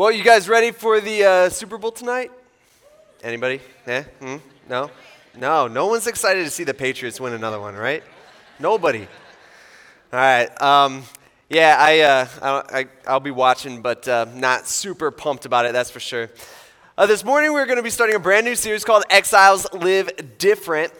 Well, 0.00 0.10
you 0.10 0.24
guys 0.24 0.48
ready 0.48 0.70
for 0.70 0.98
the 0.98 1.24
uh, 1.24 1.48
Super 1.50 1.76
Bowl 1.76 1.92
tonight? 1.92 2.30
Anybody? 3.22 3.60
Eh? 3.86 4.02
Hmm? 4.02 4.36
No? 4.66 4.90
No, 5.36 5.68
no 5.68 5.88
one's 5.88 6.06
excited 6.06 6.42
to 6.44 6.50
see 6.50 6.64
the 6.64 6.72
Patriots 6.72 7.20
win 7.20 7.34
another 7.34 7.60
one, 7.60 7.74
right? 7.74 8.02
Nobody. 8.58 9.06
All 10.10 10.18
right. 10.18 10.62
Um, 10.62 11.02
yeah, 11.50 11.76
I, 11.78 12.00
uh, 12.00 12.26
I, 12.40 12.86
I'll 13.06 13.20
be 13.20 13.30
watching, 13.30 13.82
but 13.82 14.08
uh, 14.08 14.24
not 14.32 14.66
super 14.66 15.10
pumped 15.10 15.44
about 15.44 15.66
it, 15.66 15.74
that's 15.74 15.90
for 15.90 16.00
sure. 16.00 16.30
Uh, 16.96 17.04
this 17.04 17.22
morning, 17.22 17.52
we're 17.52 17.66
going 17.66 17.76
to 17.76 17.82
be 17.82 17.90
starting 17.90 18.16
a 18.16 18.20
brand 18.20 18.46
new 18.46 18.54
series 18.54 18.86
called 18.86 19.04
Exiles 19.10 19.70
Live 19.74 20.38
Different. 20.38 20.94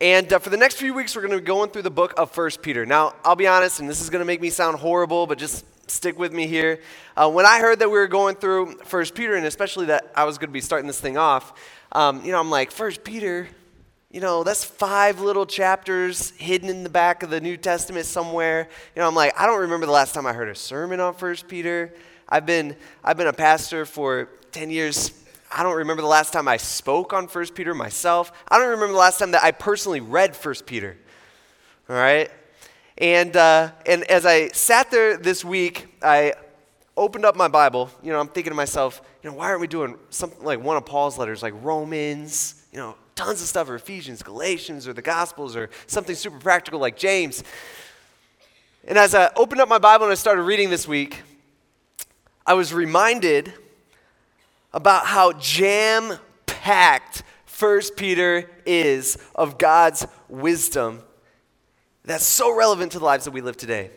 And 0.00 0.32
uh, 0.32 0.38
for 0.38 0.48
the 0.48 0.56
next 0.56 0.76
few 0.76 0.94
weeks, 0.94 1.14
we're 1.14 1.20
going 1.20 1.34
to 1.34 1.40
be 1.40 1.44
going 1.44 1.68
through 1.68 1.82
the 1.82 1.90
book 1.90 2.14
of 2.16 2.30
First 2.30 2.62
Peter. 2.62 2.86
Now, 2.86 3.16
I'll 3.22 3.36
be 3.36 3.46
honest, 3.46 3.80
and 3.80 3.90
this 3.90 4.00
is 4.00 4.08
going 4.08 4.20
to 4.20 4.26
make 4.26 4.40
me 4.40 4.48
sound 4.48 4.78
horrible, 4.78 5.26
but 5.26 5.36
just 5.36 5.66
stick 5.86 6.18
with 6.18 6.32
me 6.32 6.46
here. 6.46 6.80
Uh, 7.16 7.30
when 7.30 7.46
I 7.46 7.60
heard 7.60 7.78
that 7.78 7.88
we 7.88 7.98
were 7.98 8.06
going 8.06 8.36
through 8.36 8.76
First 8.84 9.14
Peter, 9.14 9.34
and 9.34 9.46
especially 9.46 9.86
that 9.86 10.12
I 10.14 10.24
was 10.24 10.38
going 10.38 10.48
to 10.48 10.52
be 10.52 10.60
starting 10.60 10.86
this 10.86 11.00
thing 11.00 11.16
off, 11.16 11.52
um, 11.92 12.24
you 12.24 12.32
know, 12.32 12.40
I'm 12.40 12.50
like, 12.50 12.70
First 12.70 13.04
Peter, 13.04 13.48
you 14.10 14.20
know, 14.20 14.44
that's 14.44 14.64
five 14.64 15.20
little 15.20 15.46
chapters 15.46 16.30
hidden 16.32 16.68
in 16.68 16.82
the 16.82 16.88
back 16.88 17.22
of 17.22 17.30
the 17.30 17.40
New 17.40 17.56
Testament 17.56 18.06
somewhere. 18.06 18.68
You 18.94 19.02
know, 19.02 19.08
I'm 19.08 19.14
like, 19.14 19.38
I 19.38 19.46
don't 19.46 19.60
remember 19.60 19.86
the 19.86 19.92
last 19.92 20.14
time 20.14 20.26
I 20.26 20.32
heard 20.32 20.48
a 20.48 20.54
sermon 20.54 21.00
on 21.00 21.14
First 21.14 21.48
Peter. 21.48 21.92
I've 22.28 22.46
been, 22.46 22.76
I've 23.04 23.16
been 23.16 23.26
a 23.26 23.32
pastor 23.32 23.84
for 23.84 24.28
10 24.52 24.70
years. 24.70 25.12
I 25.54 25.62
don't 25.62 25.76
remember 25.76 26.02
the 26.02 26.08
last 26.08 26.32
time 26.32 26.48
I 26.48 26.56
spoke 26.56 27.12
on 27.12 27.28
First 27.28 27.54
Peter 27.54 27.74
myself. 27.74 28.32
I 28.48 28.58
don't 28.58 28.70
remember 28.70 28.92
the 28.92 28.98
last 28.98 29.18
time 29.18 29.32
that 29.32 29.44
I 29.44 29.52
personally 29.52 30.00
read 30.00 30.34
First 30.34 30.66
Peter. 30.66 30.96
All 31.88 31.96
right? 31.96 32.30
And, 32.98 33.36
uh, 33.36 33.72
and 33.84 34.04
as 34.04 34.24
I 34.24 34.48
sat 34.48 34.90
there 34.90 35.18
this 35.18 35.44
week, 35.44 35.86
I 36.02 36.32
opened 36.96 37.26
up 37.26 37.36
my 37.36 37.48
Bible. 37.48 37.90
You 38.02 38.12
know, 38.12 38.20
I'm 38.20 38.28
thinking 38.28 38.50
to 38.50 38.54
myself, 38.54 39.02
you 39.22 39.30
know, 39.30 39.36
why 39.36 39.46
aren't 39.46 39.60
we 39.60 39.66
doing 39.66 39.98
something 40.08 40.42
like 40.42 40.62
one 40.62 40.78
of 40.78 40.86
Paul's 40.86 41.18
letters, 41.18 41.42
like 41.42 41.52
Romans, 41.62 42.66
you 42.72 42.78
know, 42.78 42.94
tons 43.14 43.42
of 43.42 43.48
stuff, 43.48 43.68
or 43.68 43.74
Ephesians, 43.74 44.22
Galatians, 44.22 44.88
or 44.88 44.94
the 44.94 45.02
Gospels, 45.02 45.56
or 45.56 45.68
something 45.86 46.14
super 46.14 46.38
practical 46.38 46.80
like 46.80 46.96
James. 46.96 47.44
And 48.86 48.96
as 48.96 49.14
I 49.14 49.30
opened 49.36 49.60
up 49.60 49.68
my 49.68 49.78
Bible 49.78 50.06
and 50.06 50.12
I 50.12 50.16
started 50.16 50.42
reading 50.42 50.70
this 50.70 50.88
week, 50.88 51.22
I 52.46 52.54
was 52.54 52.72
reminded 52.72 53.52
about 54.72 55.06
how 55.06 55.32
jam 55.32 56.18
packed 56.46 57.24
First 57.44 57.96
Peter 57.96 58.50
is 58.64 59.18
of 59.34 59.58
God's 59.58 60.06
wisdom 60.28 61.02
that's 62.06 62.24
so 62.24 62.56
relevant 62.56 62.92
to 62.92 62.98
the 62.98 63.04
lives 63.04 63.24
that 63.24 63.32
we 63.32 63.40
live 63.40 63.56
today. 63.56 63.90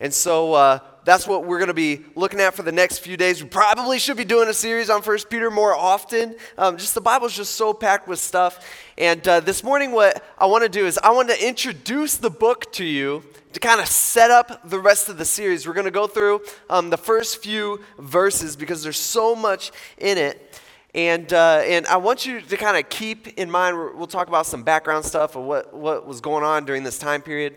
And 0.00 0.12
so 0.12 0.54
uh, 0.54 0.80
that's 1.04 1.28
what 1.28 1.44
we're 1.44 1.58
going 1.58 1.68
to 1.68 1.74
be 1.74 2.00
looking 2.16 2.40
at 2.40 2.54
for 2.54 2.62
the 2.62 2.72
next 2.72 2.98
few 2.98 3.16
days. 3.16 3.40
We 3.40 3.48
probably 3.48 4.00
should 4.00 4.16
be 4.16 4.24
doing 4.24 4.48
a 4.48 4.54
series 4.54 4.90
on 4.90 5.00
First 5.00 5.30
Peter 5.30 5.48
more 5.48 5.74
often. 5.74 6.34
Um, 6.58 6.76
just 6.76 6.94
the 6.94 7.00
Bible's 7.00 7.36
just 7.36 7.54
so 7.54 7.72
packed 7.72 8.08
with 8.08 8.18
stuff. 8.18 8.66
And 8.98 9.26
uh, 9.28 9.40
this 9.40 9.62
morning, 9.62 9.92
what 9.92 10.24
I 10.38 10.46
want 10.46 10.64
to 10.64 10.68
do 10.68 10.86
is 10.86 10.98
I 10.98 11.12
want 11.12 11.28
to 11.28 11.46
introduce 11.46 12.16
the 12.16 12.30
book 12.30 12.72
to 12.72 12.84
you 12.84 13.22
to 13.52 13.60
kind 13.60 13.80
of 13.80 13.86
set 13.86 14.30
up 14.30 14.68
the 14.68 14.80
rest 14.80 15.08
of 15.08 15.18
the 15.18 15.24
series. 15.24 15.68
We're 15.68 15.74
going 15.74 15.84
to 15.84 15.92
go 15.92 16.08
through 16.08 16.40
um, 16.68 16.90
the 16.90 16.96
first 16.96 17.42
few 17.42 17.80
verses 17.98 18.56
because 18.56 18.82
there's 18.82 18.98
so 18.98 19.36
much 19.36 19.70
in 19.98 20.18
it. 20.18 20.60
And, 20.94 21.32
uh, 21.32 21.62
and 21.64 21.86
I 21.86 21.96
want 21.96 22.26
you 22.26 22.40
to 22.42 22.56
kind 22.56 22.76
of 22.76 22.88
keep 22.90 23.26
in 23.38 23.50
mind, 23.50 23.76
we'll 23.94 24.06
talk 24.06 24.28
about 24.28 24.44
some 24.44 24.62
background 24.62 25.04
stuff 25.04 25.36
of 25.36 25.44
what, 25.44 25.72
what 25.72 26.06
was 26.06 26.20
going 26.20 26.44
on 26.44 26.66
during 26.66 26.82
this 26.82 26.98
time 26.98 27.22
period. 27.22 27.56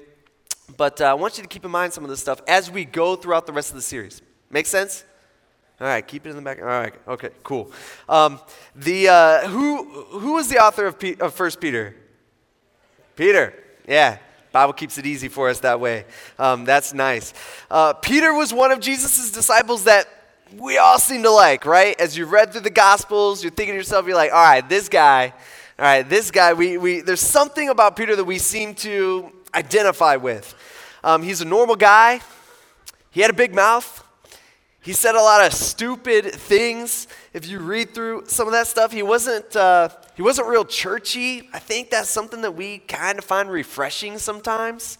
But 0.77 1.01
uh, 1.01 1.05
I 1.05 1.13
want 1.15 1.37
you 1.37 1.43
to 1.43 1.49
keep 1.49 1.65
in 1.65 1.71
mind 1.71 1.91
some 1.91 2.03
of 2.03 2.09
this 2.09 2.21
stuff 2.21 2.41
as 2.47 2.71
we 2.71 2.85
go 2.85 3.15
throughout 3.15 3.45
the 3.45 3.51
rest 3.51 3.69
of 3.69 3.75
the 3.75 3.81
series. 3.81 4.21
Make 4.49 4.65
sense? 4.65 5.03
All 5.81 5.87
right, 5.87 6.07
keep 6.07 6.25
it 6.25 6.29
in 6.29 6.37
the 6.37 6.41
back. 6.41 6.59
All 6.59 6.65
right, 6.65 6.93
okay, 7.07 7.29
cool. 7.43 7.71
Um, 8.07 8.39
the, 8.73 9.09
uh, 9.09 9.47
who, 9.49 9.83
who 10.19 10.33
was 10.33 10.47
the 10.47 10.59
author 10.59 10.85
of, 10.85 10.95
of 11.19 11.37
1 11.37 11.51
Peter? 11.59 11.93
Peter, 13.17 13.53
yeah. 13.85 14.19
Bible 14.53 14.71
keeps 14.71 14.97
it 14.97 15.05
easy 15.05 15.27
for 15.27 15.49
us 15.49 15.59
that 15.59 15.81
way. 15.81 16.05
Um, 16.39 16.63
that's 16.63 16.93
nice. 16.93 17.33
Uh, 17.69 17.91
Peter 17.91 18.33
was 18.33 18.53
one 18.53 18.71
of 18.71 18.79
Jesus' 18.79 19.29
disciples 19.31 19.83
that 19.83 20.07
we 20.57 20.77
all 20.77 20.99
seem 20.99 21.23
to 21.23 21.29
like, 21.29 21.65
right? 21.65 21.99
As 21.99 22.17
you've 22.17 22.31
read 22.31 22.51
through 22.51 22.61
the 22.61 22.69
Gospels, 22.69 23.43
you're 23.43 23.51
thinking 23.51 23.73
to 23.73 23.77
yourself, 23.77 24.05
you're 24.05 24.15
like, 24.15 24.31
all 24.31 24.43
right, 24.43 24.67
this 24.67 24.89
guy, 24.89 25.33
all 25.77 25.85
right, 25.85 26.07
this 26.07 26.31
guy, 26.31 26.53
we, 26.53 26.77
we, 26.77 27.01
there's 27.01 27.21
something 27.21 27.69
about 27.69 27.95
Peter 27.95 28.15
that 28.15 28.23
we 28.23 28.37
seem 28.37 28.73
to 28.75 29.31
identify 29.53 30.15
with. 30.15 30.55
Um, 31.03 31.23
he's 31.23 31.41
a 31.41 31.45
normal 31.45 31.75
guy, 31.75 32.21
he 33.11 33.21
had 33.21 33.29
a 33.29 33.33
big 33.33 33.53
mouth. 33.53 34.01
He 34.81 34.93
said 34.93 35.15
a 35.15 35.21
lot 35.21 35.43
of 35.43 35.51
stupid 35.51 36.25
things. 36.25 37.07
If 37.33 37.47
you 37.47 37.57
read 37.57 37.95
through 37.95 38.25
some 38.27 38.45
of 38.45 38.51
that 38.51 38.67
stuff, 38.67 38.91
he 38.91 39.01
wasn't, 39.01 39.55
uh, 39.55 39.89
he 40.15 40.21
wasn't 40.21 40.47
real 40.47 40.63
churchy. 40.63 41.49
I 41.51 41.57
think 41.57 41.89
that's 41.89 42.07
something 42.07 42.41
that 42.41 42.51
we 42.51 42.77
kind 42.77 43.17
of 43.17 43.25
find 43.25 43.49
refreshing 43.49 44.19
sometimes. 44.19 44.99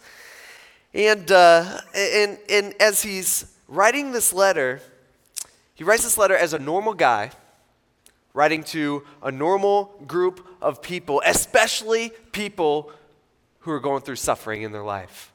And, 0.96 1.32
uh, 1.32 1.82
and, 1.94 2.40
and 2.50 2.74
as 2.80 3.04
he's 3.04 3.46
writing 3.68 4.12
this 4.12 4.34
letter, 4.34 4.82
he 5.75 5.84
writes 5.84 6.03
this 6.03 6.18
letter 6.18 6.36
as 6.36 6.53
a 6.53 6.59
normal 6.59 6.94
guy, 6.94 7.31
writing 8.34 8.63
to 8.63 9.03
a 9.22 9.31
normal 9.31 9.94
group 10.08 10.46
of 10.62 10.81
people, 10.81 11.22
especially 11.25 12.12
people 12.31 12.91
who 13.59 13.72
are 13.72 13.80
going 13.80 14.02
through 14.02 14.16
suffering 14.16 14.63
in 14.63 14.72
their 14.72 14.84
life. 14.84 15.31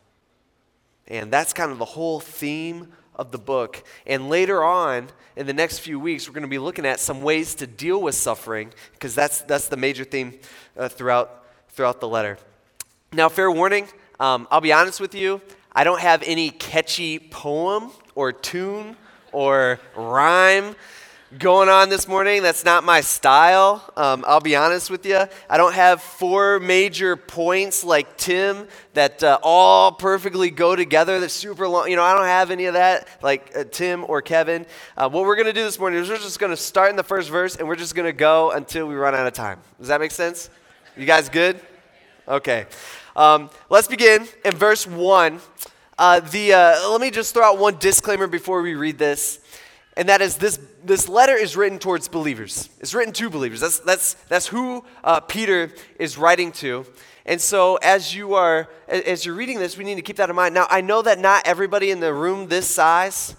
And 1.08 1.30
that's 1.30 1.52
kind 1.52 1.72
of 1.72 1.78
the 1.78 1.84
whole 1.84 2.20
theme 2.20 2.92
of 3.16 3.32
the 3.32 3.38
book. 3.38 3.82
And 4.06 4.28
later 4.28 4.62
on, 4.64 5.08
in 5.36 5.46
the 5.46 5.52
next 5.52 5.80
few 5.80 5.98
weeks, 6.00 6.28
we're 6.28 6.34
going 6.34 6.42
to 6.42 6.48
be 6.48 6.58
looking 6.58 6.86
at 6.86 7.00
some 7.00 7.22
ways 7.22 7.54
to 7.56 7.66
deal 7.66 8.00
with 8.00 8.14
suffering, 8.14 8.72
because 8.92 9.14
that's, 9.14 9.42
that's 9.42 9.68
the 9.68 9.76
major 9.76 10.04
theme 10.04 10.38
uh, 10.76 10.88
throughout, 10.88 11.44
throughout 11.70 12.00
the 12.00 12.08
letter. 12.08 12.38
Now, 13.12 13.28
fair 13.28 13.50
warning, 13.50 13.88
um, 14.18 14.46
I'll 14.50 14.60
be 14.60 14.72
honest 14.72 15.00
with 15.00 15.14
you, 15.14 15.40
I 15.72 15.84
don't 15.84 16.00
have 16.00 16.22
any 16.24 16.50
catchy 16.50 17.18
poem 17.18 17.90
or 18.14 18.32
tune 18.32 18.96
or 19.32 19.80
rhyme 19.96 20.74
going 21.38 21.68
on 21.68 21.88
this 21.88 22.08
morning. 22.08 22.42
That's 22.42 22.64
not 22.64 22.82
my 22.82 23.00
style. 23.00 23.88
Um, 23.96 24.24
I'll 24.26 24.40
be 24.40 24.56
honest 24.56 24.90
with 24.90 25.06
you. 25.06 25.20
I 25.48 25.56
don't 25.56 25.74
have 25.74 26.02
four 26.02 26.58
major 26.58 27.14
points 27.14 27.84
like 27.84 28.16
Tim 28.16 28.66
that 28.94 29.22
uh, 29.22 29.38
all 29.42 29.92
perfectly 29.92 30.50
go 30.50 30.74
together. 30.74 31.20
That's 31.20 31.32
super 31.32 31.68
long. 31.68 31.88
You 31.88 31.96
know, 31.96 32.02
I 32.02 32.14
don't 32.14 32.24
have 32.24 32.50
any 32.50 32.64
of 32.64 32.74
that 32.74 33.06
like 33.22 33.52
uh, 33.56 33.64
Tim 33.70 34.04
or 34.08 34.22
Kevin. 34.22 34.66
Uh, 34.96 35.08
what 35.08 35.24
we're 35.24 35.36
going 35.36 35.46
to 35.46 35.52
do 35.52 35.62
this 35.62 35.78
morning 35.78 36.00
is 36.00 36.08
we're 36.08 36.16
just 36.16 36.40
going 36.40 36.50
to 36.50 36.56
start 36.56 36.90
in 36.90 36.96
the 36.96 37.04
first 37.04 37.30
verse 37.30 37.54
and 37.54 37.68
we're 37.68 37.76
just 37.76 37.94
going 37.94 38.06
to 38.06 38.12
go 38.12 38.50
until 38.50 38.88
we 38.88 38.94
run 38.94 39.14
out 39.14 39.26
of 39.26 39.32
time. 39.32 39.60
Does 39.78 39.88
that 39.88 40.00
make 40.00 40.10
sense? 40.10 40.50
You 40.96 41.06
guys 41.06 41.28
good? 41.28 41.60
Okay. 42.26 42.66
Um, 43.14 43.50
let's 43.68 43.88
begin 43.88 44.26
in 44.44 44.56
verse 44.56 44.86
1. 44.86 45.40
Uh, 46.00 46.18
the, 46.18 46.54
uh, 46.54 46.90
let 46.90 46.98
me 46.98 47.10
just 47.10 47.34
throw 47.34 47.44
out 47.44 47.58
one 47.58 47.76
disclaimer 47.76 48.26
before 48.26 48.62
we 48.62 48.74
read 48.74 48.96
this, 48.96 49.38
and 49.98 50.08
that 50.08 50.22
is 50.22 50.36
this, 50.36 50.58
this 50.82 51.10
letter 51.10 51.34
is 51.34 51.58
written 51.58 51.78
towards 51.78 52.08
believers. 52.08 52.70
It's 52.80 52.94
written 52.94 53.12
to 53.12 53.28
believers. 53.28 53.60
That's, 53.60 53.80
that's, 53.80 54.14
that's 54.30 54.46
who 54.46 54.82
uh, 55.04 55.20
Peter 55.20 55.70
is 55.98 56.16
writing 56.16 56.52
to. 56.52 56.86
And 57.26 57.38
so 57.38 57.76
as 57.82 58.14
you 58.14 58.32
are 58.32 58.70
as 58.88 59.26
you're 59.26 59.34
reading 59.34 59.58
this, 59.58 59.76
we 59.76 59.84
need 59.84 59.96
to 59.96 60.02
keep 60.02 60.16
that 60.16 60.30
in 60.30 60.36
mind. 60.36 60.54
Now, 60.54 60.66
I 60.70 60.80
know 60.80 61.02
that 61.02 61.18
not 61.18 61.46
everybody 61.46 61.90
in 61.90 62.00
the 62.00 62.14
room 62.14 62.48
this 62.48 62.66
size 62.66 63.36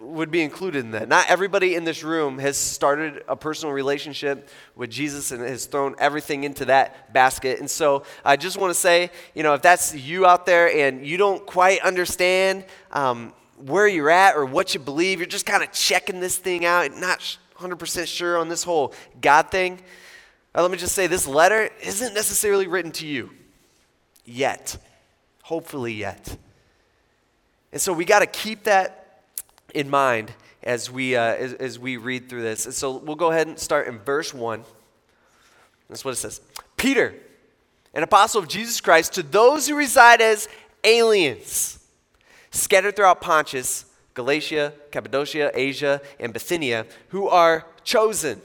would 0.00 0.30
be 0.30 0.42
included 0.42 0.84
in 0.84 0.90
that. 0.92 1.08
Not 1.08 1.26
everybody 1.28 1.74
in 1.74 1.84
this 1.84 2.02
room 2.02 2.38
has 2.38 2.56
started 2.56 3.22
a 3.28 3.36
personal 3.36 3.72
relationship 3.72 4.48
with 4.74 4.90
Jesus 4.90 5.30
and 5.30 5.42
has 5.42 5.66
thrown 5.66 5.94
everything 5.98 6.44
into 6.44 6.64
that 6.66 7.12
basket. 7.12 7.60
And 7.60 7.70
so 7.70 8.02
I 8.24 8.36
just 8.36 8.58
want 8.58 8.72
to 8.72 8.78
say, 8.78 9.10
you 9.34 9.42
know, 9.42 9.54
if 9.54 9.62
that's 9.62 9.94
you 9.94 10.26
out 10.26 10.46
there 10.46 10.70
and 10.70 11.06
you 11.06 11.16
don't 11.16 11.46
quite 11.46 11.80
understand 11.82 12.64
um, 12.90 13.32
where 13.56 13.86
you're 13.86 14.10
at 14.10 14.36
or 14.36 14.44
what 14.44 14.74
you 14.74 14.80
believe, 14.80 15.20
you're 15.20 15.26
just 15.26 15.46
kind 15.46 15.62
of 15.62 15.70
checking 15.72 16.20
this 16.20 16.36
thing 16.36 16.64
out, 16.64 16.96
not 16.96 17.20
100% 17.58 18.06
sure 18.06 18.38
on 18.38 18.48
this 18.48 18.64
whole 18.64 18.94
God 19.20 19.50
thing. 19.50 19.80
Uh, 20.54 20.62
let 20.62 20.70
me 20.70 20.76
just 20.76 20.94
say 20.94 21.06
this 21.06 21.26
letter 21.26 21.70
isn't 21.82 22.14
necessarily 22.14 22.66
written 22.66 22.90
to 22.92 23.06
you 23.06 23.30
yet. 24.24 24.76
Hopefully, 25.42 25.92
yet. 25.92 26.36
And 27.70 27.80
so 27.80 27.92
we 27.92 28.04
got 28.04 28.18
to 28.18 28.26
keep 28.26 28.64
that 28.64 29.05
in 29.76 29.90
mind 29.90 30.32
as 30.62 30.90
we, 30.90 31.14
uh, 31.14 31.22
as, 31.22 31.52
as 31.54 31.78
we 31.78 31.96
read 31.96 32.28
through 32.28 32.42
this. 32.42 32.62
So 32.76 32.96
we'll 32.96 33.16
go 33.16 33.30
ahead 33.30 33.46
and 33.46 33.58
start 33.58 33.86
in 33.86 33.98
verse 33.98 34.34
1. 34.34 34.64
That's 35.88 36.04
what 36.04 36.12
it 36.12 36.16
says 36.16 36.40
Peter, 36.76 37.14
an 37.94 38.02
apostle 38.02 38.42
of 38.42 38.48
Jesus 38.48 38.80
Christ, 38.80 39.12
to 39.14 39.22
those 39.22 39.68
who 39.68 39.76
reside 39.76 40.20
as 40.20 40.48
aliens, 40.82 41.78
scattered 42.50 42.96
throughout 42.96 43.20
Pontus, 43.20 43.84
Galatia, 44.14 44.72
Cappadocia, 44.90 45.52
Asia, 45.54 46.00
and 46.18 46.32
Bithynia, 46.32 46.86
who 47.08 47.28
are 47.28 47.66
chosen 47.84 48.40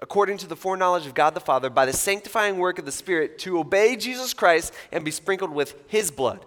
according 0.00 0.38
to 0.38 0.46
the 0.46 0.56
foreknowledge 0.56 1.06
of 1.06 1.14
God 1.14 1.34
the 1.34 1.40
Father 1.40 1.68
by 1.68 1.84
the 1.84 1.92
sanctifying 1.92 2.58
work 2.58 2.78
of 2.78 2.84
the 2.84 2.92
Spirit 2.92 3.38
to 3.40 3.58
obey 3.58 3.96
Jesus 3.96 4.34
Christ 4.34 4.72
and 4.90 5.04
be 5.04 5.10
sprinkled 5.10 5.52
with 5.52 5.74
his 5.86 6.10
blood. 6.10 6.44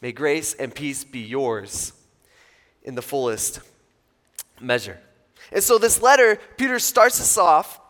May 0.00 0.12
grace 0.12 0.54
and 0.54 0.74
peace 0.74 1.02
be 1.02 1.18
yours 1.18 1.92
in 2.82 2.94
the 2.94 3.02
fullest 3.02 3.60
measure. 4.60 4.98
And 5.52 5.62
so, 5.62 5.78
this 5.78 6.02
letter, 6.02 6.38
Peter 6.56 6.78
starts 6.78 7.20
us 7.20 7.38
off 7.38 7.80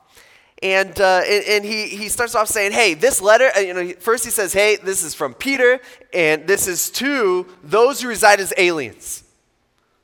and, 0.63 0.99
uh, 1.01 1.23
and, 1.25 1.45
and, 1.47 1.65
he, 1.65 1.87
he 1.87 2.09
starts 2.09 2.35
off 2.35 2.49
saying, 2.49 2.73
hey, 2.73 2.95
this 2.95 3.21
letter, 3.21 3.51
uh, 3.57 3.61
you 3.61 3.75
know, 3.75 3.93
first 4.01 4.25
he 4.25 4.31
says, 4.31 4.53
hey, 4.53 4.77
this 4.77 5.05
is 5.05 5.15
from 5.15 5.35
Peter, 5.35 5.81
and 6.13 6.49
this 6.49 6.67
is 6.67 6.91
to 6.91 7.47
those 7.63 8.03
who 8.03 8.09
reside 8.09 8.41
as 8.41 8.53
aliens, 8.57 9.23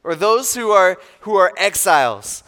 or 0.04 0.14
those 0.14 0.54
who 0.54 0.70
are, 0.70 0.96
who 1.20 1.34
are 1.34 1.52
exiles, 1.56 2.44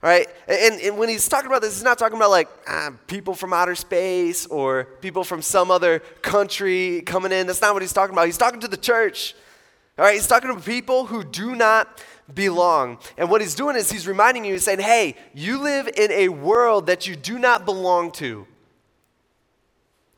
right? 0.00 0.26
And, 0.48 0.80
and 0.80 0.96
when 0.96 1.10
he's 1.10 1.28
talking 1.28 1.48
about 1.48 1.60
this, 1.60 1.74
he's 1.74 1.84
not 1.84 1.98
talking 1.98 2.16
about 2.16 2.30
like 2.30 2.48
ah, 2.66 2.92
people 3.06 3.34
from 3.34 3.52
outer 3.52 3.74
space 3.74 4.46
or 4.46 4.84
people 5.02 5.22
from 5.22 5.42
some 5.42 5.70
other 5.70 5.98
country 6.22 7.02
coming 7.02 7.30
in. 7.30 7.46
That's 7.46 7.60
not 7.60 7.74
what 7.74 7.82
he's 7.82 7.92
talking 7.92 8.14
about. 8.14 8.24
He's 8.24 8.38
talking 8.38 8.60
to 8.60 8.68
the 8.68 8.78
church, 8.78 9.34
all 10.00 10.06
right? 10.06 10.14
He's 10.14 10.26
talking 10.26 10.54
to 10.54 10.58
people 10.62 11.04
who 11.04 11.22
do 11.22 11.54
not 11.54 12.02
belong. 12.34 12.96
And 13.18 13.28
what 13.28 13.42
he's 13.42 13.54
doing 13.54 13.76
is 13.76 13.92
he's 13.92 14.08
reminding 14.08 14.46
you, 14.46 14.54
he's 14.54 14.64
saying, 14.64 14.78
hey, 14.78 15.14
you 15.34 15.58
live 15.58 15.88
in 15.94 16.10
a 16.10 16.30
world 16.30 16.86
that 16.86 17.06
you 17.06 17.16
do 17.16 17.38
not 17.38 17.66
belong 17.66 18.10
to. 18.12 18.46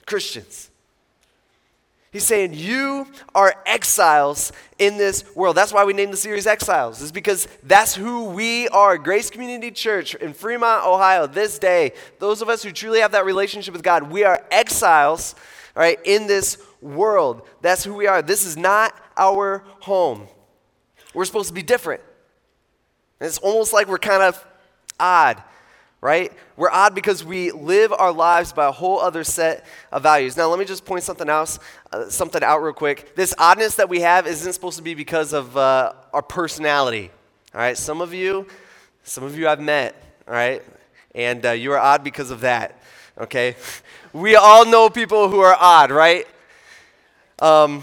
Christians. 0.07 0.71
He's 2.13 2.25
saying, 2.25 2.53
You 2.53 3.07
are 3.35 3.55
exiles 3.65 4.53
in 4.79 4.99
this 4.99 5.25
world. 5.35 5.57
That's 5.57 5.73
why 5.73 5.85
we 5.85 5.95
named 5.95 6.13
the 6.13 6.19
series 6.19 6.47
Exiles, 6.47 7.01
is 7.01 7.11
because 7.11 7.49
that's 7.63 7.95
who 7.95 8.27
we 8.27 8.69
are. 8.69 8.99
Grace 8.99 9.31
Community 9.31 9.71
Church 9.71 10.15
in 10.17 10.35
Fremont, 10.35 10.87
Ohio, 10.87 11.27
this 11.27 11.59
day, 11.59 11.93
those 12.19 12.43
of 12.43 12.51
us 12.51 12.63
who 12.63 12.71
truly 12.71 13.01
have 13.01 13.13
that 13.13 13.25
relationship 13.25 13.73
with 13.73 13.83
God, 13.83 14.11
we 14.11 14.25
are 14.25 14.45
exiles, 14.51 15.35
right, 15.75 15.99
in 16.05 16.27
this 16.27 16.59
world. 16.83 17.49
That's 17.63 17.83
who 17.83 17.95
we 17.95 18.07
are. 18.07 18.21
This 18.21 18.45
is 18.45 18.59
not 18.59 18.95
our 19.17 19.65
home. 19.81 20.29
We're 21.15 21.25
supposed 21.25 21.49
to 21.49 21.55
be 21.55 21.63
different. 21.63 22.01
And 23.21 23.29
it's 23.29 23.39
almost 23.39 23.73
like 23.73 23.89
we're 23.89 23.99
kind 23.99 24.23
of 24.23 24.45
odd, 24.99 25.43
right? 26.01 26.33
We're 26.57 26.71
odd 26.71 26.95
because 26.95 27.25
we 27.25 27.51
live 27.51 27.93
our 27.93 28.13
lives 28.13 28.53
by 28.53 28.67
a 28.67 28.73
whole 28.73 28.99
other 28.99 29.25
set 29.25 29.65
of 29.91 30.03
values. 30.03 30.37
Now, 30.37 30.49
let 30.49 30.59
me 30.59 30.65
just 30.65 30.85
point 30.85 31.05
something 31.05 31.29
else, 31.29 31.59
uh, 31.93 32.09
something 32.09 32.43
out 32.43 32.63
real 32.63 32.73
quick. 32.73 33.15
This 33.15 33.35
oddness 33.39 33.77
that 33.77 33.89
we 33.89 34.01
have 34.01 34.27
isn't 34.27 34.53
supposed 34.53 34.77
to 34.79 34.83
be 34.83 34.95
because 34.95 35.33
of 35.33 35.57
uh, 35.57 35.93
our 36.13 36.23
personality. 36.23 37.11
All 37.55 37.61
right, 37.61 37.77
some 37.77 38.01
of 38.01 38.15
you, 38.15 38.47
some 39.03 39.25
of 39.25 39.37
you 39.39 39.47
I've 39.47 39.61
met. 39.61 39.95
All 40.27 40.35
right, 40.35 40.63
and 41.15 41.45
uh, 41.45 41.51
you 41.51 41.73
are 41.73 41.79
odd 41.79 42.03
because 42.03 42.31
of 42.31 42.41
that. 42.41 42.81
Okay, 43.19 43.57
we 44.13 44.37
all 44.37 44.65
know 44.65 44.89
people 44.89 45.29
who 45.29 45.41
are 45.41 45.57
odd, 45.59 45.91
right? 45.91 46.27
Um, 47.39 47.83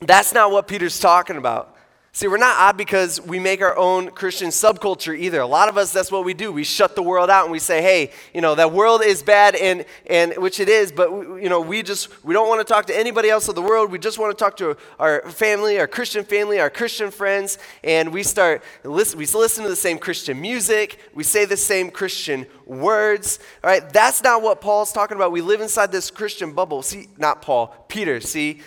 that's 0.00 0.32
not 0.32 0.50
what 0.50 0.66
Peter's 0.66 0.98
talking 0.98 1.36
about. 1.36 1.76
See, 2.12 2.26
we're 2.26 2.38
not 2.38 2.56
odd 2.58 2.76
because 2.76 3.20
we 3.20 3.38
make 3.38 3.62
our 3.62 3.76
own 3.76 4.10
Christian 4.10 4.48
subculture 4.48 5.16
either. 5.16 5.40
A 5.40 5.46
lot 5.46 5.68
of 5.68 5.78
us, 5.78 5.92
that's 5.92 6.10
what 6.10 6.24
we 6.24 6.34
do. 6.34 6.50
We 6.50 6.64
shut 6.64 6.96
the 6.96 7.02
world 7.04 7.30
out 7.30 7.44
and 7.44 7.52
we 7.52 7.60
say, 7.60 7.80
hey, 7.82 8.10
you 8.34 8.40
know, 8.40 8.56
that 8.56 8.72
world 8.72 9.02
is 9.04 9.22
bad, 9.22 9.54
and, 9.54 9.84
and 10.08 10.36
which 10.38 10.58
it 10.58 10.68
is, 10.68 10.90
but, 10.90 11.08
you 11.08 11.48
know, 11.48 11.60
we 11.60 11.84
just, 11.84 12.24
we 12.24 12.34
don't 12.34 12.48
want 12.48 12.66
to 12.66 12.70
talk 12.70 12.86
to 12.86 12.98
anybody 12.98 13.30
else 13.30 13.46
of 13.46 13.54
the 13.54 13.62
world. 13.62 13.92
We 13.92 14.00
just 14.00 14.18
want 14.18 14.36
to 14.36 14.44
talk 14.44 14.56
to 14.56 14.76
our 14.98 15.22
family, 15.30 15.78
our 15.78 15.86
Christian 15.86 16.24
family, 16.24 16.58
our 16.58 16.68
Christian 16.68 17.12
friends, 17.12 17.58
and 17.84 18.12
we 18.12 18.24
start, 18.24 18.64
listen, 18.82 19.16
we 19.16 19.26
listen 19.26 19.62
to 19.62 19.70
the 19.70 19.76
same 19.76 19.96
Christian 19.96 20.40
music. 20.40 20.98
We 21.14 21.22
say 21.22 21.44
the 21.44 21.56
same 21.56 21.92
Christian 21.92 22.44
words. 22.66 23.38
All 23.62 23.70
right, 23.70 23.88
that's 23.88 24.20
not 24.20 24.42
what 24.42 24.60
Paul's 24.60 24.92
talking 24.92 25.16
about. 25.16 25.30
We 25.30 25.42
live 25.42 25.60
inside 25.60 25.92
this 25.92 26.10
Christian 26.10 26.54
bubble. 26.54 26.82
See, 26.82 27.06
not 27.18 27.40
Paul, 27.40 27.68
Peter, 27.86 28.20
see, 28.20 28.62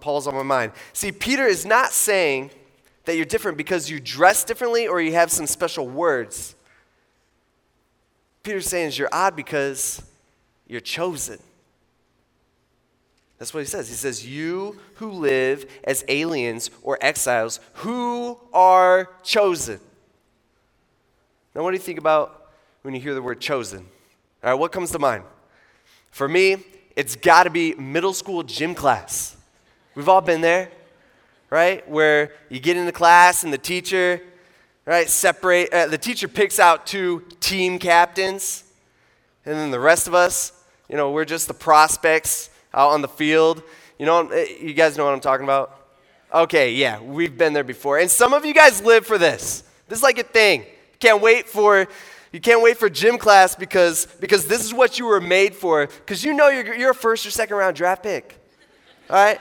Paul's 0.00 0.26
on 0.26 0.34
my 0.34 0.42
mind. 0.42 0.72
See, 0.92 1.12
Peter 1.12 1.46
is 1.46 1.64
not 1.64 1.92
saying, 1.92 2.50
that 3.04 3.16
you're 3.16 3.24
different 3.24 3.58
because 3.58 3.90
you 3.90 4.00
dress 4.00 4.44
differently 4.44 4.86
or 4.86 5.00
you 5.00 5.12
have 5.12 5.30
some 5.30 5.46
special 5.46 5.86
words. 5.86 6.54
Peter's 8.42 8.66
saying 8.66 8.88
is 8.88 8.98
you're 8.98 9.08
odd 9.12 9.36
because 9.36 10.02
you're 10.66 10.80
chosen. 10.80 11.38
That's 13.38 13.52
what 13.52 13.60
he 13.60 13.66
says. 13.66 13.88
He 13.88 13.94
says, 13.94 14.26
You 14.26 14.78
who 14.94 15.10
live 15.10 15.70
as 15.84 16.04
aliens 16.08 16.70
or 16.82 16.98
exiles, 17.00 17.60
who 17.74 18.38
are 18.52 19.10
chosen. 19.22 19.80
Now, 21.54 21.62
what 21.62 21.70
do 21.70 21.76
you 21.76 21.82
think 21.82 21.98
about 21.98 22.52
when 22.82 22.94
you 22.94 23.00
hear 23.00 23.14
the 23.14 23.22
word 23.22 23.40
chosen? 23.40 23.86
All 24.42 24.50
right, 24.50 24.54
what 24.58 24.72
comes 24.72 24.90
to 24.92 24.98
mind? 24.98 25.24
For 26.10 26.28
me, 26.28 26.56
it's 26.96 27.16
got 27.16 27.44
to 27.44 27.50
be 27.50 27.74
middle 27.74 28.12
school 28.12 28.42
gym 28.42 28.74
class. 28.74 29.33
We've 29.94 30.08
all 30.08 30.20
been 30.20 30.40
there 30.40 30.70
right? 31.54 31.88
Where 31.88 32.32
you 32.48 32.58
get 32.58 32.76
into 32.76 32.90
class 32.90 33.44
and 33.44 33.52
the 33.52 33.58
teacher, 33.58 34.20
right, 34.86 35.08
separate, 35.08 35.72
uh, 35.72 35.86
the 35.86 35.96
teacher 35.96 36.26
picks 36.26 36.58
out 36.58 36.84
two 36.84 37.22
team 37.38 37.78
captains, 37.78 38.64
and 39.46 39.54
then 39.54 39.70
the 39.70 39.78
rest 39.78 40.08
of 40.08 40.14
us, 40.14 40.52
you 40.88 40.96
know, 40.96 41.12
we're 41.12 41.24
just 41.24 41.46
the 41.46 41.54
prospects 41.54 42.50
out 42.72 42.90
on 42.90 43.02
the 43.02 43.08
field. 43.08 43.62
You 44.00 44.06
know, 44.06 44.28
eh, 44.30 44.46
you 44.60 44.74
guys 44.74 44.98
know 44.98 45.04
what 45.04 45.14
I'm 45.14 45.20
talking 45.20 45.44
about? 45.44 45.80
Okay, 46.34 46.72
yeah, 46.74 47.00
we've 47.00 47.38
been 47.38 47.52
there 47.52 47.62
before. 47.62 47.98
And 47.98 48.10
some 48.10 48.32
of 48.34 48.44
you 48.44 48.52
guys 48.52 48.82
live 48.82 49.06
for 49.06 49.16
this. 49.16 49.62
This 49.86 49.98
is 49.98 50.02
like 50.02 50.18
a 50.18 50.24
thing. 50.24 50.62
You 50.62 50.98
can't 50.98 51.22
wait 51.22 51.48
for 51.48 51.86
you 52.32 52.40
can't 52.40 52.60
wait 52.62 52.78
for 52.78 52.90
gym 52.90 53.16
class 53.16 53.54
because 53.54 54.06
because 54.18 54.48
this 54.48 54.64
is 54.64 54.74
what 54.74 54.98
you 54.98 55.06
were 55.06 55.20
made 55.20 55.54
for 55.54 55.86
because 55.86 56.24
you 56.24 56.32
know 56.32 56.48
you're, 56.48 56.74
you're 56.74 56.90
a 56.90 56.94
first 56.94 57.24
or 57.24 57.30
second 57.30 57.56
round 57.56 57.76
draft 57.76 58.02
pick. 58.02 58.40
All 59.08 59.14
right? 59.14 59.40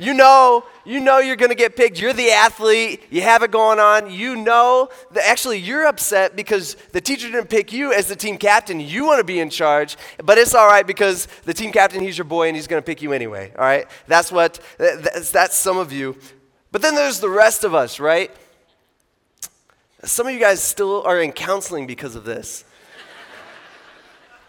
You 0.00 0.14
know, 0.14 0.64
you 0.86 0.98
know 0.98 1.18
you're 1.18 1.36
going 1.36 1.50
to 1.50 1.54
get 1.54 1.76
picked. 1.76 2.00
You're 2.00 2.14
the 2.14 2.30
athlete. 2.30 3.02
You 3.10 3.20
have 3.20 3.42
it 3.42 3.50
going 3.50 3.78
on. 3.78 4.10
You 4.10 4.34
know 4.34 4.88
that 5.12 5.28
actually 5.28 5.58
you're 5.58 5.84
upset 5.84 6.34
because 6.34 6.74
the 6.92 7.02
teacher 7.02 7.30
didn't 7.30 7.50
pick 7.50 7.70
you 7.70 7.92
as 7.92 8.06
the 8.06 8.16
team 8.16 8.38
captain. 8.38 8.80
You 8.80 9.04
want 9.04 9.18
to 9.18 9.24
be 9.24 9.40
in 9.40 9.50
charge, 9.50 9.98
but 10.24 10.38
it's 10.38 10.54
all 10.54 10.66
right 10.66 10.86
because 10.86 11.28
the 11.44 11.52
team 11.52 11.70
captain, 11.70 12.00
he's 12.00 12.16
your 12.16 12.24
boy 12.24 12.48
and 12.48 12.56
he's 12.56 12.66
going 12.66 12.80
to 12.82 12.86
pick 12.86 13.02
you 13.02 13.12
anyway. 13.12 13.52
All 13.58 13.62
right? 13.62 13.86
That's 14.06 14.32
what 14.32 14.58
that's, 14.78 15.30
that's 15.30 15.54
some 15.54 15.76
of 15.76 15.92
you. 15.92 16.16
But 16.72 16.80
then 16.80 16.94
there's 16.94 17.20
the 17.20 17.28
rest 17.28 17.62
of 17.62 17.74
us, 17.74 18.00
right? 18.00 18.30
Some 20.04 20.26
of 20.26 20.32
you 20.32 20.40
guys 20.40 20.62
still 20.62 21.02
are 21.02 21.20
in 21.20 21.30
counseling 21.30 21.86
because 21.86 22.14
of 22.14 22.24
this. 22.24 22.64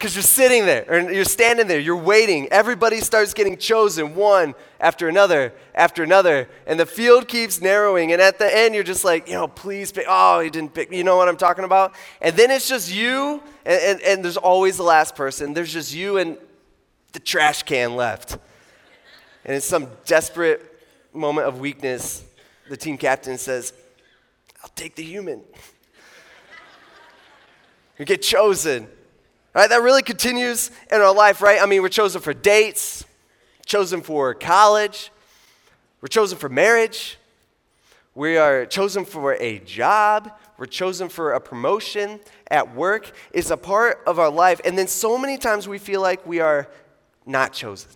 Because 0.02 0.16
you're 0.16 0.24
sitting 0.24 0.66
there, 0.66 0.84
or 0.90 1.12
you're 1.12 1.24
standing 1.24 1.68
there, 1.68 1.80
you're 1.80 1.96
waiting. 1.96 2.48
Everybody 2.52 3.02
starts 3.02 3.36
getting 3.36 3.56
chosen, 3.56 4.16
one 4.16 4.56
after 4.80 5.08
another, 5.08 5.54
after 5.76 6.02
another. 6.02 6.50
And 6.66 6.80
the 6.80 6.88
field 6.88 7.28
keeps 7.28 7.62
narrowing. 7.62 8.12
And 8.12 8.20
at 8.20 8.40
the 8.40 8.58
end, 8.58 8.74
you're 8.74 8.84
just 8.84 9.06
like, 9.06 9.28
you 9.28 9.36
know, 9.36 9.48
please 9.48 9.92
pick. 9.92 10.08
Oh, 10.10 10.40
he 10.40 10.50
didn't 10.50 10.74
pick. 10.74 10.92
You 10.92 11.04
know 11.04 11.18
what 11.18 11.28
I'm 11.30 11.38
talking 11.38 11.66
about? 11.66 11.94
And 12.20 12.36
then 12.36 12.50
it's 12.50 12.68
just 12.68 12.92
you, 12.92 13.44
and, 13.64 13.80
and, 13.80 14.02
and 14.02 14.26
there's 14.26 14.38
always 14.38 14.78
the 14.78 14.84
last 14.84 15.16
person. 15.16 15.54
There's 15.54 15.72
just 15.72 15.94
you 15.94 16.18
and 16.18 16.36
the 17.12 17.20
trash 17.20 17.62
can 17.62 17.96
left. 17.96 18.40
And 19.46 19.54
in 19.54 19.62
some 19.62 19.86
desperate 20.06 20.84
moment 21.14 21.46
of 21.46 21.60
weakness, 21.60 22.26
the 22.72 22.76
team 22.76 22.98
captain 22.98 23.38
says, 23.38 23.72
I'll 24.64 24.72
take 24.76 24.96
the 24.96 25.04
human. 25.04 25.44
you 28.00 28.06
get 28.06 28.24
chosen. 28.24 28.88
Right? 29.54 29.70
That 29.70 29.82
really 29.82 30.02
continues 30.02 30.72
in 30.92 31.02
our 31.02 31.14
life, 31.14 31.42
right? 31.42 31.62
I 31.62 31.66
mean, 31.66 31.82
we're 31.82 31.90
chosen 31.90 32.22
for 32.22 32.34
dates, 32.34 33.04
chosen 33.66 34.02
for 34.02 34.34
college, 34.34 35.12
we're 36.02 36.08
chosen 36.08 36.38
for 36.38 36.50
marriage, 36.50 37.18
we 38.16 38.38
are 38.38 38.66
chosen 38.66 39.06
for 39.06 39.34
a 39.34 39.60
job, 39.60 40.32
we're 40.58 40.66
chosen 40.66 41.10
for 41.10 41.34
a 41.34 41.40
promotion 41.40 42.20
at 42.50 42.76
work. 42.76 43.12
It's 43.34 43.50
a 43.50 43.58
part 43.58 44.02
of 44.06 44.20
our 44.20 44.30
life. 44.30 44.62
And 44.64 44.78
then 44.78 44.88
so 44.88 45.18
many 45.18 45.38
times 45.38 45.68
we 45.68 45.78
feel 45.78 46.02
like 46.02 46.26
we 46.26 46.40
are 46.40 46.68
not 47.26 47.54
chosen. 47.54 47.90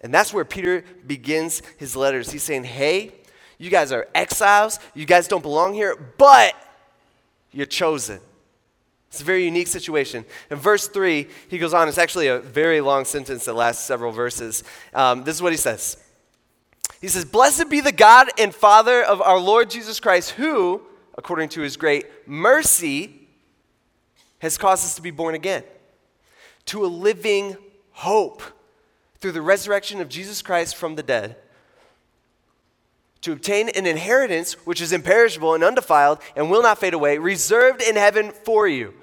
And 0.00 0.12
that's 0.12 0.32
where 0.32 0.44
Peter 0.44 0.84
begins 1.06 1.62
his 1.78 1.96
letters. 1.96 2.30
He's 2.30 2.42
saying, 2.42 2.64
Hey, 2.64 3.12
you 3.58 3.70
guys 3.70 3.92
are 3.92 4.08
exiles, 4.14 4.78
you 4.94 5.04
guys 5.04 5.28
don't 5.28 5.42
belong 5.42 5.74
here, 5.74 5.96
but 6.18 6.54
you're 7.52 7.66
chosen. 7.66 8.20
It's 9.12 9.20
a 9.20 9.24
very 9.24 9.44
unique 9.44 9.68
situation. 9.68 10.24
In 10.50 10.56
verse 10.56 10.88
3, 10.88 11.28
he 11.48 11.58
goes 11.58 11.74
on. 11.74 11.86
It's 11.86 11.98
actually 11.98 12.28
a 12.28 12.38
very 12.38 12.80
long 12.80 13.04
sentence 13.04 13.44
that 13.44 13.52
lasts 13.52 13.84
several 13.84 14.10
verses. 14.10 14.64
Um, 14.94 15.22
this 15.22 15.36
is 15.36 15.42
what 15.42 15.52
he 15.52 15.58
says 15.58 15.98
He 17.02 17.08
says, 17.08 17.26
Blessed 17.26 17.68
be 17.68 17.82
the 17.82 17.92
God 17.92 18.28
and 18.38 18.54
Father 18.54 19.02
of 19.02 19.20
our 19.20 19.38
Lord 19.38 19.68
Jesus 19.68 20.00
Christ, 20.00 20.30
who, 20.30 20.80
according 21.18 21.50
to 21.50 21.60
his 21.60 21.76
great 21.76 22.06
mercy, 22.26 23.28
has 24.38 24.56
caused 24.56 24.86
us 24.86 24.94
to 24.94 25.02
be 25.02 25.10
born 25.10 25.34
again 25.34 25.62
to 26.64 26.82
a 26.82 26.88
living 26.88 27.58
hope 27.90 28.42
through 29.18 29.32
the 29.32 29.42
resurrection 29.42 30.00
of 30.00 30.08
Jesus 30.08 30.40
Christ 30.40 30.74
from 30.74 30.96
the 30.96 31.02
dead 31.02 31.36
to 33.22 33.32
obtain 33.32 33.68
an 33.70 33.86
inheritance 33.86 34.52
which 34.66 34.80
is 34.80 34.92
imperishable 34.92 35.54
and 35.54 35.64
undefiled 35.64 36.18
and 36.36 36.50
will 36.50 36.62
not 36.62 36.78
fade 36.78 36.94
away, 36.94 37.18
reserved 37.18 37.80
in 37.80 37.96
heaven 37.96 38.32
for 38.44 38.68
you, 38.68 38.94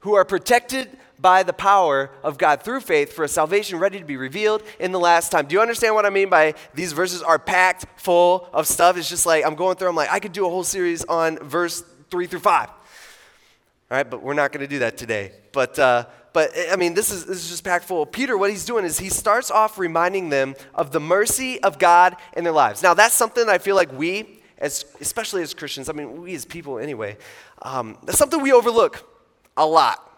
who 0.00 0.14
are 0.14 0.24
protected 0.24 0.88
by 1.18 1.44
the 1.44 1.52
power 1.52 2.10
of 2.24 2.36
God 2.36 2.62
through 2.62 2.80
faith 2.80 3.12
for 3.12 3.24
a 3.24 3.28
salvation 3.28 3.78
ready 3.78 3.98
to 3.98 4.04
be 4.04 4.16
revealed 4.16 4.62
in 4.80 4.90
the 4.90 4.98
last 4.98 5.30
time. 5.30 5.46
Do 5.46 5.54
you 5.54 5.60
understand 5.60 5.94
what 5.94 6.04
I 6.04 6.10
mean 6.10 6.28
by 6.28 6.54
these 6.74 6.92
verses 6.92 7.22
are 7.22 7.38
packed 7.38 7.86
full 7.96 8.48
of 8.52 8.66
stuff? 8.66 8.96
It's 8.96 9.08
just 9.08 9.26
like 9.26 9.46
I'm 9.46 9.54
going 9.54 9.76
through, 9.76 9.88
I'm 9.88 9.94
like, 9.94 10.10
I 10.10 10.18
could 10.18 10.32
do 10.32 10.46
a 10.46 10.48
whole 10.48 10.64
series 10.64 11.04
on 11.04 11.38
verse 11.38 11.84
three 12.10 12.26
through 12.26 12.40
five. 12.40 12.68
All 12.68 13.98
right, 13.98 14.08
but 14.08 14.22
we're 14.22 14.34
not 14.34 14.50
going 14.50 14.62
to 14.62 14.66
do 14.66 14.80
that 14.80 14.96
today. 14.96 15.32
But, 15.52 15.78
uh, 15.78 16.06
but 16.32 16.50
I 16.70 16.76
mean, 16.76 16.94
this 16.94 17.10
is, 17.10 17.26
this 17.26 17.38
is 17.38 17.50
just 17.50 17.64
packed 17.64 17.84
full. 17.84 18.06
Peter, 18.06 18.38
what 18.38 18.50
he's 18.50 18.64
doing 18.64 18.84
is 18.84 18.98
he 18.98 19.08
starts 19.08 19.50
off 19.50 19.78
reminding 19.78 20.28
them 20.28 20.54
of 20.74 20.90
the 20.90 21.00
mercy 21.00 21.62
of 21.62 21.78
God 21.78 22.16
in 22.36 22.44
their 22.44 22.52
lives. 22.52 22.82
Now, 22.82 22.94
that's 22.94 23.14
something 23.14 23.48
I 23.48 23.58
feel 23.58 23.76
like 23.76 23.92
we, 23.92 24.40
as, 24.58 24.84
especially 25.00 25.42
as 25.42 25.54
Christians, 25.54 25.88
I 25.88 25.92
mean, 25.92 26.22
we 26.22 26.34
as 26.34 26.44
people 26.44 26.78
anyway, 26.78 27.16
um, 27.62 27.98
that's 28.04 28.18
something 28.18 28.40
we 28.40 28.52
overlook 28.52 29.08
a 29.56 29.66
lot. 29.66 30.08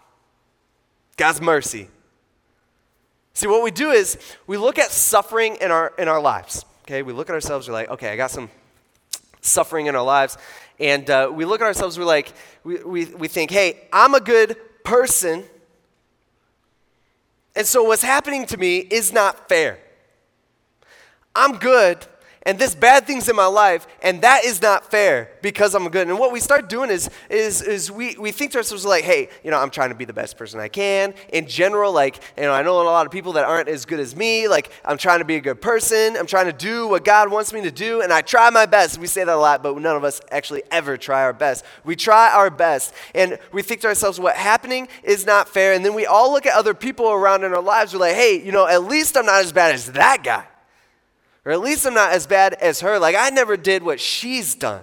God's 1.17 1.41
mercy. 1.41 1.89
See, 3.35 3.47
what 3.47 3.63
we 3.63 3.71
do 3.71 3.91
is 3.91 4.19
we 4.47 4.57
look 4.57 4.79
at 4.79 4.91
suffering 4.91 5.57
in 5.61 5.71
our, 5.71 5.93
in 5.99 6.09
our 6.09 6.21
lives. 6.21 6.65
Okay, 6.83 7.03
we 7.03 7.13
look 7.13 7.29
at 7.29 7.35
ourselves, 7.35 7.67
we're 7.67 7.75
like, 7.75 7.89
okay, 7.89 8.11
I 8.11 8.17
got 8.17 8.31
some 8.31 8.51
suffering 9.41 9.87
in 9.87 9.97
our 9.97 10.05
lives. 10.05 10.39
And 10.79 11.09
uh, 11.09 11.31
we 11.33 11.45
look 11.45 11.61
at 11.61 11.65
ourselves, 11.65 11.99
we're 11.99 12.05
like, 12.05 12.33
we, 12.63 12.83
we, 12.85 13.05
we 13.07 13.29
think, 13.29 13.51
hey, 13.51 13.89
I'm 13.93 14.15
a 14.15 14.21
good 14.21 14.57
person. 14.85 15.45
And 17.57 17.67
so 17.67 17.85
what's 17.85 18.03
happening 18.03 18.47
to 18.47 18.57
me 18.57 18.79
is 18.79 19.13
not 19.13 19.49
fair. 19.49 19.79
I'm 21.35 21.59
good, 21.59 22.07
and 22.47 22.59
this 22.59 22.75
bad 22.75 23.07
thing's 23.07 23.29
in 23.29 23.37
my 23.37 23.47
life, 23.47 23.87
and 24.03 24.21
that 24.23 24.45
is 24.45 24.61
not 24.61 24.91
fair 24.91 25.31
because 25.41 25.75
I'm 25.75 25.89
good. 25.89 26.09
And 26.09 26.19
what 26.19 26.31
we 26.31 26.41
start 26.41 26.69
doing 26.69 26.91
is, 26.91 27.09
is, 27.31 27.63
is 27.63 27.91
we, 27.91 28.17
we 28.17 28.33
think 28.33 28.53
to 28.53 28.59
ourselves 28.59 28.85
like, 28.85 29.05
hey, 29.05 29.31
you 29.43 29.51
know, 29.51 29.59
I'm 29.59 29.71
trying 29.71 29.89
to 29.89 29.95
be 29.95 30.05
the 30.05 30.13
best 30.13 30.37
person 30.37 30.61
I 30.61 30.69
can. 30.69 31.15
In 31.33 31.47
general, 31.47 31.93
like, 31.93 32.21
you 32.37 32.43
know, 32.43 32.53
I 32.53 32.63
know 32.63 32.81
a 32.81 32.85
lot 32.85 33.07
of 33.07 33.13
people 33.13 33.33
that 33.35 33.45
aren't 33.45 33.69
as 33.69 33.87
good 33.87 33.99
as 33.99 34.15
me. 34.15 34.47
Like, 34.47 34.71
I'm 34.85 34.99
trying 34.99 35.21
to 35.21 35.25
be 35.25 35.37
a 35.37 35.41
good 35.41 35.63
person. 35.63 36.17
I'm 36.17 36.27
trying 36.27 36.47
to 36.47 36.53
do 36.53 36.87
what 36.87 37.05
God 37.05 37.31
wants 37.31 37.53
me 37.53 37.63
to 37.63 37.71
do, 37.71 38.03
and 38.03 38.13
I 38.13 38.21
try 38.21 38.51
my 38.51 38.67
best. 38.67 38.99
We 38.99 39.07
say 39.07 39.25
that 39.25 39.35
a 39.35 39.37
lot, 39.37 39.63
but 39.63 39.79
none 39.79 39.97
of 39.97 40.05
us 40.05 40.21
actually 40.31 40.65
ever 40.71 40.99
try 40.99 41.23
our 41.23 41.33
best. 41.33 41.65
We 41.85 41.97
try 41.97 42.31
our 42.31 42.51
best, 42.51 42.93
and 43.15 43.39
we 43.53 43.63
think 43.63 43.81
to 43.83 43.89
ourselves, 43.89 44.21
what 44.21 44.37
happening 44.37 44.89
is 45.03 45.25
not 45.25 45.49
fair. 45.49 45.73
And 45.73 45.85
then 45.85 45.95
we 45.95 46.05
all 46.05 46.31
look 46.31 46.45
at 46.45 46.55
other 46.55 46.75
people 46.75 47.11
around 47.11 47.45
in 47.45 47.55
our 47.55 47.63
lives. 47.63 47.95
We're 47.95 48.01
like, 48.01 48.17
hey, 48.17 48.45
you 48.45 48.53
know, 48.53 48.67
at 48.67 48.85
least 48.85 49.17
I'm 49.17 49.27
not 49.27 49.43
as 49.43 49.53
bad 49.53 49.75
as 49.75 49.93
that 49.93 50.23
guy. 50.23 50.45
Or 51.45 51.53
at 51.53 51.61
least 51.61 51.87
I'm 51.87 51.95
not 51.95 52.13
as 52.13 52.27
bad 52.27 52.55
as 52.55 52.81
her. 52.81 52.99
Like, 52.99 53.17
I 53.17 53.31
never 53.31 53.57
did 53.57 53.83
what 53.83 54.01
she's 54.01 54.55
done. 54.55 54.83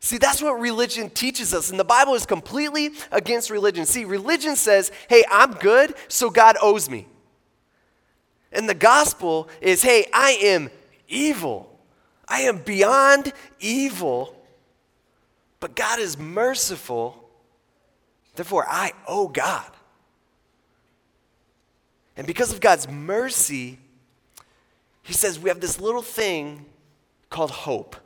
See, 0.00 0.18
that's 0.18 0.42
what 0.42 0.58
religion 0.58 1.10
teaches 1.10 1.54
us. 1.54 1.70
And 1.70 1.78
the 1.78 1.84
Bible 1.84 2.14
is 2.14 2.26
completely 2.26 2.90
against 3.12 3.50
religion. 3.50 3.86
See, 3.86 4.04
religion 4.04 4.56
says, 4.56 4.90
hey, 5.08 5.24
I'm 5.30 5.52
good, 5.52 5.94
so 6.08 6.28
God 6.28 6.56
owes 6.60 6.90
me. 6.90 7.06
And 8.50 8.68
the 8.68 8.74
gospel 8.74 9.48
is, 9.60 9.82
hey, 9.82 10.06
I 10.12 10.38
am 10.42 10.70
evil. 11.08 11.78
I 12.26 12.42
am 12.42 12.58
beyond 12.58 13.32
evil, 13.60 14.34
but 15.60 15.76
God 15.76 15.98
is 15.98 16.18
merciful. 16.18 17.28
Therefore, 18.34 18.66
I 18.68 18.92
owe 19.06 19.28
God. 19.28 19.70
And 22.16 22.26
because 22.26 22.52
of 22.52 22.60
God's 22.60 22.88
mercy, 22.88 23.78
he 25.02 25.12
says 25.12 25.38
we 25.38 25.48
have 25.48 25.60
this 25.60 25.80
little 25.80 26.02
thing 26.02 26.66
called 27.28 27.50
hope. 27.50 27.96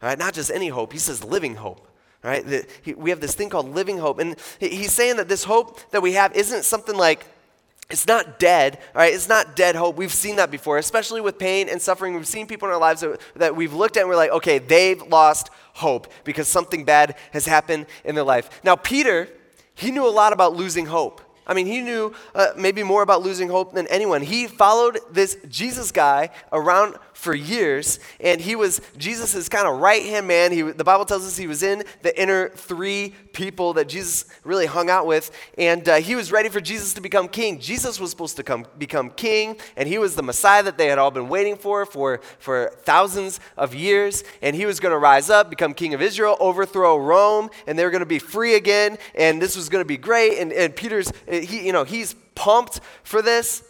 All 0.00 0.08
right, 0.08 0.18
not 0.18 0.34
just 0.34 0.50
any 0.50 0.68
hope, 0.68 0.92
he 0.92 0.98
says 0.98 1.24
living 1.24 1.56
hope. 1.56 1.88
All 2.24 2.30
right, 2.30 2.66
we 2.96 3.10
have 3.10 3.20
this 3.20 3.34
thing 3.34 3.48
called 3.48 3.74
living 3.74 3.98
hope. 3.98 4.18
And 4.18 4.36
he, 4.58 4.68
he's 4.68 4.92
saying 4.92 5.16
that 5.16 5.28
this 5.28 5.44
hope 5.44 5.78
that 5.90 6.02
we 6.02 6.14
have 6.14 6.34
isn't 6.36 6.64
something 6.64 6.96
like, 6.96 7.24
it's 7.90 8.06
not 8.06 8.38
dead, 8.38 8.78
all 8.94 9.00
right? 9.00 9.14
It's 9.14 9.28
not 9.28 9.56
dead 9.56 9.74
hope. 9.74 9.96
We've 9.96 10.12
seen 10.12 10.36
that 10.36 10.50
before, 10.50 10.78
especially 10.78 11.20
with 11.20 11.38
pain 11.38 11.68
and 11.68 11.80
suffering. 11.80 12.14
We've 12.14 12.26
seen 12.26 12.46
people 12.46 12.68
in 12.68 12.74
our 12.74 12.80
lives 12.80 13.02
that 13.36 13.56
we've 13.56 13.72
looked 13.72 13.96
at 13.96 14.00
and 14.00 14.10
we're 14.10 14.16
like, 14.16 14.30
okay, 14.30 14.58
they've 14.58 15.00
lost 15.02 15.50
hope 15.74 16.12
because 16.24 16.48
something 16.48 16.84
bad 16.84 17.16
has 17.32 17.46
happened 17.46 17.86
in 18.04 18.14
their 18.14 18.24
life. 18.24 18.60
Now, 18.62 18.76
Peter, 18.76 19.28
he 19.74 19.90
knew 19.90 20.06
a 20.06 20.10
lot 20.10 20.32
about 20.32 20.54
losing 20.54 20.86
hope. 20.86 21.22
I 21.48 21.54
mean, 21.54 21.66
he 21.66 21.80
knew 21.80 22.12
uh, 22.34 22.48
maybe 22.56 22.82
more 22.82 23.02
about 23.02 23.22
losing 23.22 23.48
hope 23.48 23.72
than 23.72 23.86
anyone. 23.88 24.22
He 24.22 24.46
followed 24.46 24.98
this 25.10 25.38
Jesus 25.48 25.90
guy 25.90 26.30
around 26.52 26.96
for 27.14 27.34
years, 27.34 27.98
and 28.20 28.40
he 28.40 28.54
was 28.54 28.80
Jesus' 28.96 29.48
kind 29.48 29.66
of 29.66 29.80
right 29.80 30.04
hand 30.04 30.28
man. 30.28 30.52
He, 30.52 30.62
the 30.62 30.84
Bible 30.84 31.04
tells 31.04 31.26
us 31.26 31.36
he 31.36 31.48
was 31.48 31.64
in 31.64 31.82
the 32.02 32.20
inner 32.20 32.50
three 32.50 33.12
people 33.32 33.72
that 33.72 33.88
Jesus 33.88 34.26
really 34.44 34.66
hung 34.66 34.88
out 34.88 35.06
with, 35.06 35.32
and 35.56 35.88
uh, 35.88 35.96
he 35.96 36.14
was 36.14 36.30
ready 36.30 36.48
for 36.48 36.60
Jesus 36.60 36.94
to 36.94 37.00
become 37.00 37.26
king. 37.26 37.58
Jesus 37.58 37.98
was 37.98 38.10
supposed 38.10 38.36
to 38.36 38.44
come, 38.44 38.66
become 38.78 39.10
king, 39.10 39.56
and 39.76 39.88
he 39.88 39.98
was 39.98 40.14
the 40.14 40.22
Messiah 40.22 40.62
that 40.62 40.78
they 40.78 40.86
had 40.86 40.98
all 40.98 41.10
been 41.10 41.28
waiting 41.28 41.56
for 41.56 41.84
for, 41.84 42.20
for 42.38 42.70
thousands 42.82 43.40
of 43.56 43.74
years, 43.74 44.22
and 44.40 44.54
he 44.54 44.64
was 44.64 44.78
going 44.78 44.92
to 44.92 44.98
rise 44.98 45.28
up, 45.28 45.50
become 45.50 45.74
king 45.74 45.94
of 45.94 46.02
Israel, 46.02 46.36
overthrow 46.38 46.98
Rome, 46.98 47.50
and 47.66 47.76
they 47.76 47.84
were 47.84 47.90
going 47.90 48.00
to 48.00 48.06
be 48.06 48.20
free 48.20 48.54
again, 48.54 48.96
and 49.16 49.42
this 49.42 49.56
was 49.56 49.68
going 49.68 49.82
to 49.82 49.88
be 49.88 49.96
great. 49.96 50.38
And, 50.38 50.52
and 50.52 50.74
Peter's, 50.74 51.12
he, 51.44 51.66
you 51.66 51.72
know, 51.72 51.84
he's 51.84 52.14
pumped 52.34 52.80
for 53.02 53.22
this. 53.22 53.62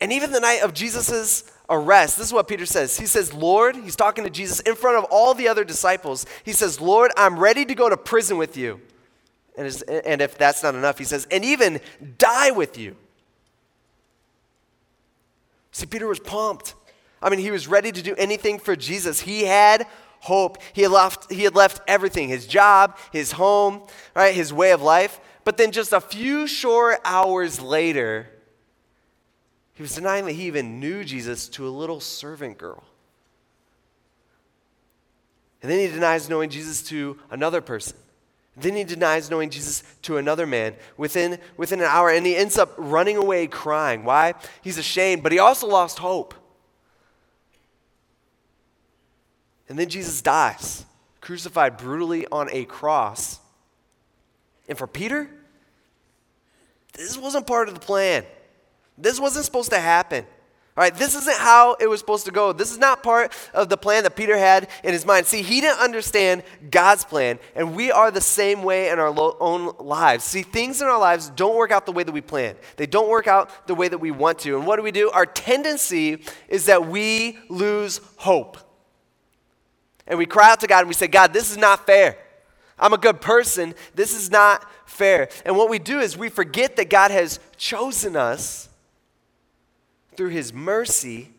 And 0.00 0.12
even 0.12 0.32
the 0.32 0.40
night 0.40 0.62
of 0.62 0.74
Jesus's 0.74 1.50
arrest, 1.70 2.18
this 2.18 2.26
is 2.26 2.32
what 2.32 2.48
Peter 2.48 2.66
says. 2.66 2.98
He 2.98 3.06
says, 3.06 3.32
Lord, 3.32 3.76
he's 3.76 3.96
talking 3.96 4.24
to 4.24 4.30
Jesus 4.30 4.60
in 4.60 4.74
front 4.74 4.98
of 4.98 5.04
all 5.10 5.34
the 5.34 5.48
other 5.48 5.64
disciples. 5.64 6.26
He 6.44 6.52
says, 6.52 6.80
Lord, 6.80 7.10
I'm 7.16 7.38
ready 7.38 7.64
to 7.64 7.74
go 7.74 7.88
to 7.88 7.96
prison 7.96 8.36
with 8.36 8.56
you. 8.56 8.80
And, 9.56 9.82
and 10.04 10.20
if 10.20 10.36
that's 10.36 10.62
not 10.62 10.74
enough, 10.74 10.98
he 10.98 11.04
says, 11.04 11.26
and 11.30 11.44
even 11.44 11.80
die 12.18 12.50
with 12.50 12.76
you. 12.76 12.96
See, 15.70 15.86
Peter 15.86 16.06
was 16.06 16.20
pumped. 16.20 16.74
I 17.22 17.30
mean, 17.30 17.40
he 17.40 17.50
was 17.50 17.66
ready 17.66 17.90
to 17.90 18.02
do 18.02 18.14
anything 18.16 18.58
for 18.58 18.76
Jesus. 18.76 19.20
He 19.20 19.44
had 19.44 19.86
hope. 20.20 20.58
He 20.72 20.82
had 20.82 20.90
left, 20.90 21.32
he 21.32 21.44
had 21.44 21.54
left 21.54 21.82
everything 21.88 22.28
his 22.28 22.46
job, 22.46 22.98
his 23.12 23.32
home, 23.32 23.82
right, 24.14 24.34
his 24.34 24.52
way 24.52 24.72
of 24.72 24.82
life. 24.82 25.20
But 25.44 25.58
then 25.58 25.72
just 25.72 25.92
a 25.92 26.00
few 26.00 26.46
short 26.46 27.00
hours 27.04 27.60
later, 27.60 28.28
he 29.74 29.82
was 29.82 29.94
denying 29.94 30.24
that 30.24 30.32
he 30.32 30.46
even 30.46 30.80
knew 30.80 31.04
Jesus 31.04 31.48
to 31.50 31.66
a 31.66 31.70
little 31.70 32.00
servant 32.00 32.58
girl. 32.58 32.84
And 35.62 35.70
then 35.70 35.78
he 35.78 35.86
denies 35.86 36.28
knowing 36.28 36.50
Jesus 36.50 36.82
to 36.84 37.18
another 37.30 37.60
person. 37.60 37.96
Then 38.56 38.76
he 38.76 38.84
denies 38.84 39.30
knowing 39.30 39.50
Jesus 39.50 39.82
to 40.02 40.16
another 40.16 40.46
man 40.46 40.74
within, 40.96 41.38
within 41.56 41.80
an 41.80 41.86
hour, 41.86 42.10
and 42.10 42.24
he 42.24 42.36
ends 42.36 42.56
up 42.56 42.72
running 42.76 43.16
away 43.16 43.46
crying. 43.46 44.04
Why? 44.04 44.34
He's 44.62 44.78
ashamed, 44.78 45.22
but 45.22 45.32
he 45.32 45.38
also 45.38 45.66
lost 45.66 45.98
hope. 45.98 46.34
And 49.68 49.78
then 49.78 49.88
Jesus 49.88 50.22
dies, 50.22 50.84
crucified 51.20 51.78
brutally 51.78 52.26
on 52.30 52.48
a 52.52 52.64
cross. 52.66 53.40
And 54.68 54.78
for 54.78 54.86
Peter, 54.86 55.28
this 56.92 57.18
wasn't 57.18 57.46
part 57.46 57.68
of 57.68 57.74
the 57.74 57.80
plan. 57.80 58.24
This 58.96 59.20
wasn't 59.20 59.44
supposed 59.44 59.70
to 59.70 59.80
happen. 59.80 60.24
All 60.76 60.82
right, 60.82 60.94
this 60.94 61.14
isn't 61.14 61.36
how 61.36 61.76
it 61.78 61.88
was 61.88 62.00
supposed 62.00 62.26
to 62.26 62.32
go. 62.32 62.52
This 62.52 62.72
is 62.72 62.78
not 62.78 63.04
part 63.04 63.32
of 63.52 63.68
the 63.68 63.76
plan 63.76 64.02
that 64.02 64.16
Peter 64.16 64.36
had 64.36 64.68
in 64.82 64.92
his 64.92 65.06
mind. 65.06 65.24
See, 65.26 65.40
he 65.40 65.60
didn't 65.60 65.78
understand 65.78 66.42
God's 66.68 67.04
plan, 67.04 67.38
and 67.54 67.76
we 67.76 67.92
are 67.92 68.10
the 68.10 68.20
same 68.20 68.64
way 68.64 68.90
in 68.90 68.98
our 68.98 69.10
lo- 69.10 69.36
own 69.38 69.72
lives. 69.78 70.24
See, 70.24 70.42
things 70.42 70.82
in 70.82 70.88
our 70.88 70.98
lives 70.98 71.30
don't 71.30 71.54
work 71.54 71.70
out 71.70 71.86
the 71.86 71.92
way 71.92 72.02
that 72.02 72.10
we 72.10 72.20
plan, 72.20 72.56
they 72.76 72.86
don't 72.86 73.08
work 73.08 73.28
out 73.28 73.68
the 73.68 73.74
way 73.76 73.86
that 73.86 73.98
we 73.98 74.10
want 74.10 74.40
to. 74.40 74.56
And 74.56 74.66
what 74.66 74.76
do 74.76 74.82
we 74.82 74.90
do? 74.90 75.10
Our 75.10 75.26
tendency 75.26 76.24
is 76.48 76.66
that 76.66 76.88
we 76.88 77.38
lose 77.48 78.00
hope. 78.16 78.58
And 80.08 80.18
we 80.18 80.26
cry 80.26 80.50
out 80.50 80.60
to 80.60 80.66
God 80.66 80.80
and 80.80 80.88
we 80.88 80.94
say, 80.94 81.06
God, 81.06 81.32
this 81.32 81.52
is 81.52 81.56
not 81.56 81.86
fair. 81.86 82.18
I'm 82.78 82.92
a 82.92 82.98
good 82.98 83.20
person. 83.20 83.74
This 83.94 84.14
is 84.14 84.30
not 84.30 84.64
fair. 84.86 85.28
And 85.44 85.56
what 85.56 85.70
we 85.70 85.78
do 85.78 86.00
is 86.00 86.16
we 86.16 86.28
forget 86.28 86.76
that 86.76 86.90
God 86.90 87.10
has 87.10 87.40
chosen 87.56 88.16
us 88.16 88.68
through 90.16 90.30
his 90.30 90.52
mercy, 90.52 91.30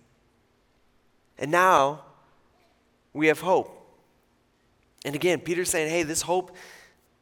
and 1.37 1.51
now 1.51 2.01
we 3.13 3.27
have 3.27 3.41
hope. 3.41 3.71
And 5.05 5.15
again, 5.15 5.39
Peter's 5.39 5.69
saying, 5.69 5.89
hey, 5.89 6.03
this 6.03 6.21
hope 6.21 6.55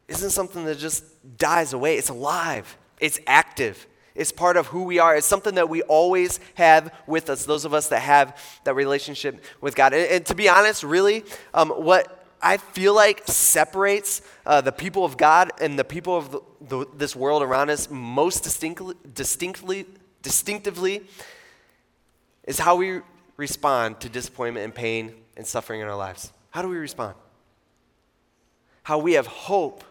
isn't 0.07 0.31
something 0.31 0.65
that 0.65 0.77
just 0.77 1.03
dies 1.37 1.73
away, 1.73 1.97
it's 1.97 2.09
alive, 2.09 2.77
it's 2.99 3.19
active, 3.27 3.87
It's 4.15 4.31
part 4.31 4.57
of 4.57 4.67
who 4.67 4.83
we 4.83 4.99
are. 4.99 5.15
It's 5.15 5.25
something 5.27 5.55
that 5.55 5.69
we 5.69 5.81
always 5.83 6.39
have 6.55 6.93
with 7.07 7.29
us, 7.29 7.45
those 7.45 7.65
of 7.65 7.73
us 7.73 7.87
that 7.87 8.01
have 8.01 8.39
that 8.63 8.75
relationship 8.75 9.43
with 9.59 9.75
God. 9.75 9.93
And, 9.93 10.09
and 10.09 10.25
to 10.27 10.35
be 10.35 10.47
honest, 10.47 10.83
really, 10.83 11.23
um, 11.53 11.69
what 11.69 12.22
I 12.43 12.57
feel 12.57 12.93
like 12.93 13.23
separates 13.25 14.21
uh, 14.45 14.59
the 14.61 14.73
people 14.73 15.05
of 15.05 15.15
God 15.15 15.51
and 15.61 15.79
the 15.79 15.85
people 15.85 16.17
of 16.17 16.31
the, 16.31 16.41
the, 16.61 16.85
this 16.95 17.15
world 17.15 17.41
around 17.41 17.69
us 17.69 17.89
most 17.89 18.43
distinctly, 18.43 18.95
distinctly, 19.13 19.85
distinctively 20.21 21.03
is 22.43 22.59
how 22.59 22.75
we 22.75 22.99
respond 23.37 24.01
to 24.01 24.09
disappointment 24.09 24.65
and 24.65 24.75
pain 24.75 25.13
and 25.37 25.47
suffering 25.47 25.79
in 25.79 25.87
our 25.87 25.95
lives. 25.95 26.33
How 26.49 26.61
do 26.61 26.67
we 26.67 26.77
respond? 26.77 27.15
How 28.83 28.97
we 28.97 29.13
have 29.13 29.25
hope 29.25 29.83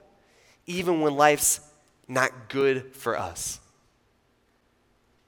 even 0.67 1.01
when 1.01 1.17
life's 1.17 1.61
not 2.07 2.51
good 2.51 2.95
for 2.95 3.19
us. 3.19 3.59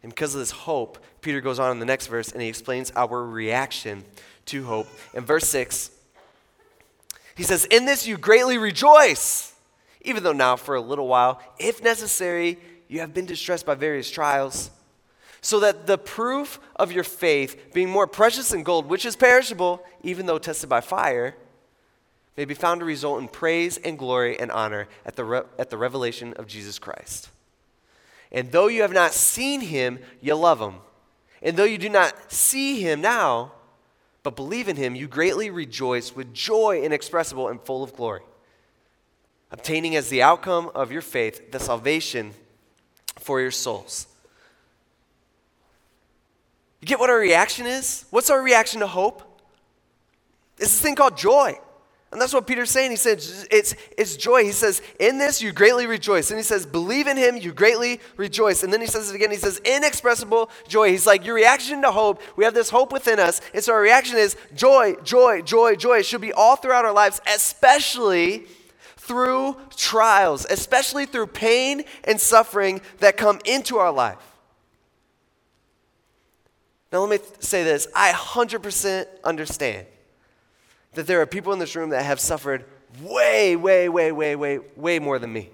And 0.02 0.12
because 0.12 0.35
of 0.35 0.40
this 0.40 0.50
hope, 0.50 1.02
Peter 1.23 1.40
goes 1.40 1.59
on 1.59 1.71
in 1.71 1.78
the 1.78 1.87
next 1.87 2.09
verse 2.09 2.31
and 2.31 2.43
he 2.43 2.49
explains 2.49 2.93
our 2.95 3.25
reaction 3.25 4.04
to 4.47 4.64
hope. 4.64 4.87
In 5.14 5.25
verse 5.25 5.49
6, 5.49 5.90
he 7.35 7.43
says, 7.43 7.64
In 7.67 7.85
this 7.85 8.07
you 8.07 8.17
greatly 8.17 8.59
rejoice, 8.59 9.55
even 10.03 10.23
though 10.23 10.33
now 10.33 10.57
for 10.57 10.75
a 10.75 10.81
little 10.81 11.09
while, 11.09 11.41
if 11.59 11.83
necessary, 11.83 12.59
you 12.88 13.00
have 13.00 13.14
been 13.14 13.26
distressed 13.26 13.67
by 13.67 13.75
various 13.75 14.11
trials, 14.11 14.71
so 15.41 15.61
that 15.61 15.87
the 15.87 15.99
proof 15.99 16.61
of 16.76 16.93
your 16.93 17.05
faith, 17.05 17.73
being 17.75 17.91
more 17.91 18.07
precious 18.07 18.50
than 18.50 18.62
gold, 18.62 18.87
which 18.87 19.05
is 19.05 19.17
perishable, 19.17 19.85
even 20.03 20.26
though 20.26 20.38
tested 20.38 20.69
by 20.69 20.81
fire, 20.81 21.35
may 22.37 22.45
be 22.45 22.55
found 22.55 22.81
to 22.81 22.85
result 22.85 23.21
in 23.21 23.29
praise 23.29 23.76
and 23.79 23.99
glory 23.99 24.38
and 24.38 24.50
honor 24.50 24.88
at 25.05 25.17
the, 25.17 25.25
re- 25.25 25.43
at 25.59 25.71
the 25.71 25.76
revelation 25.76 26.33
of 26.35 26.47
Jesus 26.47 26.79
Christ. 26.79 27.31
And 28.33 28.50
though 28.50 28.67
you 28.67 28.83
have 28.83 28.93
not 28.93 29.12
seen 29.12 29.61
him, 29.61 29.99
you 30.21 30.35
love 30.35 30.61
him. 30.61 30.75
And 31.43 31.57
though 31.57 31.64
you 31.64 31.79
do 31.79 31.88
not 31.88 32.33
see 32.33 32.81
him 32.81 33.00
now, 33.00 33.53
but 34.25 34.35
believe 34.35 34.69
in 34.69 34.76
him, 34.76 34.97
you 34.97 35.07
greatly 35.07 35.50
rejoice 35.50 36.16
with 36.16 36.35
joy 36.35 36.83
inexpressible 36.83 37.49
and 37.49 37.61
full 37.61 37.85
of 37.85 37.95
glory, 37.95 38.23
obtaining 39.52 39.95
as 39.95 40.09
the 40.09 40.23
outcome 40.23 40.71
of 40.75 40.90
your 40.90 41.02
faith 41.02 41.52
the 41.52 41.61
salvation 41.61 42.33
for 43.19 43.40
your 43.40 43.50
souls. 43.52 44.09
You 46.81 46.87
get 46.87 46.99
what 46.99 47.11
our 47.11 47.19
reaction 47.19 47.66
is? 47.66 48.07
What's 48.11 48.31
our 48.31 48.43
reaction 48.43 48.81
to 48.81 48.87
hope? 48.87 49.23
It's 50.57 50.69
this 50.69 50.81
thing 50.81 50.95
called 50.95 51.16
joy. 51.16 51.59
And 52.14 52.23
that's 52.23 52.33
what 52.33 52.47
Peter's 52.47 52.71
saying. 52.71 52.92
He 52.92 52.97
says, 52.97 53.49
it's, 53.50 53.75
it's 53.99 54.16
joy. 54.16 54.44
He 54.44 54.52
says, 54.52 54.83
In 55.00 55.18
this 55.18 55.42
you 55.42 55.50
greatly 55.50 55.88
rejoice. 55.88 56.30
And 56.30 56.38
he 56.38 56.44
says, 56.44 56.64
Believe 56.64 57.09
in 57.09 57.16
him, 57.16 57.37
you 57.37 57.52
greatly 57.52 58.00
rejoice. 58.16 58.62
And 58.62 58.73
then 58.73 58.80
he 58.80 58.87
says 58.87 59.11
it 59.11 59.16
again. 59.16 59.33
He 59.33 59.37
says, 59.37 59.61
Inexpressible 59.64 60.49
joy. 60.68 60.90
He's 60.90 61.09
like, 61.09 61.26
Your 61.26 61.35
reaction 61.35 61.83
to 61.83 61.90
hope, 61.90 62.23
we 62.37 62.44
have 62.44 62.54
this 62.54 62.71
hope 62.71 62.92
within 62.92 63.18
us. 63.18 63.40
And 63.52 63.64
so 63.64 63.73
our 63.73 63.80
reaction 63.80 64.16
is 64.16 64.37
joy, 64.54 64.94
joy, 65.02 65.42
joy, 65.42 65.75
joy. 65.75 65.99
It 65.99 66.06
should 66.06 66.21
be 66.21 66.33
all 66.33 66.54
throughout 66.54 66.85
our 66.85 66.92
lives, 66.92 67.21
especially 67.26 68.47
through 68.97 69.56
trials, 69.75 70.47
especially 70.49 71.06
through 71.06 71.26
pain 71.26 71.83
and 72.04 72.21
suffering 72.21 72.80
that 73.00 73.16
come 73.16 73.40
into 73.44 73.78
our 73.78 73.90
life. 73.90 74.18
Now, 76.92 77.00
let 77.04 77.21
me 77.21 77.26
say 77.40 77.64
this 77.64 77.88
I 77.92 78.12
100% 78.12 79.06
understand 79.25 79.88
that 80.95 81.07
there 81.07 81.21
are 81.21 81.27
people 81.27 81.53
in 81.53 81.59
this 81.59 81.77
room 81.77 81.91
that 81.91 82.05
have 82.05 82.21
suffered 82.21 82.65
way, 83.03 83.57
way, 83.57 83.89
way, 83.89 84.13
way, 84.13 84.37
way, 84.37 84.59
way 84.77 84.99
more 84.99 85.19
than 85.19 85.33
me 85.33 85.51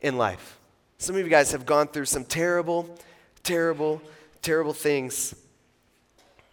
in 0.00 0.16
life. 0.16 0.58
Some 0.98 1.16
of 1.16 1.22
you 1.22 1.28
guys 1.28 1.52
have 1.52 1.66
gone 1.66 1.88
through 1.88 2.06
some 2.06 2.24
terrible, 2.24 2.88
terrible, 3.42 4.00
terrible 4.42 4.72
things 4.72 5.34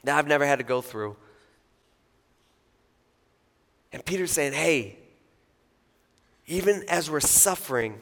that 0.03 0.17
I've 0.17 0.27
never 0.27 0.45
had 0.45 0.59
to 0.59 0.65
go 0.65 0.81
through. 0.81 1.15
And 3.93 4.03
Peter's 4.03 4.31
saying, 4.31 4.53
hey, 4.53 4.97
even 6.47 6.83
as 6.89 7.09
we're 7.09 7.19
suffering, 7.19 8.01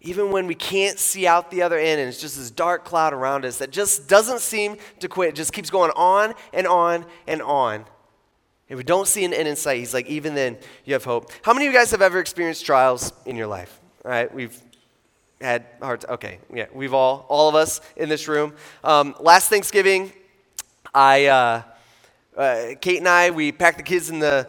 even 0.00 0.30
when 0.30 0.46
we 0.46 0.54
can't 0.54 0.98
see 0.98 1.26
out 1.26 1.50
the 1.50 1.62
other 1.62 1.78
end 1.78 1.98
and 1.98 2.08
it's 2.08 2.20
just 2.20 2.36
this 2.36 2.50
dark 2.50 2.84
cloud 2.84 3.14
around 3.14 3.44
us 3.46 3.58
that 3.58 3.70
just 3.70 4.06
doesn't 4.06 4.40
seem 4.40 4.76
to 5.00 5.08
quit, 5.08 5.30
it 5.30 5.34
just 5.34 5.52
keeps 5.52 5.70
going 5.70 5.90
on 5.96 6.34
and 6.52 6.66
on 6.66 7.06
and 7.26 7.40
on. 7.40 7.86
If 8.68 8.78
we 8.78 8.84
don't 8.84 9.06
see 9.06 9.24
an 9.24 9.34
end 9.34 9.46
in 9.46 9.56
sight, 9.56 9.78
he's 9.78 9.92
like, 9.92 10.06
even 10.06 10.34
then, 10.34 10.56
you 10.84 10.94
have 10.94 11.04
hope. 11.04 11.30
How 11.42 11.52
many 11.52 11.66
of 11.66 11.72
you 11.72 11.78
guys 11.78 11.90
have 11.90 12.00
ever 12.00 12.18
experienced 12.18 12.64
trials 12.64 13.12
in 13.26 13.36
your 13.36 13.46
life? 13.46 13.78
All 14.04 14.10
right, 14.10 14.32
we've 14.34 14.58
had 15.40 15.66
hard. 15.82 16.04
Okay, 16.06 16.38
yeah, 16.52 16.66
we've 16.72 16.94
all, 16.94 17.26
all 17.28 17.48
of 17.48 17.54
us 17.54 17.82
in 17.96 18.08
this 18.08 18.26
room. 18.26 18.54
Um, 18.82 19.14
last 19.20 19.50
Thanksgiving, 19.50 20.12
I, 20.94 21.26
uh, 21.26 21.62
uh, 22.36 22.66
Kate 22.80 22.98
and 22.98 23.08
I, 23.08 23.30
we 23.30 23.52
packed 23.52 23.76
the 23.76 23.82
kids 23.82 24.08
in 24.08 24.18
the 24.18 24.48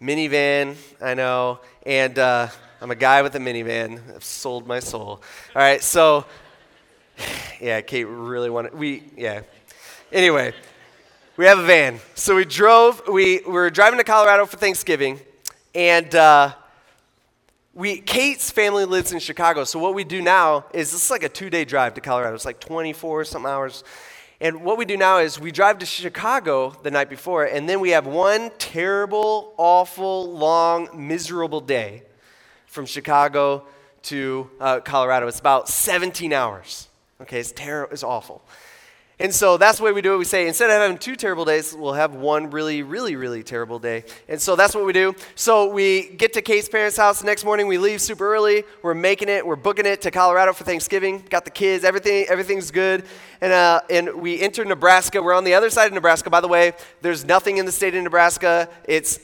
minivan. 0.00 0.76
I 1.00 1.12
know, 1.12 1.60
and 1.84 2.18
uh, 2.18 2.48
I'm 2.80 2.90
a 2.90 2.96
guy 2.96 3.20
with 3.20 3.34
a 3.34 3.38
minivan. 3.38 4.00
I've 4.14 4.24
sold 4.24 4.66
my 4.66 4.80
soul. 4.80 5.06
All 5.06 5.22
right, 5.54 5.82
so 5.82 6.24
yeah, 7.60 7.82
Kate 7.82 8.04
really 8.04 8.48
wanted. 8.48 8.74
We 8.74 9.04
yeah. 9.16 9.42
Anyway, 10.12 10.54
we 11.40 11.46
have 11.46 11.58
a 11.58 11.64
van. 11.64 11.98
So 12.16 12.36
we 12.36 12.44
drove, 12.44 13.00
we, 13.08 13.40
we 13.46 13.50
were 13.50 13.70
driving 13.70 13.96
to 13.96 14.04
Colorado 14.04 14.44
for 14.44 14.58
Thanksgiving, 14.58 15.18
and 15.74 16.14
uh, 16.14 16.52
we, 17.72 18.02
Kate's 18.02 18.50
family 18.50 18.84
lives 18.84 19.12
in 19.12 19.20
Chicago. 19.20 19.64
So 19.64 19.78
what 19.78 19.94
we 19.94 20.04
do 20.04 20.20
now 20.20 20.66
is 20.74 20.92
this 20.92 21.04
is 21.04 21.10
like 21.10 21.22
a 21.22 21.30
two 21.30 21.48
day 21.48 21.64
drive 21.64 21.94
to 21.94 22.02
Colorado. 22.02 22.34
It's 22.34 22.44
like 22.44 22.60
24 22.60 23.24
some 23.24 23.46
hours. 23.46 23.84
And 24.38 24.62
what 24.62 24.76
we 24.76 24.84
do 24.84 24.98
now 24.98 25.16
is 25.16 25.40
we 25.40 25.50
drive 25.50 25.78
to 25.78 25.86
Chicago 25.86 26.76
the 26.82 26.90
night 26.90 27.08
before, 27.08 27.46
and 27.46 27.66
then 27.66 27.80
we 27.80 27.88
have 27.88 28.06
one 28.06 28.50
terrible, 28.58 29.54
awful, 29.56 30.30
long, 30.30 30.90
miserable 30.92 31.62
day 31.62 32.02
from 32.66 32.84
Chicago 32.84 33.64
to 34.02 34.50
uh, 34.60 34.80
Colorado. 34.80 35.26
It's 35.26 35.40
about 35.40 35.70
17 35.70 36.34
hours. 36.34 36.88
Okay, 37.22 37.40
it's 37.40 37.52
terrible, 37.52 37.94
it's 37.94 38.02
awful. 38.02 38.42
And 39.20 39.34
so 39.34 39.58
that's 39.58 39.76
the 39.76 39.84
way 39.84 39.92
we 39.92 40.00
do 40.00 40.14
it. 40.14 40.16
We 40.16 40.24
say 40.24 40.48
instead 40.48 40.70
of 40.70 40.76
having 40.76 40.96
two 40.96 41.14
terrible 41.14 41.44
days, 41.44 41.74
we'll 41.74 41.92
have 41.92 42.14
one 42.14 42.48
really, 42.48 42.82
really, 42.82 43.16
really 43.16 43.42
terrible 43.42 43.78
day. 43.78 44.04
And 44.30 44.40
so 44.40 44.56
that's 44.56 44.74
what 44.74 44.86
we 44.86 44.94
do. 44.94 45.14
So 45.34 45.70
we 45.70 46.08
get 46.08 46.32
to 46.32 46.42
Kate's 46.42 46.70
parents' 46.70 46.96
house 46.96 47.20
the 47.20 47.26
next 47.26 47.44
morning. 47.44 47.66
We 47.66 47.76
leave 47.76 48.00
super 48.00 48.34
early. 48.34 48.64
We're 48.82 48.94
making 48.94 49.28
it. 49.28 49.46
We're 49.46 49.56
booking 49.56 49.84
it 49.84 50.00
to 50.02 50.10
Colorado 50.10 50.54
for 50.54 50.64
Thanksgiving. 50.64 51.22
Got 51.28 51.44
the 51.44 51.50
kids. 51.50 51.84
Everything, 51.84 52.24
everything's 52.30 52.70
good. 52.70 53.04
And 53.42 53.52
uh, 53.52 53.82
and 53.90 54.14
we 54.14 54.40
enter 54.40 54.64
Nebraska. 54.64 55.22
We're 55.22 55.34
on 55.34 55.44
the 55.44 55.52
other 55.52 55.68
side 55.68 55.88
of 55.88 55.92
Nebraska. 55.92 56.30
By 56.30 56.40
the 56.40 56.48
way, 56.48 56.72
there's 57.02 57.26
nothing 57.26 57.58
in 57.58 57.66
the 57.66 57.72
state 57.72 57.94
of 57.94 58.02
Nebraska. 58.02 58.70
It's 58.84 59.20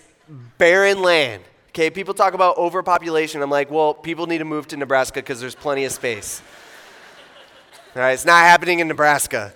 barren 0.59 1.01
land. 1.01 1.43
Okay, 1.71 1.89
people 1.89 2.13
talk 2.13 2.35
about 2.35 2.59
overpopulation. 2.59 3.41
I'm 3.41 3.51
like, 3.51 3.71
well, 3.71 3.95
people 3.95 4.27
need 4.27 4.39
to 4.39 4.45
move 4.45 4.67
to 4.69 4.77
Nebraska 4.77 5.21
because 5.21 5.41
there's 5.41 5.55
plenty 5.55 5.87
of 5.87 5.93
space. 5.93 6.43
All 7.95 8.03
right, 8.03 8.13
it's 8.13 8.27
not 8.27 8.43
happening 8.45 8.81
in 8.81 8.89
Nebraska. 8.89 9.55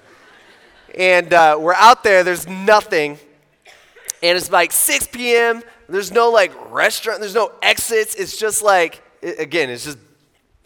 And 0.94 1.33
uh, 1.33 1.57
we're 1.61 1.74
out 1.74 2.03
there, 2.05 2.24
there's 2.24 2.48
nothing. 2.48 3.18
And 4.22 4.37
it's 4.37 4.50
like 4.50 4.72
6 4.72 5.09
p.m. 5.09 5.62
There's 5.88 6.12
no 6.12 6.31
like 6.31 6.53
restaurant, 6.72 7.20
there's 7.20 7.35
no 7.35 7.53
exits. 7.62 8.14
It's 8.14 8.37
just 8.37 8.62
like, 8.62 9.03
it, 9.22 9.38
again, 9.38 9.70
it's 9.70 9.85
just 9.85 9.98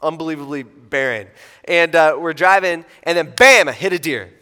unbelievably 0.02 0.64
barren. 0.64 1.28
And 1.64 1.94
uh, 1.94 2.16
we're 2.18 2.34
driving, 2.34 2.84
and 3.02 3.16
then 3.16 3.32
bam, 3.36 3.68
I 3.68 3.72
hit 3.72 3.92
a 3.92 3.98
deer. 3.98 4.32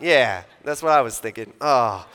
Yeah, 0.00 0.44
that's 0.62 0.82
what 0.82 0.92
I 0.92 1.00
was 1.00 1.18
thinking. 1.18 1.52
Oh. 1.60 2.06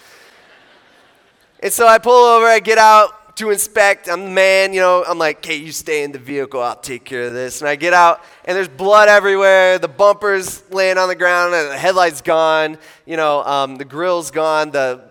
And 1.59 1.71
so 1.71 1.87
I 1.87 1.97
pull 1.97 2.25
over, 2.25 2.45
I 2.45 2.59
get 2.59 2.77
out, 2.77 3.22
to 3.35 3.49
inspect. 3.49 4.07
I'm 4.07 4.25
the 4.25 4.29
man, 4.29 4.73
you 4.73 4.79
know, 4.79 5.03
I'm 5.07 5.17
like, 5.17 5.37
okay, 5.37 5.55
you 5.55 5.71
stay 5.71 6.03
in 6.03 6.11
the 6.11 6.19
vehicle, 6.19 6.61
I'll 6.61 6.75
take 6.75 7.03
care 7.03 7.23
of 7.23 7.33
this. 7.33 7.61
And 7.61 7.69
I 7.69 7.75
get 7.75 7.93
out, 7.93 8.23
and 8.45 8.55
there's 8.55 8.67
blood 8.67 9.09
everywhere. 9.09 9.79
The 9.79 9.87
bumper's 9.87 10.63
laying 10.71 10.97
on 10.97 11.07
the 11.07 11.15
ground, 11.15 11.53
the 11.53 11.77
headlight's 11.77 12.21
gone. 12.21 12.77
You 13.05 13.17
know, 13.17 13.43
um, 13.43 13.77
the 13.77 13.85
grill's 13.85 14.31
gone. 14.31 14.71
The 14.71 15.01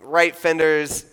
right 0.00 0.34
fender's 0.34 1.04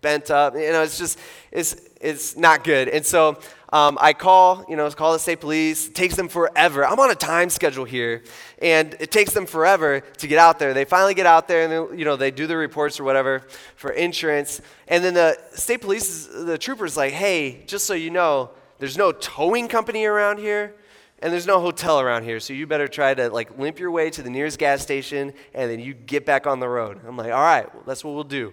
bent 0.00 0.30
up. 0.30 0.54
You 0.54 0.72
know, 0.72 0.82
it's 0.82 0.98
just, 0.98 1.18
it's, 1.52 1.76
it's 2.00 2.36
not 2.36 2.64
good. 2.64 2.88
And 2.88 3.06
so 3.06 3.38
um, 3.74 3.98
I 4.00 4.12
call, 4.12 4.64
you 4.68 4.76
know, 4.76 4.88
call 4.92 5.14
the 5.14 5.18
state 5.18 5.40
police. 5.40 5.88
It 5.88 5.96
takes 5.96 6.14
them 6.14 6.28
forever. 6.28 6.86
I'm 6.86 7.00
on 7.00 7.10
a 7.10 7.16
time 7.16 7.50
schedule 7.50 7.84
here, 7.84 8.22
and 8.62 8.94
it 9.00 9.10
takes 9.10 9.34
them 9.34 9.46
forever 9.46 9.98
to 9.98 10.26
get 10.28 10.38
out 10.38 10.60
there. 10.60 10.72
They 10.74 10.84
finally 10.84 11.14
get 11.14 11.26
out 11.26 11.48
there, 11.48 11.64
and 11.64 11.72
they, 11.72 11.98
you 11.98 12.04
know, 12.04 12.14
they 12.14 12.30
do 12.30 12.46
the 12.46 12.56
reports 12.56 13.00
or 13.00 13.04
whatever 13.04 13.42
for 13.74 13.90
insurance. 13.90 14.60
And 14.86 15.02
then 15.02 15.14
the 15.14 15.36
state 15.54 15.80
police, 15.80 16.28
the 16.28 16.56
trooper's 16.56 16.96
like, 16.96 17.14
"Hey, 17.14 17.64
just 17.66 17.84
so 17.84 17.94
you 17.94 18.10
know, 18.10 18.50
there's 18.78 18.96
no 18.96 19.10
towing 19.10 19.66
company 19.66 20.04
around 20.04 20.38
here." 20.38 20.76
and 21.20 21.32
there's 21.32 21.46
no 21.46 21.58
hotel 21.58 22.00
around 22.00 22.24
here, 22.24 22.38
so 22.38 22.52
you 22.52 22.66
better 22.66 22.86
try 22.86 23.14
to 23.14 23.30
like 23.30 23.56
limp 23.56 23.78
your 23.78 23.90
way 23.90 24.10
to 24.10 24.20
the 24.20 24.28
nearest 24.28 24.58
gas 24.58 24.82
station 24.82 25.32
and 25.54 25.70
then 25.70 25.80
you 25.80 25.94
get 25.94 26.26
back 26.26 26.46
on 26.46 26.60
the 26.60 26.68
road. 26.68 27.00
I'm 27.06 27.16
like, 27.16 27.32
all 27.32 27.40
right, 27.40 27.72
well, 27.72 27.82
that's 27.86 28.04
what 28.04 28.14
we'll 28.14 28.24
do. 28.24 28.52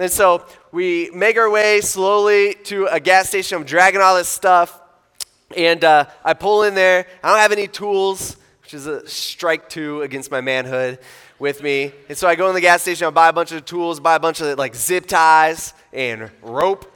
And 0.00 0.10
so 0.10 0.46
we 0.72 1.10
make 1.12 1.36
our 1.36 1.50
way 1.50 1.82
slowly 1.82 2.54
to 2.64 2.86
a 2.86 2.98
gas 2.98 3.28
station. 3.28 3.58
I'm 3.58 3.64
dragging 3.64 4.00
all 4.00 4.16
this 4.16 4.30
stuff. 4.30 4.80
And 5.54 5.84
uh, 5.84 6.06
I 6.24 6.32
pull 6.32 6.62
in 6.62 6.74
there. 6.74 7.06
I 7.22 7.28
don't 7.28 7.38
have 7.38 7.52
any 7.52 7.68
tools, 7.68 8.38
which 8.62 8.72
is 8.72 8.86
a 8.86 9.06
strike 9.06 9.68
two 9.68 10.00
against 10.00 10.30
my 10.30 10.40
manhood 10.40 11.00
with 11.38 11.62
me. 11.62 11.92
And 12.08 12.16
so 12.16 12.26
I 12.26 12.34
go 12.34 12.48
in 12.48 12.54
the 12.54 12.62
gas 12.62 12.80
station, 12.80 13.08
I 13.08 13.10
buy 13.10 13.28
a 13.28 13.32
bunch 13.34 13.52
of 13.52 13.66
tools, 13.66 14.00
buy 14.00 14.14
a 14.14 14.20
bunch 14.20 14.40
of 14.40 14.56
like 14.56 14.74
zip 14.74 15.04
ties 15.04 15.74
and 15.92 16.30
rope. 16.40 16.90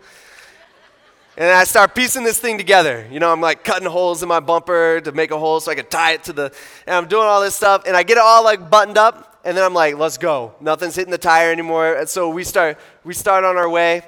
And 1.36 1.50
I 1.50 1.64
start 1.64 1.94
piecing 1.94 2.24
this 2.24 2.40
thing 2.40 2.56
together. 2.56 3.06
You 3.10 3.20
know, 3.20 3.30
I'm 3.30 3.40
like 3.42 3.64
cutting 3.64 3.88
holes 3.88 4.22
in 4.22 4.30
my 4.30 4.40
bumper 4.40 5.02
to 5.02 5.12
make 5.12 5.30
a 5.30 5.38
hole 5.38 5.60
so 5.60 5.72
I 5.72 5.74
can 5.74 5.86
tie 5.86 6.12
it 6.12 6.24
to 6.24 6.32
the. 6.32 6.54
And 6.86 6.96
I'm 6.96 7.08
doing 7.08 7.26
all 7.26 7.42
this 7.42 7.54
stuff, 7.54 7.82
and 7.86 7.96
I 7.96 8.02
get 8.02 8.16
it 8.16 8.22
all 8.22 8.44
like 8.44 8.70
buttoned 8.70 8.96
up, 8.96 9.40
and 9.44 9.56
then 9.56 9.64
I'm 9.64 9.74
like, 9.74 9.98
let's 9.98 10.16
go. 10.16 10.54
Nothing's 10.60 10.94
hitting 10.94 11.10
the 11.10 11.18
tire 11.18 11.50
anymore. 11.50 11.94
And 11.94 12.08
so 12.08 12.30
we 12.30 12.44
start, 12.44 12.78
we 13.04 13.12
start 13.12 13.44
on 13.44 13.56
our 13.56 13.68
way, 13.68 14.02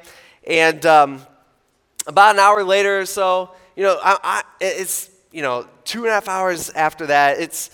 and 0.46 0.84
um, 0.86 1.22
about 2.06 2.34
an 2.34 2.40
hour 2.40 2.64
later 2.64 3.00
or 3.00 3.06
so, 3.06 3.50
you 3.76 3.82
know, 3.82 3.98
I, 4.02 4.18
I, 4.22 4.42
it's 4.60 5.10
you 5.32 5.42
know 5.42 5.66
two 5.84 6.00
and 6.00 6.08
a 6.08 6.12
half 6.12 6.28
hours 6.28 6.70
after 6.70 7.06
that. 7.06 7.38
It's 7.38 7.70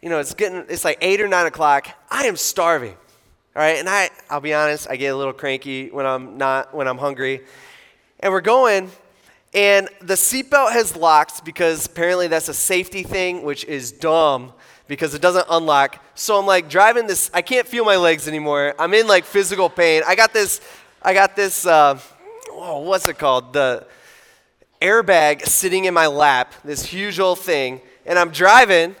you 0.00 0.08
know, 0.08 0.18
it's 0.18 0.34
getting 0.34 0.64
it's 0.68 0.84
like 0.84 0.98
eight 1.00 1.20
or 1.20 1.28
nine 1.28 1.46
o'clock. 1.46 1.88
I 2.10 2.24
am 2.24 2.36
starving. 2.36 2.96
All 3.56 3.62
right, 3.62 3.76
and 3.76 3.88
I 3.88 4.10
I'll 4.30 4.40
be 4.40 4.54
honest, 4.54 4.88
I 4.88 4.96
get 4.96 5.08
a 5.08 5.16
little 5.16 5.32
cranky 5.32 5.90
when 5.90 6.06
I'm 6.06 6.38
not 6.38 6.74
when 6.74 6.88
I'm 6.88 6.98
hungry. 6.98 7.42
And 8.20 8.32
we're 8.32 8.40
going, 8.40 8.90
and 9.52 9.88
the 10.00 10.14
seatbelt 10.14 10.72
has 10.72 10.96
locked 10.96 11.44
because 11.44 11.84
apparently 11.86 12.28
that's 12.28 12.48
a 12.48 12.54
safety 12.54 13.02
thing, 13.02 13.42
which 13.42 13.64
is 13.66 13.92
dumb 13.92 14.54
because 14.86 15.14
it 15.14 15.22
doesn't 15.22 15.46
unlock. 15.50 16.02
So 16.14 16.38
I'm 16.38 16.46
like 16.46 16.68
driving 16.68 17.06
this, 17.06 17.30
I 17.32 17.42
can't 17.42 17.66
feel 17.66 17.84
my 17.84 17.96
legs 17.96 18.28
anymore. 18.28 18.74
I'm 18.78 18.94
in 18.94 19.06
like 19.06 19.24
physical 19.24 19.68
pain. 19.68 20.02
I 20.06 20.14
got 20.14 20.32
this, 20.32 20.60
I 21.02 21.14
got 21.14 21.36
this, 21.36 21.66
uh, 21.66 21.98
oh, 22.50 22.80
what's 22.80 23.08
it 23.08 23.18
called? 23.18 23.52
The 23.52 23.86
airbag 24.80 25.46
sitting 25.46 25.86
in 25.86 25.94
my 25.94 26.06
lap, 26.06 26.52
this 26.64 26.84
huge 26.84 27.18
old 27.18 27.38
thing. 27.38 27.80
And 28.06 28.18
I'm 28.18 28.30
driving, 28.30 28.96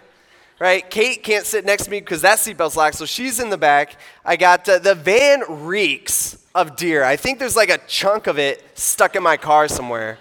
right? 0.58 0.88
Kate 0.88 1.22
can't 1.22 1.44
sit 1.44 1.64
next 1.64 1.84
to 1.84 1.90
me 1.90 2.00
because 2.00 2.22
that 2.22 2.38
seatbelt's 2.38 2.76
locked, 2.76 2.96
so 2.96 3.04
she's 3.04 3.38
in 3.38 3.50
the 3.50 3.58
back. 3.58 3.96
I 4.24 4.36
got 4.36 4.68
uh, 4.68 4.78
the 4.78 4.94
van 4.94 5.42
reeks 5.48 6.38
of 6.54 6.76
deer. 6.76 7.04
I 7.04 7.16
think 7.16 7.38
there's 7.38 7.56
like 7.56 7.68
a 7.68 7.78
chunk 7.86 8.26
of 8.26 8.38
it 8.38 8.64
stuck 8.74 9.16
in 9.16 9.22
my 9.22 9.36
car 9.36 9.68
somewhere. 9.68 10.18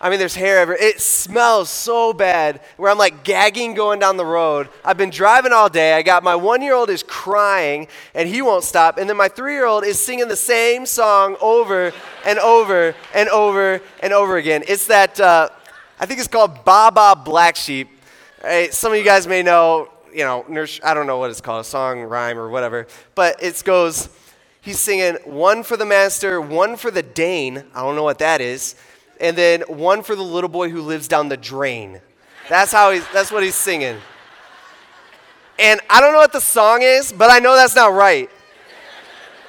I 0.00 0.10
mean, 0.10 0.20
there's 0.20 0.36
hair 0.36 0.58
everywhere. 0.58 0.82
It 0.82 1.00
smells 1.00 1.70
so 1.70 2.12
bad 2.12 2.60
where 2.76 2.90
I'm 2.90 2.98
like 2.98 3.24
gagging 3.24 3.74
going 3.74 3.98
down 3.98 4.16
the 4.16 4.24
road. 4.24 4.68
I've 4.84 4.96
been 4.96 5.10
driving 5.10 5.52
all 5.52 5.68
day. 5.68 5.94
I 5.94 6.02
got 6.02 6.22
my 6.22 6.36
one 6.36 6.62
year 6.62 6.74
old 6.74 6.88
is 6.88 7.02
crying 7.02 7.88
and 8.14 8.28
he 8.28 8.40
won't 8.40 8.62
stop. 8.62 8.98
And 8.98 9.10
then 9.10 9.16
my 9.16 9.26
three 9.26 9.54
year 9.54 9.66
old 9.66 9.84
is 9.84 9.98
singing 9.98 10.28
the 10.28 10.36
same 10.36 10.86
song 10.86 11.36
over 11.40 11.92
and 12.24 12.38
over 12.38 12.94
and 13.12 13.28
over 13.30 13.80
and 14.00 14.12
over 14.12 14.36
again. 14.36 14.62
It's 14.68 14.86
that, 14.86 15.18
uh, 15.18 15.48
I 15.98 16.06
think 16.06 16.20
it's 16.20 16.28
called 16.28 16.64
Baa 16.64 17.14
Black 17.16 17.56
Sheep. 17.56 17.88
Right? 18.42 18.72
some 18.72 18.92
of 18.92 18.98
you 18.98 19.04
guys 19.04 19.26
may 19.26 19.42
know, 19.42 19.90
you 20.12 20.24
know, 20.24 20.44
I 20.84 20.94
don't 20.94 21.08
know 21.08 21.18
what 21.18 21.30
it's 21.30 21.40
called, 21.40 21.62
a 21.62 21.68
song, 21.68 22.02
rhyme, 22.02 22.38
or 22.38 22.48
whatever. 22.48 22.86
But 23.16 23.42
it 23.42 23.60
goes, 23.64 24.08
he's 24.60 24.78
singing 24.78 25.14
one 25.24 25.64
for 25.64 25.76
the 25.76 25.84
master, 25.84 26.40
one 26.40 26.76
for 26.76 26.92
the 26.92 27.02
Dane. 27.02 27.64
I 27.74 27.80
don't 27.80 27.96
know 27.96 28.04
what 28.04 28.20
that 28.20 28.40
is. 28.40 28.76
And 29.20 29.36
then 29.36 29.62
one 29.62 30.02
for 30.02 30.14
the 30.14 30.22
little 30.22 30.48
boy 30.48 30.70
who 30.70 30.80
lives 30.82 31.08
down 31.08 31.28
the 31.28 31.36
drain. 31.36 32.00
That's 32.48 32.72
how 32.72 32.92
he's, 32.92 33.06
that's 33.12 33.30
what 33.30 33.42
he's 33.42 33.54
singing. 33.54 33.98
And 35.58 35.80
I 35.90 36.00
don't 36.00 36.12
know 36.12 36.18
what 36.18 36.32
the 36.32 36.40
song 36.40 36.82
is, 36.82 37.12
but 37.12 37.30
I 37.30 37.40
know 37.40 37.56
that's 37.56 37.74
not 37.74 37.92
right. 37.92 38.30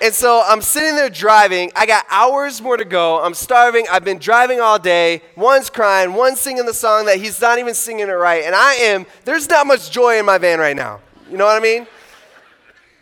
And 0.01 0.13
so 0.13 0.41
I'm 0.45 0.61
sitting 0.61 0.95
there 0.95 1.09
driving. 1.09 1.71
I 1.75 1.85
got 1.85 2.05
hours 2.09 2.61
more 2.61 2.77
to 2.77 2.85
go. 2.85 3.21
I'm 3.21 3.33
starving. 3.33 3.85
I've 3.91 4.05
been 4.05 4.17
driving 4.17 4.61
all 4.61 4.79
day. 4.79 5.21
One's 5.35 5.69
crying, 5.69 6.13
one's 6.13 6.39
singing 6.39 6.65
the 6.65 6.73
song 6.73 7.05
that 7.05 7.17
he's 7.17 7.39
not 7.41 7.59
even 7.59 7.73
singing 7.73 8.07
it 8.07 8.13
right. 8.13 8.43
And 8.43 8.55
I 8.55 8.75
am, 8.75 9.05
there's 9.25 9.49
not 9.49 9.67
much 9.67 9.91
joy 9.91 10.17
in 10.17 10.25
my 10.25 10.37
van 10.37 10.59
right 10.59 10.75
now. 10.75 11.01
You 11.29 11.37
know 11.37 11.45
what 11.45 11.57
I 11.57 11.59
mean? 11.59 11.85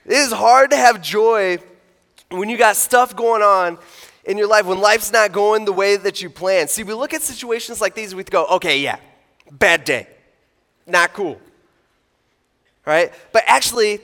It 0.06 0.14
is 0.14 0.32
hard 0.32 0.72
to 0.72 0.78
have 0.78 1.02
joy 1.02 1.60
when 2.30 2.50
you 2.50 2.58
got 2.58 2.76
stuff 2.76 3.16
going 3.16 3.42
on 3.42 3.78
in 4.28 4.38
your 4.38 4.48
life, 4.48 4.66
when 4.66 4.80
life's 4.80 5.12
not 5.12 5.32
going 5.32 5.66
the 5.66 5.74
way 5.74 5.96
that 5.96 6.22
you 6.22 6.30
plan. 6.30 6.68
See, 6.68 6.84
we 6.84 6.94
look 6.94 7.14
at 7.14 7.22
situations 7.22 7.80
like 7.80 7.96
these, 7.96 8.14
we 8.14 8.24
go, 8.24 8.46
okay, 8.48 8.80
yeah, 8.80 8.98
bad 9.50 9.86
day. 9.86 10.08
Not 10.86 11.14
cool. 11.14 11.40
Right? 12.86 13.12
But 13.32 13.44
actually, 13.48 14.02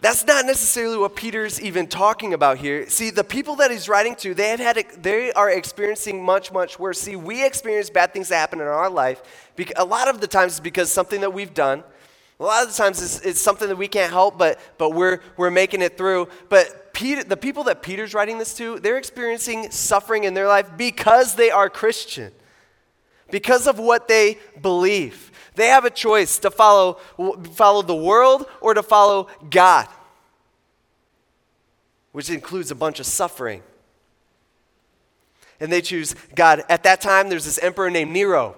that's 0.00 0.26
not 0.26 0.44
necessarily 0.44 0.98
what 0.98 1.16
Peter's 1.16 1.60
even 1.60 1.86
talking 1.86 2.34
about 2.34 2.58
here. 2.58 2.88
See, 2.90 3.08
the 3.08 3.24
people 3.24 3.56
that 3.56 3.70
he's 3.70 3.88
writing 3.88 4.14
to, 4.16 4.34
they 4.34 4.50
have 4.50 4.60
had 4.60 4.84
they 5.02 5.32
are 5.32 5.50
experiencing 5.50 6.22
much 6.22 6.52
much 6.52 6.78
worse. 6.78 7.00
See, 7.00 7.16
we 7.16 7.44
experience 7.44 7.88
bad 7.88 8.12
things 8.12 8.28
that 8.28 8.36
happen 8.36 8.60
in 8.60 8.66
our 8.66 8.90
life. 8.90 9.22
A 9.76 9.84
lot 9.84 10.08
of 10.08 10.20
the 10.20 10.26
times 10.26 10.52
it's 10.52 10.60
because 10.60 10.92
something 10.92 11.22
that 11.22 11.32
we've 11.32 11.54
done. 11.54 11.82
A 12.38 12.42
lot 12.42 12.62
of 12.64 12.70
the 12.70 12.76
times 12.76 13.02
it's, 13.02 13.20
it's 13.20 13.40
something 13.40 13.68
that 13.68 13.76
we 13.76 13.88
can't 13.88 14.12
help, 14.12 14.36
but 14.36 14.58
but 14.76 14.90
we're 14.90 15.20
we're 15.38 15.50
making 15.50 15.80
it 15.80 15.96
through. 15.96 16.28
But 16.50 16.83
Peter, 16.94 17.24
the 17.24 17.36
people 17.36 17.64
that 17.64 17.82
Peter's 17.82 18.14
writing 18.14 18.38
this 18.38 18.56
to, 18.56 18.78
they're 18.78 18.96
experiencing 18.96 19.70
suffering 19.70 20.24
in 20.24 20.32
their 20.32 20.48
life 20.48 20.70
because 20.76 21.34
they 21.34 21.50
are 21.50 21.68
Christian, 21.68 22.32
because 23.30 23.66
of 23.66 23.78
what 23.78 24.08
they 24.08 24.38
believe. 24.62 25.32
They 25.56 25.68
have 25.68 25.84
a 25.84 25.90
choice 25.90 26.38
to 26.38 26.50
follow, 26.50 26.94
follow 27.52 27.82
the 27.82 27.94
world 27.94 28.46
or 28.60 28.74
to 28.74 28.82
follow 28.82 29.28
God, 29.50 29.88
which 32.12 32.30
includes 32.30 32.70
a 32.70 32.74
bunch 32.74 33.00
of 33.00 33.06
suffering. 33.06 33.62
And 35.60 35.70
they 35.70 35.80
choose 35.80 36.14
God. 36.34 36.62
At 36.68 36.82
that 36.84 37.00
time, 37.00 37.28
there's 37.28 37.44
this 37.44 37.58
emperor 37.58 37.90
named 37.90 38.12
Nero. 38.12 38.56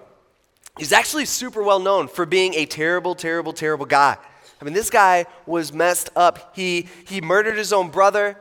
He's 0.77 0.91
actually 0.91 1.25
super 1.25 1.61
well 1.61 1.79
known 1.79 2.07
for 2.07 2.25
being 2.25 2.53
a 2.53 2.65
terrible, 2.65 3.15
terrible, 3.15 3.53
terrible 3.53 3.85
guy. 3.85 4.17
I 4.61 4.65
mean, 4.65 4.73
this 4.73 4.89
guy 4.89 5.25
was 5.45 5.71
messed 5.71 6.09
up. 6.15 6.55
He, 6.55 6.87
he 7.07 7.21
murdered 7.21 7.57
his 7.57 7.71
own 7.71 7.89
brother. 7.89 8.37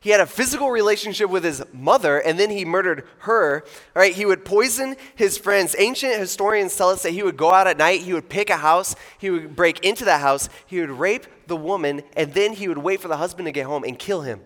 He 0.00 0.10
had 0.10 0.20
a 0.20 0.26
physical 0.26 0.70
relationship 0.70 1.28
with 1.28 1.42
his 1.42 1.62
mother, 1.72 2.18
and 2.18 2.38
then 2.38 2.50
he 2.50 2.64
murdered 2.64 3.04
her. 3.18 3.64
All 3.96 4.00
right, 4.00 4.14
he 4.14 4.24
would 4.24 4.44
poison 4.44 4.96
his 5.16 5.36
friends. 5.36 5.74
Ancient 5.76 6.14
historians 6.14 6.76
tell 6.76 6.90
us 6.90 7.02
that 7.02 7.10
he 7.10 7.24
would 7.24 7.36
go 7.36 7.52
out 7.52 7.66
at 7.66 7.78
night, 7.78 8.02
he 8.02 8.12
would 8.12 8.28
pick 8.28 8.48
a 8.48 8.56
house, 8.56 8.94
he 9.18 9.30
would 9.30 9.56
break 9.56 9.84
into 9.84 10.04
that 10.04 10.20
house, 10.20 10.48
he 10.66 10.80
would 10.80 10.90
rape 10.90 11.26
the 11.48 11.56
woman, 11.56 12.02
and 12.16 12.32
then 12.32 12.52
he 12.52 12.68
would 12.68 12.78
wait 12.78 13.00
for 13.00 13.08
the 13.08 13.16
husband 13.16 13.46
to 13.46 13.52
get 13.52 13.66
home 13.66 13.82
and 13.82 13.98
kill 13.98 14.22
him. 14.22 14.40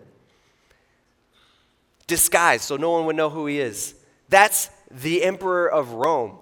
Disguised, 2.07 2.63
so 2.63 2.75
no 2.75 2.89
one 2.89 3.05
would 3.05 3.15
know 3.15 3.29
who 3.29 3.45
he 3.45 3.59
is. 3.59 3.93
That's 4.29 4.71
the 4.89 5.23
emperor 5.23 5.71
of 5.71 5.91
Rome, 5.91 6.39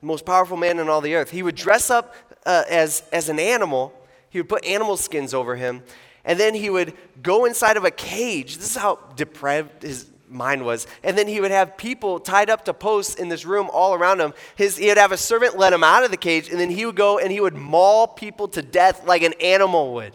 the 0.00 0.06
most 0.06 0.24
powerful 0.24 0.56
man 0.56 0.78
in 0.78 0.88
all 0.88 1.00
the 1.00 1.14
earth. 1.14 1.30
He 1.30 1.42
would 1.42 1.56
dress 1.56 1.90
up 1.90 2.14
uh, 2.46 2.64
as, 2.68 3.02
as 3.12 3.28
an 3.28 3.38
animal, 3.38 3.92
he 4.30 4.38
would 4.38 4.48
put 4.48 4.64
animal 4.64 4.96
skins 4.96 5.34
over 5.34 5.56
him, 5.56 5.82
and 6.24 6.38
then 6.38 6.54
he 6.54 6.70
would 6.70 6.94
go 7.22 7.44
inside 7.44 7.76
of 7.76 7.84
a 7.84 7.90
cage. 7.90 8.56
This 8.56 8.70
is 8.70 8.76
how 8.76 8.98
depraved 9.16 9.82
his 9.82 10.06
mind 10.28 10.64
was. 10.64 10.86
And 11.02 11.16
then 11.16 11.26
he 11.26 11.40
would 11.40 11.50
have 11.50 11.76
people 11.76 12.20
tied 12.20 12.50
up 12.50 12.64
to 12.66 12.74
posts 12.74 13.14
in 13.14 13.28
this 13.28 13.44
room 13.44 13.68
all 13.72 13.94
around 13.94 14.20
him. 14.20 14.34
His, 14.56 14.76
he'd 14.76 14.98
have 14.98 15.12
a 15.12 15.16
servant 15.16 15.56
let 15.56 15.72
him 15.72 15.82
out 15.82 16.04
of 16.04 16.10
the 16.10 16.16
cage, 16.16 16.50
and 16.50 16.60
then 16.60 16.70
he 16.70 16.84
would 16.86 16.96
go 16.96 17.18
and 17.18 17.32
he 17.32 17.40
would 17.40 17.54
maul 17.54 18.06
people 18.06 18.48
to 18.48 18.62
death 18.62 19.06
like 19.06 19.22
an 19.22 19.34
animal 19.40 19.94
would. 19.94 20.14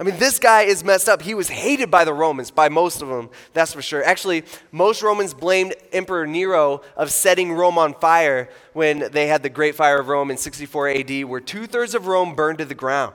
I 0.00 0.02
mean, 0.02 0.16
this 0.16 0.38
guy 0.38 0.62
is 0.62 0.82
messed 0.82 1.10
up. 1.10 1.20
He 1.20 1.34
was 1.34 1.50
hated 1.50 1.90
by 1.90 2.06
the 2.06 2.14
Romans, 2.14 2.50
by 2.50 2.70
most 2.70 3.02
of 3.02 3.08
them, 3.08 3.28
that's 3.52 3.74
for 3.74 3.82
sure. 3.82 4.02
Actually, 4.02 4.44
most 4.72 5.02
Romans 5.02 5.34
blamed 5.34 5.74
Emperor 5.92 6.26
Nero 6.26 6.80
of 6.96 7.12
setting 7.12 7.52
Rome 7.52 7.76
on 7.76 7.92
fire 7.92 8.48
when 8.72 9.10
they 9.12 9.26
had 9.26 9.42
the 9.42 9.50
Great 9.50 9.74
Fire 9.74 10.00
of 10.00 10.08
Rome 10.08 10.30
in 10.30 10.38
64 10.38 10.88
AD, 10.88 11.24
where 11.26 11.38
two 11.38 11.66
thirds 11.66 11.94
of 11.94 12.06
Rome 12.06 12.34
burned 12.34 12.56
to 12.58 12.64
the 12.64 12.74
ground. 12.74 13.14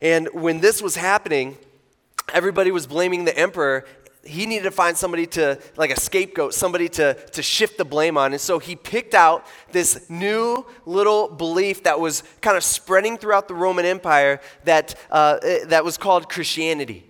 And 0.00 0.30
when 0.32 0.60
this 0.60 0.80
was 0.80 0.96
happening, 0.96 1.58
everybody 2.32 2.70
was 2.70 2.86
blaming 2.86 3.26
the 3.26 3.36
emperor. 3.36 3.84
He 4.22 4.46
needed 4.46 4.64
to 4.64 4.70
find 4.70 4.96
somebody 4.96 5.26
to, 5.28 5.58
like 5.76 5.90
a 5.90 5.98
scapegoat, 5.98 6.52
somebody 6.52 6.88
to, 6.90 7.14
to 7.14 7.42
shift 7.42 7.78
the 7.78 7.84
blame 7.84 8.18
on. 8.18 8.32
And 8.32 8.40
so 8.40 8.58
he 8.58 8.76
picked 8.76 9.14
out 9.14 9.46
this 9.72 10.08
new 10.10 10.66
little 10.84 11.28
belief 11.28 11.84
that 11.84 11.98
was 11.98 12.22
kind 12.42 12.56
of 12.56 12.62
spreading 12.62 13.16
throughout 13.16 13.48
the 13.48 13.54
Roman 13.54 13.86
Empire 13.86 14.40
that, 14.64 14.94
uh, 15.10 15.38
that 15.66 15.84
was 15.84 15.96
called 15.96 16.28
Christianity. 16.28 17.09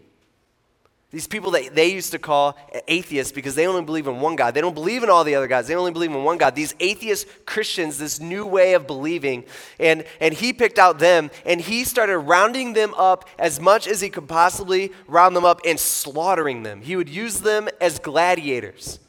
These 1.12 1.26
people 1.26 1.50
that 1.52 1.74
they 1.74 1.92
used 1.92 2.12
to 2.12 2.20
call 2.20 2.56
atheists 2.86 3.32
because 3.32 3.56
they 3.56 3.66
only 3.66 3.82
believe 3.82 4.06
in 4.06 4.20
one 4.20 4.36
God. 4.36 4.54
They 4.54 4.60
don't 4.60 4.74
believe 4.74 5.02
in 5.02 5.10
all 5.10 5.24
the 5.24 5.34
other 5.34 5.48
gods. 5.48 5.66
They 5.66 5.74
only 5.74 5.90
believe 5.90 6.12
in 6.12 6.22
one 6.22 6.38
God. 6.38 6.54
These 6.54 6.76
atheist 6.78 7.26
Christians, 7.46 7.98
this 7.98 8.20
new 8.20 8.46
way 8.46 8.74
of 8.74 8.86
believing. 8.86 9.44
And, 9.80 10.04
and 10.20 10.32
he 10.32 10.52
picked 10.52 10.78
out 10.78 11.00
them 11.00 11.32
and 11.44 11.60
he 11.60 11.82
started 11.82 12.18
rounding 12.18 12.74
them 12.74 12.94
up 12.94 13.28
as 13.40 13.58
much 13.58 13.88
as 13.88 14.00
he 14.00 14.08
could 14.08 14.28
possibly 14.28 14.92
round 15.08 15.34
them 15.34 15.44
up 15.44 15.60
and 15.66 15.80
slaughtering 15.80 16.62
them. 16.62 16.80
He 16.80 16.94
would 16.94 17.08
use 17.08 17.40
them 17.40 17.68
as 17.80 17.98
gladiators. 17.98 19.00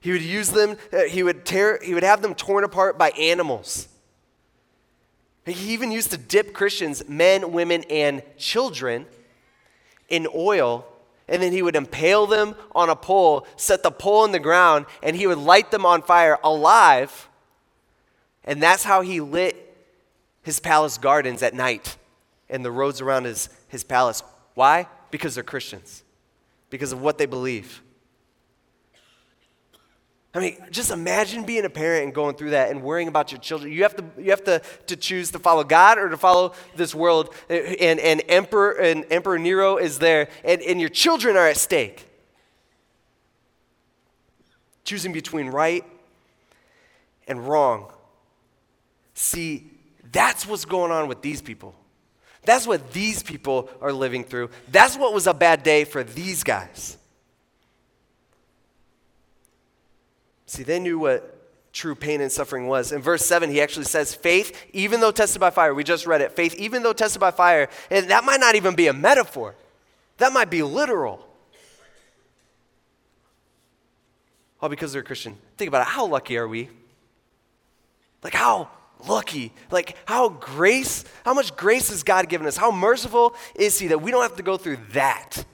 He 0.00 0.10
would 0.10 0.22
use 0.22 0.52
them, 0.52 0.76
uh, 0.90 1.02
he 1.02 1.22
would, 1.22 1.44
tear, 1.44 1.80
he 1.82 1.92
would 1.92 2.02
have 2.02 2.22
them 2.22 2.34
torn 2.34 2.64
apart 2.64 2.96
by 2.96 3.10
animals. 3.10 3.88
He 5.44 5.74
even 5.74 5.92
used 5.92 6.10
to 6.12 6.16
dip 6.16 6.54
Christians, 6.54 7.06
men, 7.06 7.52
women, 7.52 7.84
and 7.90 8.22
children, 8.38 9.04
in 10.08 10.26
oil 10.34 10.86
and 11.28 11.42
then 11.42 11.52
he 11.52 11.62
would 11.62 11.76
impale 11.76 12.26
them 12.26 12.54
on 12.74 12.90
a 12.90 12.96
pole, 12.96 13.46
set 13.56 13.82
the 13.82 13.90
pole 13.90 14.24
in 14.24 14.32
the 14.32 14.38
ground, 14.38 14.86
and 15.02 15.16
he 15.16 15.26
would 15.26 15.38
light 15.38 15.70
them 15.70 15.86
on 15.86 16.02
fire 16.02 16.38
alive. 16.44 17.28
And 18.44 18.62
that's 18.62 18.84
how 18.84 19.00
he 19.00 19.20
lit 19.20 19.76
his 20.42 20.60
palace 20.60 20.98
gardens 20.98 21.42
at 21.42 21.54
night 21.54 21.96
and 22.50 22.64
the 22.64 22.70
roads 22.70 23.00
around 23.00 23.24
his, 23.24 23.48
his 23.68 23.84
palace. 23.84 24.22
Why? 24.54 24.86
Because 25.10 25.34
they're 25.34 25.44
Christians, 25.44 26.02
because 26.70 26.92
of 26.92 27.00
what 27.00 27.18
they 27.18 27.26
believe. 27.26 27.82
I 30.34 30.40
mean, 30.40 30.58
just 30.72 30.90
imagine 30.90 31.44
being 31.44 31.64
a 31.64 31.70
parent 31.70 32.06
and 32.06 32.14
going 32.14 32.34
through 32.34 32.50
that 32.50 32.70
and 32.72 32.82
worrying 32.82 33.06
about 33.06 33.30
your 33.30 33.40
children. 33.40 33.72
You 33.72 33.84
have 33.84 33.94
to, 33.96 34.04
you 34.18 34.30
have 34.30 34.42
to, 34.44 34.60
to 34.88 34.96
choose 34.96 35.30
to 35.30 35.38
follow 35.38 35.62
God 35.62 35.96
or 35.96 36.08
to 36.08 36.16
follow 36.16 36.54
this 36.74 36.92
world. 36.92 37.32
And, 37.48 38.00
and, 38.00 38.20
Emperor, 38.28 38.72
and 38.72 39.04
Emperor 39.10 39.38
Nero 39.38 39.76
is 39.76 40.00
there, 40.00 40.28
and, 40.44 40.60
and 40.62 40.80
your 40.80 40.88
children 40.88 41.36
are 41.36 41.46
at 41.46 41.56
stake. 41.56 42.08
Choosing 44.82 45.12
between 45.12 45.46
right 45.46 45.84
and 47.28 47.46
wrong. 47.46 47.92
See, 49.14 49.70
that's 50.10 50.48
what's 50.48 50.64
going 50.64 50.90
on 50.90 51.06
with 51.06 51.22
these 51.22 51.42
people. 51.42 51.76
That's 52.42 52.66
what 52.66 52.92
these 52.92 53.22
people 53.22 53.70
are 53.80 53.92
living 53.92 54.24
through. 54.24 54.50
That's 54.68 54.98
what 54.98 55.14
was 55.14 55.28
a 55.28 55.32
bad 55.32 55.62
day 55.62 55.84
for 55.84 56.02
these 56.02 56.42
guys. 56.42 56.98
See, 60.46 60.62
they 60.62 60.78
knew 60.78 60.98
what 60.98 61.30
true 61.72 61.94
pain 61.94 62.20
and 62.20 62.30
suffering 62.30 62.68
was. 62.68 62.92
In 62.92 63.02
verse 63.02 63.26
7, 63.26 63.50
he 63.50 63.60
actually 63.60 63.84
says, 63.84 64.14
faith, 64.14 64.56
even 64.72 65.00
though 65.00 65.10
tested 65.10 65.40
by 65.40 65.50
fire, 65.50 65.74
we 65.74 65.84
just 65.84 66.06
read 66.06 66.20
it, 66.20 66.32
faith, 66.32 66.54
even 66.54 66.82
though 66.82 66.92
tested 66.92 67.20
by 67.20 67.32
fire, 67.32 67.68
and 67.90 68.08
that 68.10 68.24
might 68.24 68.40
not 68.40 68.54
even 68.54 68.74
be 68.74 68.86
a 68.86 68.92
metaphor, 68.92 69.54
that 70.18 70.32
might 70.32 70.50
be 70.50 70.62
literal. 70.62 71.26
All 74.62 74.68
because 74.68 74.92
they're 74.92 75.02
a 75.02 75.04
Christian. 75.04 75.36
Think 75.58 75.68
about 75.68 75.82
it. 75.82 75.88
How 75.88 76.06
lucky 76.06 76.38
are 76.38 76.48
we? 76.48 76.70
Like, 78.22 78.34
how 78.34 78.70
lucky? 79.06 79.52
Like, 79.70 79.96
how 80.06 80.28
grace, 80.28 81.04
how 81.24 81.34
much 81.34 81.54
grace 81.56 81.90
has 81.90 82.02
God 82.02 82.28
given 82.28 82.46
us? 82.46 82.56
How 82.56 82.70
merciful 82.70 83.34
is 83.54 83.78
He 83.78 83.88
that 83.88 84.00
we 84.00 84.10
don't 84.10 84.22
have 84.22 84.36
to 84.36 84.42
go 84.42 84.56
through 84.56 84.78
that? 84.92 85.44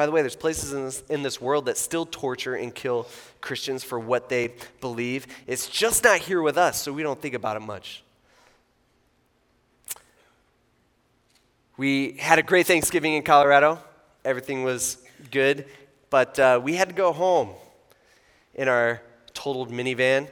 By 0.00 0.06
the 0.06 0.12
way, 0.12 0.22
there's 0.22 0.34
places 0.34 0.72
in 0.72 0.86
this, 0.86 1.02
in 1.10 1.22
this 1.22 1.42
world 1.42 1.66
that 1.66 1.76
still 1.76 2.06
torture 2.06 2.54
and 2.54 2.74
kill 2.74 3.06
Christians 3.42 3.84
for 3.84 4.00
what 4.00 4.30
they 4.30 4.54
believe. 4.80 5.26
It's 5.46 5.68
just 5.68 6.04
not 6.04 6.20
here 6.20 6.40
with 6.40 6.56
us, 6.56 6.80
so 6.80 6.90
we 6.90 7.02
don't 7.02 7.20
think 7.20 7.34
about 7.34 7.58
it 7.58 7.60
much. 7.60 8.02
We 11.76 12.12
had 12.12 12.38
a 12.38 12.42
great 12.42 12.66
Thanksgiving 12.66 13.12
in 13.12 13.24
Colorado. 13.24 13.78
Everything 14.24 14.64
was 14.64 14.96
good, 15.30 15.66
but 16.08 16.38
uh, 16.38 16.58
we 16.64 16.76
had 16.76 16.88
to 16.88 16.94
go 16.94 17.12
home 17.12 17.50
in 18.54 18.68
our 18.68 19.02
totaled 19.34 19.70
minivan. 19.70 20.30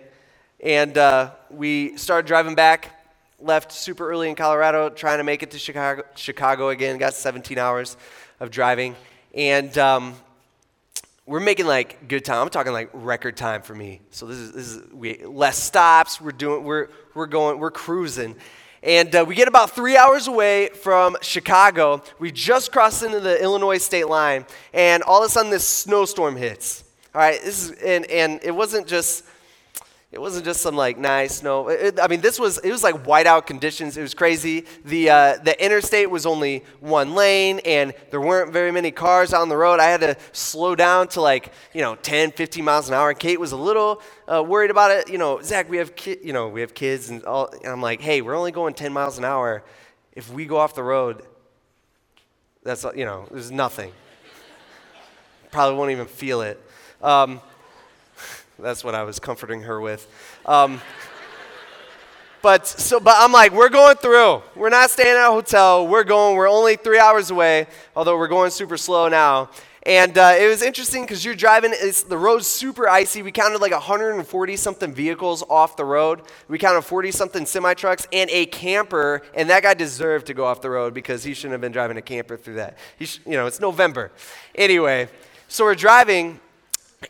And 0.61 0.97
uh, 0.97 1.33
we 1.51 1.95
started 1.99 2.27
driving 2.27 2.55
back, 2.55 2.91
left 3.39 3.71
super 3.73 4.09
early 4.11 4.31
in 4.31 4.35
Colorado, 4.35 4.89
trying 4.89 5.19
to 5.19 5.25
make 5.25 5.43
it 5.43 5.51
to 5.51 5.59
Chicago, 5.59 6.05
Chicago 6.15 6.71
again. 6.71 6.97
Got 6.97 7.13
17 7.13 7.59
hours 7.59 7.99
of 8.41 8.51
driving. 8.51 8.97
And 9.39 9.79
um, 9.79 10.17
we're 11.25 11.39
making 11.39 11.69
like 11.69 12.09
good 12.09 12.25
time. 12.25 12.43
I'm 12.43 12.49
talking 12.49 12.73
like 12.73 12.91
record 12.93 13.37
time 13.37 13.63
for 13.63 13.73
me. 13.73 14.01
So 14.11 14.27
this 14.27 14.37
is, 14.37 14.53
this 14.53 14.67
is 14.67 14.93
we, 14.93 15.25
less 15.25 15.63
stops. 15.63 16.21
We're 16.21 16.33
doing, 16.33 16.65
we're, 16.65 16.89
we're 17.15 17.27
going, 17.27 17.61
we're 17.61 17.71
cruising. 17.71 18.35
And 18.83 19.15
uh, 19.15 19.25
we 19.29 19.37
get 19.37 19.47
about 19.47 19.71
three 19.71 19.97
hours 19.97 20.27
away 20.27 20.71
from 20.71 21.17
Chicago. 21.23 22.03
We 22.19 22.33
just 22.33 22.73
crossed 22.73 23.05
into 23.05 23.21
the 23.21 23.41
Illinois 23.41 23.79
state 23.79 24.09
line, 24.09 24.45
and 24.75 25.05
all 25.05 25.23
of 25.23 25.29
a 25.29 25.31
sudden 25.31 25.53
this 25.53 25.67
snowstorm 25.67 26.35
hits. 26.35 26.83
All 27.15 27.21
right, 27.21 27.41
this 27.41 27.71
is, 27.71 27.71
and, 27.79 28.07
and 28.07 28.41
it 28.43 28.51
wasn't 28.51 28.89
just 28.89 29.25
it 30.11 30.19
wasn't 30.19 30.47
just 30.47 30.63
some 30.63 30.75
like 30.75 30.97
nice 30.97 31.37
snow. 31.37 31.69
It, 31.69 32.01
I 32.01 32.09
mean, 32.09 32.23
this 32.23 32.41
was 32.41 32.57
it 32.59 32.71
was 32.71 32.83
like 32.83 33.05
whiteout 33.05 33.45
conditions. 33.45 33.99
It 33.99 34.01
was 34.01 34.15
crazy. 34.15 34.65
The 34.87 35.11
uh, 35.11 35.37
the 35.37 35.63
interstate 35.63 36.11
was 36.11 36.25
only 36.25 36.65
one 36.81 37.15
lane, 37.15 37.61
and 37.63 37.93
there 38.11 38.21
weren't 38.21 38.51
very 38.51 38.73
many 38.73 38.91
cars 38.91 39.35
on 39.35 39.51
the 39.51 39.57
road. 39.57 39.81
I 39.81 39.91
had 39.91 40.01
to 40.01 40.17
slow 40.33 40.75
down 40.75 41.09
to 41.09 41.21
like 41.21 41.53
you 41.75 41.83
know 41.83 41.95
10, 41.95 42.33
15 42.33 42.65
miles 42.65 42.89
an 42.89 42.95
hour. 42.95 43.11
And 43.11 43.19
Kate 43.19 43.39
was 43.39 43.53
a 43.53 43.57
little 43.57 44.01
uh, 44.27 44.43
worried 44.43 44.71
about 44.71 44.93
it. 44.93 45.11
You 45.11 45.19
know, 45.19 45.43
Zach, 45.43 45.69
we 45.69 45.77
have 45.77 45.95
ki- 45.95 46.21
you 46.23 46.33
know 46.33 46.49
we 46.49 46.63
have 46.63 46.73
kids, 46.73 47.11
and, 47.11 47.23
all, 47.25 47.51
and 47.63 47.67
I'm 47.71 47.83
like, 47.83 48.01
hey, 48.01 48.23
we're 48.23 48.37
only 48.37 48.53
going 48.53 48.73
10 48.73 48.91
miles 48.95 49.19
an 49.19 49.27
hour. 49.27 49.63
If 50.13 50.33
we 50.33 50.47
go 50.47 50.57
off 50.57 50.75
the 50.75 50.83
road, 50.83 51.23
that's 52.63 52.83
you 52.97 53.05
know, 53.05 53.27
there's 53.31 53.51
nothing. 53.51 53.93
Probably 55.51 55.77
won't 55.77 55.91
even 55.91 56.07
feel 56.07 56.41
it. 56.41 56.59
Um, 57.03 57.43
that's 58.59 58.83
what 58.83 58.95
I 58.95 59.05
was 59.05 59.19
comforting 59.19 59.63
her 59.63 59.81
with. 59.81 60.07
Um, 60.45 60.81
but 62.43 62.67
so, 62.67 63.01
but 63.01 63.15
I'm 63.19 63.33
like, 63.33 63.53
we're 63.53 63.69
going 63.69 63.97
through. 63.97 64.43
We're 64.55 64.69
not 64.69 64.91
staying 64.91 65.17
at 65.17 65.29
a 65.29 65.31
hotel. 65.31 65.87
We're 65.87 66.05
going. 66.05 66.37
We're 66.37 66.49
only 66.49 66.77
three 66.77 66.99
hours 66.99 67.31
away, 67.31 67.67
although 67.97 68.17
we're 68.17 68.29
going 68.29 68.51
super 68.51 68.77
slow 68.77 69.09
now. 69.09 69.51
And 69.85 70.19
uh, 70.19 70.37
it 70.39 70.47
was 70.47 70.61
interesting 70.61 71.05
because 71.05 71.25
you're 71.25 71.35
driving, 71.35 71.71
it's, 71.73 72.03
the 72.03 72.19
road's 72.19 72.47
super 72.47 72.89
icy. 72.89 73.23
We 73.23 73.33
counted 73.33 73.63
like 73.63 73.73
140 73.73 74.57
something 74.57 74.93
vehicles 74.93 75.43
off 75.49 75.77
the 75.77 75.85
road. 75.85 76.21
We 76.47 76.59
counted 76.59 76.83
40 76.83 77.11
something 77.11 77.47
semi 77.47 77.73
trucks 77.73 78.07
and 78.13 78.29
a 78.29 78.45
camper. 78.47 79.23
And 79.35 79.49
that 79.49 79.63
guy 79.63 79.73
deserved 79.73 80.27
to 80.27 80.35
go 80.35 80.45
off 80.45 80.61
the 80.61 80.69
road 80.69 80.93
because 80.93 81.25
he 81.25 81.33
shouldn't 81.33 81.53
have 81.53 81.63
been 81.63 81.73
driving 81.73 81.97
a 81.97 82.03
camper 82.03 82.37
through 82.37 82.57
that. 82.57 82.77
Sh- 83.01 83.21
you 83.25 83.33
know, 83.33 83.47
it's 83.47 83.61
November. 83.61 84.13
Anyway, 84.55 85.09
so 85.47 85.65
we're 85.65 85.75
driving, 85.75 86.39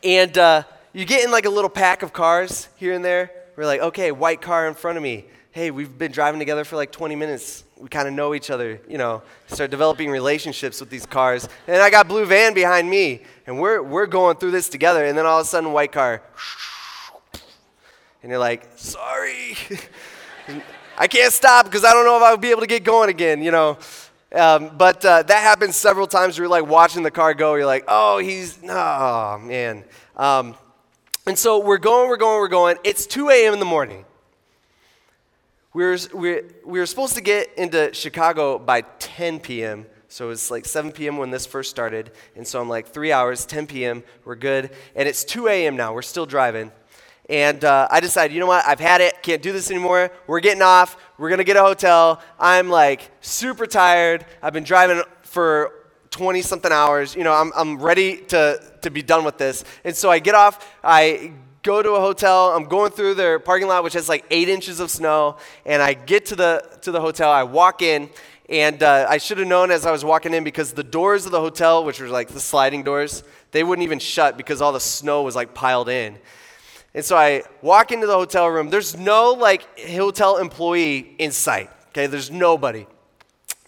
and 0.01 0.37
uh, 0.37 0.63
you 0.93 1.05
get 1.05 1.23
in 1.23 1.31
like 1.31 1.45
a 1.45 1.49
little 1.49 1.69
pack 1.69 2.01
of 2.01 2.13
cars 2.13 2.67
here 2.75 2.93
and 2.93 3.05
there. 3.05 3.31
We're 3.55 3.65
like, 3.65 3.81
okay, 3.81 4.11
white 4.11 4.41
car 4.41 4.67
in 4.67 4.73
front 4.73 4.97
of 4.97 5.03
me. 5.03 5.25
Hey, 5.51 5.71
we've 5.71 5.97
been 5.97 6.11
driving 6.11 6.39
together 6.39 6.63
for 6.63 6.75
like 6.75 6.91
20 6.91 7.15
minutes. 7.15 7.63
We 7.77 7.89
kind 7.89 8.07
of 8.07 8.13
know 8.13 8.33
each 8.33 8.49
other, 8.49 8.79
you 8.87 8.97
know, 8.97 9.21
start 9.47 9.71
developing 9.71 10.09
relationships 10.09 10.79
with 10.79 10.89
these 10.89 11.05
cars. 11.05 11.47
And 11.67 11.81
I 11.81 11.89
got 11.89 12.07
blue 12.07 12.25
van 12.25 12.53
behind 12.53 12.89
me, 12.89 13.21
and 13.47 13.59
we're, 13.59 13.81
we're 13.81 14.05
going 14.05 14.37
through 14.37 14.51
this 14.51 14.69
together. 14.69 15.05
And 15.05 15.17
then 15.17 15.25
all 15.25 15.39
of 15.39 15.45
a 15.45 15.49
sudden, 15.49 15.71
white 15.71 15.91
car. 15.91 16.21
And 18.21 18.29
you're 18.29 18.39
like, 18.39 18.67
sorry. 18.75 19.57
I 20.97 21.07
can't 21.07 21.31
stop 21.31 21.65
because 21.65 21.85
I 21.85 21.93
don't 21.93 22.05
know 22.05 22.17
if 22.17 22.23
I'll 22.23 22.37
be 22.37 22.51
able 22.51 22.61
to 22.61 22.67
get 22.67 22.83
going 22.83 23.09
again, 23.09 23.41
you 23.41 23.51
know. 23.51 23.77
Um, 24.31 24.77
but 24.77 25.03
uh, 25.05 25.23
that 25.23 25.41
happens 25.41 25.75
several 25.75 26.05
times. 26.05 26.37
You're 26.37 26.47
like 26.47 26.65
watching 26.67 27.03
the 27.03 27.11
car 27.11 27.33
go. 27.33 27.55
You're 27.55 27.65
like, 27.65 27.85
oh, 27.87 28.17
he's, 28.17 28.59
oh, 28.67 29.39
man. 29.39 29.83
Um, 30.15 30.55
and 31.29 31.37
so 31.37 31.59
we're 31.59 31.77
going, 31.77 32.09
we're 32.09 32.17
going, 32.17 32.39
we're 32.39 32.47
going. 32.47 32.77
It's 32.83 33.05
2 33.05 33.29
a.m. 33.29 33.53
in 33.53 33.59
the 33.59 33.65
morning. 33.65 34.03
We 35.73 35.83
were, 35.83 35.97
we, 36.11 36.41
we 36.65 36.79
were 36.79 36.87
supposed 36.87 37.13
to 37.17 37.21
get 37.21 37.53
into 37.55 37.93
Chicago 37.93 38.57
by 38.57 38.81
10 38.81 39.39
p.m. 39.39 39.85
So 40.07 40.31
it's 40.31 40.49
like 40.49 40.65
7 40.65 40.91
p.m. 40.91 41.17
when 41.17 41.29
this 41.29 41.45
first 41.45 41.69
started. 41.69 42.13
And 42.35 42.47
so 42.47 42.59
I'm 42.59 42.67
like, 42.67 42.87
three 42.87 43.11
hours, 43.11 43.45
10 43.45 43.67
p.m., 43.67 44.03
we're 44.25 44.37
good. 44.37 44.71
And 44.95 45.07
it's 45.07 45.23
2 45.23 45.47
a.m. 45.49 45.75
now, 45.75 45.93
we're 45.93 46.01
still 46.01 46.25
driving. 46.25 46.71
And 47.29 47.63
uh, 47.63 47.87
I 47.91 47.99
decided, 47.99 48.33
you 48.33 48.39
know 48.39 48.47
what, 48.47 48.65
I've 48.65 48.79
had 48.79 48.99
it, 48.99 49.21
can't 49.21 49.43
do 49.43 49.51
this 49.51 49.69
anymore. 49.69 50.09
We're 50.25 50.39
getting 50.39 50.63
off, 50.63 50.97
we're 51.19 51.29
gonna 51.29 51.43
get 51.43 51.57
a 51.57 51.61
hotel. 51.61 52.23
I'm 52.39 52.69
like 52.69 53.11
super 53.21 53.67
tired. 53.67 54.25
I've 54.41 54.53
been 54.53 54.63
driving 54.63 55.03
for 55.21 55.78
20 56.11 56.41
something 56.41 56.71
hours. 56.71 57.15
You 57.15 57.23
know, 57.23 57.33
I'm, 57.33 57.51
I'm 57.55 57.81
ready 57.81 58.17
to, 58.27 58.61
to 58.81 58.89
be 58.89 59.01
done 59.01 59.23
with 59.23 59.37
this. 59.37 59.63
And 59.83 59.95
so 59.95 60.09
I 60.09 60.19
get 60.19 60.35
off, 60.35 60.67
I 60.83 61.33
go 61.63 61.81
to 61.81 61.91
a 61.91 61.99
hotel. 61.99 62.49
I'm 62.55 62.65
going 62.65 62.91
through 62.91 63.15
their 63.15 63.39
parking 63.39 63.67
lot, 63.67 63.83
which 63.83 63.93
has 63.93 64.09
like 64.09 64.25
eight 64.31 64.49
inches 64.49 64.79
of 64.79 64.89
snow. 64.89 65.37
And 65.65 65.81
I 65.81 65.93
get 65.93 66.25
to 66.27 66.35
the, 66.35 66.77
to 66.81 66.91
the 66.91 67.01
hotel, 67.01 67.31
I 67.31 67.43
walk 67.43 67.81
in, 67.81 68.09
and 68.47 68.81
uh, 68.81 69.05
I 69.07 69.17
should 69.17 69.37
have 69.37 69.47
known 69.47 69.69
as 69.69 69.85
I 69.85 69.91
was 69.91 70.03
walking 70.03 70.33
in 70.33 70.43
because 70.43 70.73
the 70.73 70.83
doors 70.83 71.25
of 71.25 71.31
the 71.31 71.39
hotel, 71.39 71.83
which 71.85 71.99
were 71.99 72.07
like 72.07 72.29
the 72.29 72.39
sliding 72.39 72.83
doors, 72.83 73.23
they 73.51 73.63
wouldn't 73.63 73.83
even 73.83 73.99
shut 73.99 74.37
because 74.37 74.61
all 74.61 74.71
the 74.71 74.79
snow 74.79 75.21
was 75.21 75.35
like 75.35 75.53
piled 75.53 75.89
in. 75.89 76.17
And 76.95 77.05
so 77.05 77.15
I 77.15 77.43
walk 77.61 77.91
into 77.91 78.07
the 78.07 78.15
hotel 78.15 78.47
room. 78.47 78.71
There's 78.71 78.97
no 78.97 79.31
like 79.33 79.79
hotel 79.79 80.37
employee 80.37 81.15
in 81.19 81.31
sight. 81.31 81.69
Okay, 81.89 82.07
there's 82.07 82.31
nobody 82.31 82.87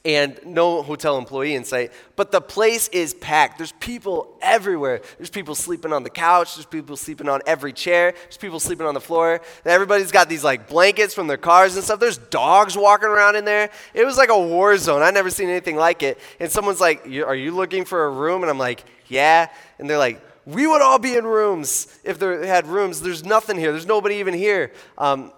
and 0.04 0.40
no 0.46 0.82
hotel 0.82 1.18
employee 1.18 1.54
in 1.54 1.64
sight. 1.64 1.92
But 2.16 2.32
the 2.32 2.42
place 2.42 2.88
is 2.88 3.14
packed. 3.14 3.58
There's 3.60 3.74
people 3.74 4.36
everywhere. 4.42 5.02
There's 5.18 5.30
people 5.30 5.54
sleeping 5.54 5.94
on 5.94 6.04
the 6.04 6.10
couch. 6.10 6.56
There's 6.56 6.66
people 6.66 6.98
sleeping 6.98 7.30
on 7.30 7.42
every 7.46 7.72
chair. 7.72 8.12
There's 8.12 8.38
people 8.38 8.60
sleeping 8.60 8.88
on 8.88 8.94
the 8.96 9.02
floor. 9.02 9.36
And 9.36 9.72
everybody's 9.72 10.12
got 10.12 10.28
these 10.28 10.44
like 10.44 10.68
blankets 10.68 11.14
from 11.14 11.28
their 11.28 11.38
cars 11.38 11.76
and 11.76 11.84
stuff. 11.84 12.00
There's 12.00 12.18
dogs 12.18 12.76
walking 12.76 13.10
around 13.10 13.36
in 13.36 13.46
there. 13.46 13.70
It 13.94 14.06
was 14.06 14.18
like 14.18 14.30
a 14.30 14.40
war 14.40 14.76
zone. 14.78 15.04
I 15.04 15.12
never 15.12 15.30
seen 15.30 15.50
anything 15.50 15.76
like 15.76 16.02
it. 16.02 16.18
And 16.40 16.52
someone's 16.52 16.82
like, 16.82 17.06
"Are 17.06 17.36
you 17.36 17.52
looking 17.52 17.86
for 17.86 18.06
a 18.06 18.10
room?" 18.10 18.42
And 18.42 18.50
I'm 18.50 18.58
like, 18.58 18.84
"Yeah." 19.08 19.50
And 19.78 19.90
they're 19.90 19.98
like, 19.98 20.22
we 20.46 20.66
would 20.66 20.82
all 20.82 20.98
be 20.98 21.16
in 21.16 21.26
rooms 21.26 22.00
if 22.04 22.18
they 22.18 22.48
had 22.48 22.66
rooms. 22.66 23.02
There's 23.02 23.24
nothing 23.24 23.58
here. 23.58 23.72
There's 23.72 23.86
nobody 23.86 24.16
even 24.16 24.34
here, 24.34 24.72
um, 24.98 25.32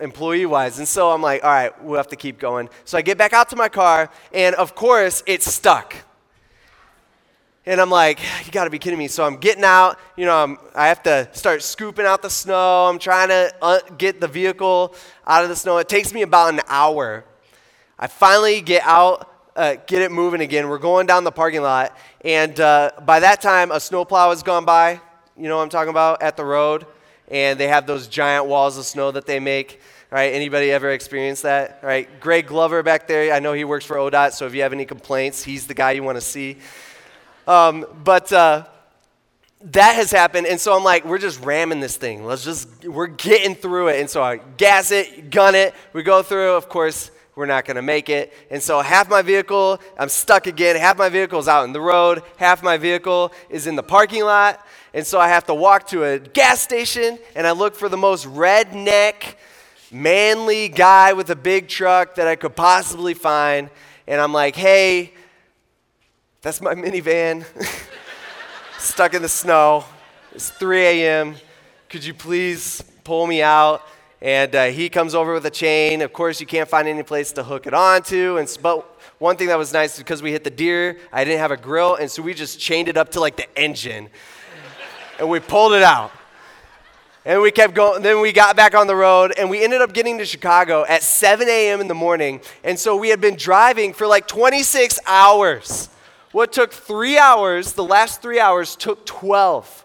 employee 0.00 0.46
wise. 0.46 0.78
And 0.78 0.88
so 0.88 1.10
I'm 1.10 1.20
like, 1.20 1.44
all 1.44 1.50
right, 1.50 1.84
we'll 1.84 1.98
have 1.98 2.08
to 2.08 2.16
keep 2.16 2.38
going. 2.38 2.70
So 2.84 2.96
I 2.96 3.02
get 3.02 3.18
back 3.18 3.32
out 3.32 3.50
to 3.50 3.56
my 3.56 3.68
car, 3.68 4.10
and 4.32 4.54
of 4.54 4.74
course, 4.74 5.22
it's 5.26 5.52
stuck. 5.52 5.94
And 7.66 7.80
I'm 7.80 7.90
like, 7.90 8.20
you 8.44 8.52
got 8.52 8.64
to 8.64 8.70
be 8.70 8.78
kidding 8.78 8.98
me. 8.98 9.08
So 9.08 9.24
I'm 9.24 9.36
getting 9.38 9.64
out. 9.64 9.98
You 10.16 10.26
know, 10.26 10.36
I'm, 10.36 10.58
I 10.74 10.88
have 10.88 11.02
to 11.04 11.28
start 11.32 11.62
scooping 11.62 12.04
out 12.04 12.20
the 12.20 12.28
snow. 12.28 12.86
I'm 12.86 12.98
trying 12.98 13.28
to 13.28 13.54
uh, 13.62 13.80
get 13.96 14.20
the 14.20 14.28
vehicle 14.28 14.94
out 15.26 15.42
of 15.44 15.48
the 15.48 15.56
snow. 15.56 15.78
It 15.78 15.88
takes 15.88 16.12
me 16.12 16.22
about 16.22 16.52
an 16.52 16.60
hour. 16.68 17.24
I 17.98 18.06
finally 18.06 18.60
get 18.60 18.82
out, 18.84 19.30
uh, 19.56 19.76
get 19.86 20.02
it 20.02 20.10
moving 20.10 20.40
again. 20.40 20.68
We're 20.68 20.78
going 20.78 21.06
down 21.06 21.24
the 21.24 21.32
parking 21.32 21.62
lot. 21.62 21.96
And 22.24 22.58
uh, 22.58 22.90
by 23.04 23.20
that 23.20 23.40
time, 23.40 23.70
a 23.70 23.80
snowplow 23.80 24.30
has 24.30 24.42
gone 24.42 24.64
by. 24.64 25.00
You 25.36 25.48
know 25.48 25.56
what 25.56 25.62
I'm 25.62 25.68
talking 25.68 25.90
about? 25.90 26.22
At 26.22 26.36
the 26.36 26.44
road. 26.44 26.86
And 27.28 27.58
they 27.58 27.68
have 27.68 27.86
those 27.86 28.08
giant 28.08 28.46
walls 28.46 28.76
of 28.78 28.84
snow 28.84 29.10
that 29.10 29.26
they 29.26 29.40
make. 29.40 29.80
Right? 30.10 30.32
Anybody 30.32 30.70
ever 30.70 30.90
experienced 30.90 31.42
that? 31.42 31.80
Right? 31.82 32.20
Greg 32.20 32.46
Glover 32.46 32.82
back 32.82 33.08
there, 33.08 33.34
I 33.34 33.40
know 33.40 33.52
he 33.52 33.64
works 33.64 33.84
for 33.84 33.96
ODOT, 33.96 34.32
so 34.32 34.46
if 34.46 34.54
you 34.54 34.62
have 34.62 34.72
any 34.72 34.84
complaints, 34.84 35.42
he's 35.42 35.66
the 35.66 35.74
guy 35.74 35.92
you 35.92 36.04
want 36.04 36.16
to 36.16 36.20
see. 36.20 36.58
Um, 37.48 37.84
but 38.04 38.32
uh, 38.32 38.64
that 39.62 39.96
has 39.96 40.12
happened, 40.12 40.46
and 40.46 40.60
so 40.60 40.76
I'm 40.76 40.84
like, 40.84 41.04
we're 41.04 41.18
just 41.18 41.44
ramming 41.44 41.80
this 41.80 41.96
thing. 41.96 42.24
Let's 42.24 42.44
just, 42.44 42.84
we're 42.84 43.08
getting 43.08 43.56
through 43.56 43.88
it. 43.88 44.00
And 44.00 44.08
so 44.08 44.22
I 44.22 44.36
gas 44.36 44.92
it, 44.92 45.30
gun 45.30 45.56
it, 45.56 45.74
we 45.92 46.04
go 46.04 46.22
through. 46.22 46.52
Of 46.52 46.68
course, 46.68 47.10
we're 47.36 47.46
not 47.46 47.64
going 47.64 47.76
to 47.76 47.82
make 47.82 48.08
it. 48.08 48.32
And 48.50 48.62
so 48.62 48.80
half 48.80 49.08
my 49.08 49.22
vehicle, 49.22 49.80
I'm 49.98 50.08
stuck 50.08 50.46
again. 50.46 50.76
Half 50.76 50.98
my 50.98 51.08
vehicle 51.08 51.40
is 51.40 51.48
out 51.48 51.64
in 51.64 51.72
the 51.72 51.80
road. 51.80 52.22
Half 52.36 52.62
my 52.62 52.76
vehicle 52.76 53.32
is 53.48 53.66
in 53.66 53.74
the 53.74 53.82
parking 53.82 54.24
lot. 54.24 54.64
And 54.92 55.04
so 55.04 55.18
I 55.18 55.28
have 55.28 55.44
to 55.46 55.54
walk 55.54 55.88
to 55.88 56.04
a 56.04 56.18
gas 56.20 56.60
station, 56.60 57.18
and 57.34 57.46
I 57.46 57.50
look 57.50 57.74
for 57.74 57.88
the 57.88 57.96
most 57.96 58.26
redneck, 58.26 59.34
manly 59.90 60.68
guy 60.68 61.12
with 61.12 61.30
a 61.30 61.36
big 61.36 61.66
truck 61.66 62.14
that 62.14 62.28
I 62.28 62.36
could 62.36 62.54
possibly 62.54 63.14
find. 63.14 63.70
And 64.06 64.20
I'm 64.20 64.32
like, 64.32 64.54
hey, 64.54 65.12
that's 66.42 66.60
my 66.60 66.74
minivan. 66.74 67.44
Stuck 68.78 69.14
in 69.14 69.22
the 69.22 69.28
snow. 69.28 69.84
It's 70.32 70.50
3 70.50 70.80
a.m. 70.80 71.34
Could 71.88 72.04
you 72.04 72.14
please 72.14 72.84
pull 73.02 73.26
me 73.26 73.42
out? 73.42 73.82
And 74.24 74.56
uh, 74.56 74.64
he 74.68 74.88
comes 74.88 75.14
over 75.14 75.34
with 75.34 75.44
a 75.44 75.50
chain. 75.50 76.00
Of 76.00 76.14
course, 76.14 76.40
you 76.40 76.46
can't 76.46 76.66
find 76.66 76.88
any 76.88 77.02
place 77.02 77.30
to 77.32 77.44
hook 77.44 77.66
it 77.66 77.74
onto. 77.74 78.38
And 78.38 78.48
but 78.62 78.98
one 79.18 79.36
thing 79.36 79.48
that 79.48 79.58
was 79.58 79.74
nice 79.74 79.98
because 79.98 80.22
we 80.22 80.32
hit 80.32 80.44
the 80.44 80.50
deer, 80.50 80.96
I 81.12 81.24
didn't 81.24 81.40
have 81.40 81.50
a 81.50 81.58
grill, 81.58 81.96
and 81.96 82.10
so 82.10 82.22
we 82.22 82.32
just 82.32 82.58
chained 82.58 82.88
it 82.88 82.96
up 82.96 83.10
to 83.10 83.20
like 83.20 83.36
the 83.36 83.46
engine, 83.54 84.08
and 85.18 85.28
we 85.28 85.40
pulled 85.40 85.74
it 85.74 85.82
out. 85.82 86.10
And 87.26 87.42
we 87.42 87.50
kept 87.50 87.74
going. 87.74 88.02
Then 88.02 88.22
we 88.22 88.32
got 88.32 88.56
back 88.56 88.74
on 88.74 88.86
the 88.86 88.96
road, 88.96 89.34
and 89.36 89.50
we 89.50 89.62
ended 89.62 89.82
up 89.82 89.92
getting 89.92 90.16
to 90.16 90.24
Chicago 90.24 90.86
at 90.88 91.02
7 91.02 91.46
a.m. 91.46 91.82
in 91.82 91.88
the 91.88 91.94
morning. 91.94 92.40
And 92.64 92.78
so 92.78 92.96
we 92.96 93.10
had 93.10 93.20
been 93.20 93.36
driving 93.36 93.92
for 93.92 94.06
like 94.06 94.26
26 94.26 95.00
hours. 95.06 95.90
What 96.32 96.50
took 96.50 96.72
three 96.72 97.18
hours, 97.18 97.74
the 97.74 97.84
last 97.84 98.22
three 98.22 98.40
hours, 98.40 98.74
took 98.74 99.04
12. 99.04 99.84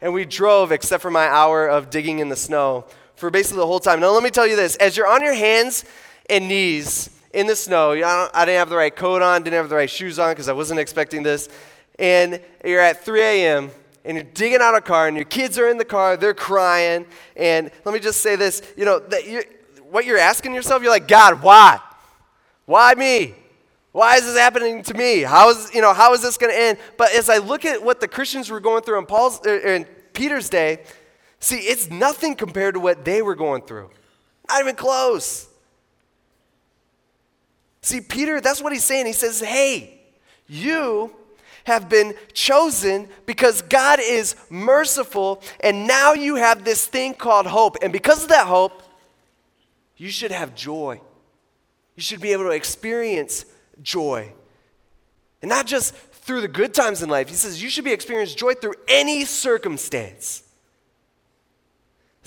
And 0.00 0.14
we 0.14 0.24
drove, 0.24 0.70
except 0.70 1.02
for 1.02 1.10
my 1.10 1.26
hour 1.26 1.66
of 1.66 1.90
digging 1.90 2.20
in 2.20 2.28
the 2.28 2.36
snow, 2.36 2.84
for 3.18 3.30
basically 3.30 3.58
the 3.58 3.66
whole 3.66 3.80
time. 3.80 4.00
Now, 4.00 4.10
let 4.12 4.22
me 4.22 4.30
tell 4.30 4.46
you 4.46 4.56
this 4.56 4.76
as 4.76 4.96
you're 4.96 5.06
on 5.06 5.22
your 5.22 5.34
hands 5.34 5.84
and 6.30 6.48
knees 6.48 7.10
in 7.32 7.46
the 7.46 7.56
snow, 7.56 7.92
I, 7.92 8.44
didn't 8.44 8.58
have 8.58 8.70
the 8.70 8.76
right 8.76 8.94
coat 8.94 9.22
on, 9.22 9.42
didn't 9.42 9.56
have 9.56 9.68
the 9.68 9.76
right 9.76 9.90
shoes 9.90 10.18
on 10.18 10.32
because 10.32 10.48
I 10.48 10.52
wasn't 10.52 10.80
expecting 10.80 11.22
this, 11.22 11.48
and 11.98 12.40
you're 12.64 12.80
at 12.80 13.04
3 13.04 13.20
a.m., 13.20 13.70
and 14.04 14.16
you're 14.16 14.24
digging 14.32 14.60
out 14.62 14.74
a 14.74 14.80
car, 14.80 15.08
and 15.08 15.16
your 15.16 15.26
kids 15.26 15.58
are 15.58 15.68
in 15.68 15.76
the 15.76 15.84
car, 15.84 16.16
they're 16.16 16.32
crying, 16.32 17.04
and 17.36 17.70
let 17.84 17.92
me 17.92 18.00
just 18.00 18.22
say 18.22 18.36
this 18.36 18.62
you 18.76 18.86
know, 18.86 18.98
that 18.98 19.28
you're, 19.28 19.44
what 19.90 20.06
you're 20.06 20.18
asking 20.18 20.54
yourself, 20.54 20.82
you're 20.82 20.90
like, 20.90 21.08
God, 21.08 21.42
why? 21.42 21.80
Why 22.64 22.94
me? 22.94 23.34
Why 23.92 24.16
is 24.16 24.24
this 24.24 24.38
happening 24.38 24.82
to 24.84 24.94
me? 24.94 25.22
How 25.22 25.50
is, 25.50 25.74
you 25.74 25.80
know, 25.80 25.92
how 25.92 26.14
is 26.14 26.22
this 26.22 26.38
going 26.38 26.52
to 26.52 26.58
end? 26.58 26.78
But 26.96 27.12
as 27.12 27.28
I 27.28 27.38
look 27.38 27.64
at 27.64 27.82
what 27.82 28.00
the 28.00 28.08
Christians 28.08 28.50
were 28.50 28.60
going 28.60 28.82
through 28.82 28.98
in, 28.98 29.06
Paul's, 29.06 29.44
er, 29.46 29.56
er, 29.56 29.74
in 29.74 29.84
Peter's 30.12 30.48
day, 30.48 30.80
see, 31.40 31.58
it's 31.58 31.90
nothing 31.90 32.34
compared 32.34 32.74
to 32.74 32.80
what 32.80 33.04
they 33.04 33.22
were 33.22 33.34
going 33.34 33.62
through. 33.62 33.90
Not 34.48 34.60
even 34.60 34.76
close. 34.76 35.48
See, 37.82 38.00
Peter, 38.00 38.40
that's 38.40 38.62
what 38.62 38.72
he's 38.72 38.84
saying. 38.84 39.06
He 39.06 39.12
says, 39.12 39.40
hey, 39.40 40.00
you 40.46 41.14
have 41.64 41.88
been 41.88 42.14
chosen 42.32 43.08
because 43.26 43.62
God 43.62 44.00
is 44.02 44.34
merciful, 44.48 45.42
and 45.60 45.86
now 45.86 46.14
you 46.14 46.36
have 46.36 46.64
this 46.64 46.86
thing 46.86 47.14
called 47.14 47.46
hope. 47.46 47.76
And 47.82 47.92
because 47.92 48.22
of 48.22 48.30
that 48.30 48.46
hope, 48.46 48.82
you 49.96 50.10
should 50.10 50.30
have 50.30 50.54
joy. 50.54 51.00
You 51.94 52.02
should 52.02 52.20
be 52.20 52.32
able 52.32 52.44
to 52.44 52.50
experience 52.50 53.44
joy. 53.82 54.32
And 55.42 55.48
not 55.48 55.66
just 55.66 55.94
through 56.28 56.42
the 56.42 56.48
good 56.48 56.74
times 56.74 57.02
in 57.02 57.08
life. 57.08 57.30
He 57.30 57.34
says 57.34 57.62
you 57.62 57.70
should 57.70 57.84
be 57.84 57.92
experiencing 57.92 58.36
joy 58.36 58.52
through 58.52 58.74
any 58.86 59.24
circumstance. 59.24 60.42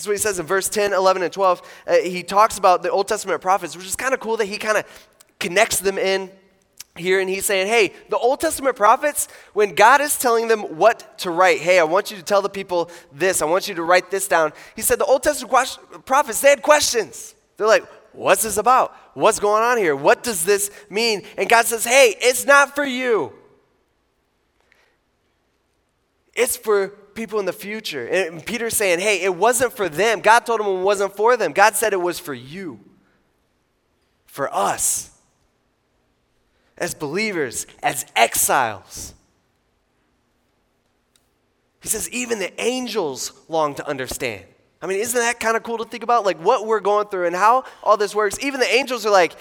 That's 0.02 0.08
what 0.08 0.14
he 0.14 0.18
says 0.18 0.40
in 0.40 0.48
verse 0.48 0.68
10, 0.68 0.94
11, 0.94 1.22
and 1.22 1.32
12. 1.32 1.62
Uh, 1.86 1.98
he 1.98 2.24
talks 2.24 2.58
about 2.58 2.82
the 2.82 2.90
Old 2.90 3.08
Testament 3.08 3.40
prophets, 3.40 3.78
which 3.78 3.86
is 3.86 3.96
kind 3.96 4.16
of 4.16 4.20
cool 4.20 4.36
that 4.38 4.46
he 4.46 4.58
kind 4.58 4.80
of 4.80 4.86
connects 5.40 5.80
them 5.80 6.00
in 6.00 6.32
here. 6.96 7.20
And 7.20 7.30
he's 7.30 7.46
saying, 7.46 7.68
hey, 7.68 7.94
the 8.10 8.18
Old 8.18 8.40
Testament 8.40 8.76
prophets, 8.76 9.28
when 9.54 9.76
God 9.76 10.02
is 10.02 10.18
telling 10.18 10.48
them 10.48 10.62
what 10.80 11.20
to 11.20 11.30
write, 11.30 11.60
hey, 11.60 11.78
I 11.78 11.84
want 11.84 12.10
you 12.10 12.18
to 12.18 12.24
tell 12.24 12.42
the 12.42 12.50
people 12.50 12.90
this, 13.12 13.44
I 13.44 13.46
want 13.46 13.68
you 13.68 13.76
to 13.76 13.84
write 13.84 14.10
this 14.10 14.28
down. 14.28 14.54
He 14.76 14.82
said 14.82 14.98
the 14.98 15.06
Old 15.06 15.22
Testament 15.22 15.78
prophets, 16.08 16.42
they 16.42 16.50
had 16.50 16.64
questions. 16.64 17.36
They're 17.58 17.68
like, 17.68 17.86
What's 18.14 18.44
this 18.44 18.58
about? 18.58 18.94
What's 19.14 19.40
going 19.40 19.64
on 19.64 19.78
here? 19.78 19.96
What 19.96 20.22
does 20.22 20.44
this 20.44 20.70
mean? 20.90 21.22
And 21.38 21.48
God 21.48 21.66
says, 21.66 21.86
Hey, 21.86 22.16
it's 22.20 22.46
not 22.46 22.76
for 22.76 22.84
you. 22.84 23.32
It's 26.34 26.58
for 26.58 26.90
people 27.22 27.40
in 27.40 27.46
the 27.46 27.54
future. 27.54 28.08
And 28.08 28.44
Peter's 28.44 28.76
saying, 28.76 29.00
Hey, 29.00 29.22
it 29.22 29.36
wasn't 29.36 29.74
for 29.74 29.88
them. 29.88 30.22
God 30.22 30.40
told 30.40 30.60
him 30.60 30.66
it 30.66 30.82
wasn't 30.82 31.16
for 31.16 31.38
them. 31.38 31.52
God 31.52 31.76
said 31.76 31.94
it 31.94 32.02
was 32.02 32.18
for 32.18 32.34
you, 32.34 32.80
for 34.26 34.52
us, 34.52 35.12
as 36.80 36.96
believers, 36.96 37.68
as 37.84 38.08
exiles. 38.16 39.14
He 41.80 41.90
says, 41.90 42.10
Even 42.10 42.40
the 42.40 42.60
angels 42.60 43.34
long 43.48 43.76
to 43.76 43.88
understand. 43.88 44.46
I 44.82 44.88
mean, 44.88 44.98
isn't 44.98 45.20
that 45.20 45.40
kind 45.40 45.56
of 45.56 45.62
cool 45.62 45.78
to 45.78 45.86
think 45.86 46.02
about? 46.02 46.26
Like 46.26 46.40
what 46.40 46.66
we're 46.66 46.80
going 46.80 47.08
through 47.08 47.28
and 47.28 47.36
how 47.36 47.66
all 47.84 47.98
this 47.98 48.16
works. 48.16 48.44
Even 48.44 48.60
the 48.60 48.74
angels 48.74 49.06
are 49.06 49.12
like, 49.12 49.34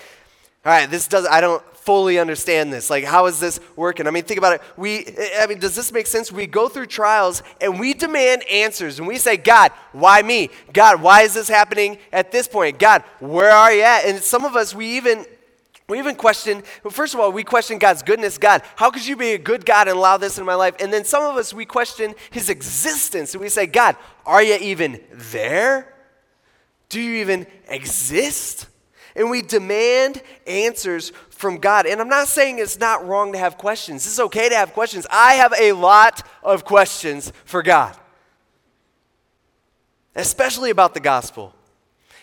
all 0.66 0.72
right, 0.72 0.90
this 0.90 1.08
does 1.08 1.26
I 1.26 1.40
don't 1.40 1.64
fully 1.90 2.20
understand 2.20 2.72
this. 2.72 2.88
Like, 2.88 3.02
how 3.02 3.26
is 3.26 3.40
this 3.40 3.58
working? 3.74 4.06
I 4.06 4.12
mean, 4.12 4.22
think 4.22 4.38
about 4.38 4.52
it. 4.52 4.62
We 4.76 5.06
I 5.40 5.48
mean, 5.48 5.58
does 5.58 5.74
this 5.74 5.90
make 5.90 6.06
sense? 6.06 6.30
We 6.30 6.46
go 6.46 6.68
through 6.68 6.86
trials 6.86 7.42
and 7.60 7.80
we 7.80 7.94
demand 7.94 8.44
answers 8.48 9.00
and 9.00 9.08
we 9.08 9.18
say, 9.18 9.36
God, 9.36 9.72
why 9.90 10.22
me? 10.22 10.50
God, 10.72 11.02
why 11.02 11.22
is 11.22 11.34
this 11.34 11.48
happening 11.48 11.98
at 12.12 12.30
this 12.30 12.46
point? 12.46 12.78
God, 12.78 13.02
where 13.18 13.50
are 13.50 13.72
you 13.72 13.82
at? 13.82 14.04
And 14.04 14.22
some 14.22 14.44
of 14.44 14.54
us 14.54 14.72
we 14.72 14.98
even 14.98 15.26
we 15.88 15.98
even 15.98 16.14
question, 16.14 16.62
well, 16.84 16.92
first 16.92 17.12
of 17.12 17.18
all, 17.18 17.32
we 17.32 17.42
question 17.42 17.78
God's 17.78 18.04
goodness. 18.04 18.38
God, 18.38 18.62
how 18.76 18.92
could 18.92 19.04
you 19.04 19.16
be 19.16 19.32
a 19.32 19.38
good 19.38 19.66
God 19.66 19.88
and 19.88 19.96
allow 19.96 20.16
this 20.16 20.38
in 20.38 20.44
my 20.44 20.54
life? 20.54 20.76
And 20.78 20.92
then 20.92 21.04
some 21.04 21.24
of 21.24 21.36
us, 21.36 21.52
we 21.52 21.64
question 21.64 22.14
his 22.30 22.48
existence. 22.50 23.34
And 23.34 23.42
we 23.42 23.48
say, 23.48 23.66
God, 23.66 23.96
are 24.24 24.44
you 24.44 24.54
even 24.60 25.00
there? 25.10 25.92
Do 26.88 27.00
you 27.00 27.16
even 27.16 27.48
exist? 27.66 28.68
And 29.16 29.30
we 29.30 29.42
demand 29.42 30.22
answers 30.46 31.12
from 31.40 31.58
God. 31.58 31.86
And 31.86 32.00
I'm 32.00 32.08
not 32.08 32.28
saying 32.28 32.58
it's 32.58 32.78
not 32.78 33.06
wrong 33.06 33.32
to 33.32 33.38
have 33.38 33.58
questions. 33.58 34.06
It's 34.06 34.20
okay 34.20 34.48
to 34.48 34.54
have 34.54 34.72
questions. 34.72 35.06
I 35.10 35.34
have 35.34 35.52
a 35.58 35.72
lot 35.72 36.22
of 36.42 36.64
questions 36.64 37.32
for 37.44 37.62
God, 37.62 37.96
especially 40.14 40.70
about 40.70 40.94
the 40.94 41.00
gospel. 41.00 41.54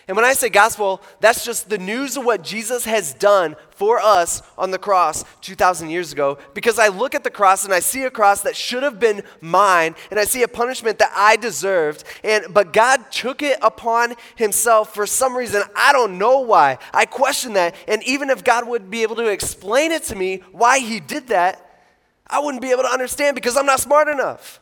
And 0.08 0.16
when 0.16 0.24
I 0.24 0.32
say 0.32 0.48
gospel, 0.48 1.02
that's 1.20 1.44
just 1.44 1.68
the 1.68 1.76
news 1.76 2.16
of 2.16 2.24
what 2.24 2.42
Jesus 2.42 2.86
has 2.86 3.12
done 3.12 3.56
for 3.68 4.00
us 4.00 4.40
on 4.56 4.70
the 4.70 4.78
cross 4.78 5.22
2,000 5.42 5.90
years 5.90 6.12
ago. 6.12 6.38
Because 6.54 6.78
I 6.78 6.88
look 6.88 7.14
at 7.14 7.24
the 7.24 7.30
cross 7.30 7.66
and 7.66 7.74
I 7.74 7.80
see 7.80 8.04
a 8.04 8.10
cross 8.10 8.40
that 8.40 8.56
should 8.56 8.82
have 8.82 8.98
been 8.98 9.22
mine, 9.42 9.94
and 10.10 10.18
I 10.18 10.24
see 10.24 10.42
a 10.42 10.48
punishment 10.48 10.98
that 11.00 11.12
I 11.14 11.36
deserved. 11.36 12.04
And, 12.24 12.46
but 12.54 12.72
God 12.72 13.12
took 13.12 13.42
it 13.42 13.58
upon 13.60 14.14
Himself 14.34 14.94
for 14.94 15.06
some 15.06 15.36
reason. 15.36 15.62
I 15.76 15.92
don't 15.92 16.16
know 16.16 16.40
why. 16.40 16.78
I 16.94 17.04
question 17.04 17.52
that. 17.52 17.74
And 17.86 18.02
even 18.04 18.30
if 18.30 18.42
God 18.42 18.66
would 18.66 18.90
be 18.90 19.02
able 19.02 19.16
to 19.16 19.26
explain 19.26 19.92
it 19.92 20.04
to 20.04 20.16
me 20.16 20.42
why 20.52 20.78
He 20.78 21.00
did 21.00 21.28
that, 21.28 21.84
I 22.26 22.40
wouldn't 22.40 22.62
be 22.62 22.70
able 22.70 22.84
to 22.84 22.90
understand 22.90 23.34
because 23.34 23.58
I'm 23.58 23.66
not 23.66 23.80
smart 23.80 24.08
enough. 24.08 24.60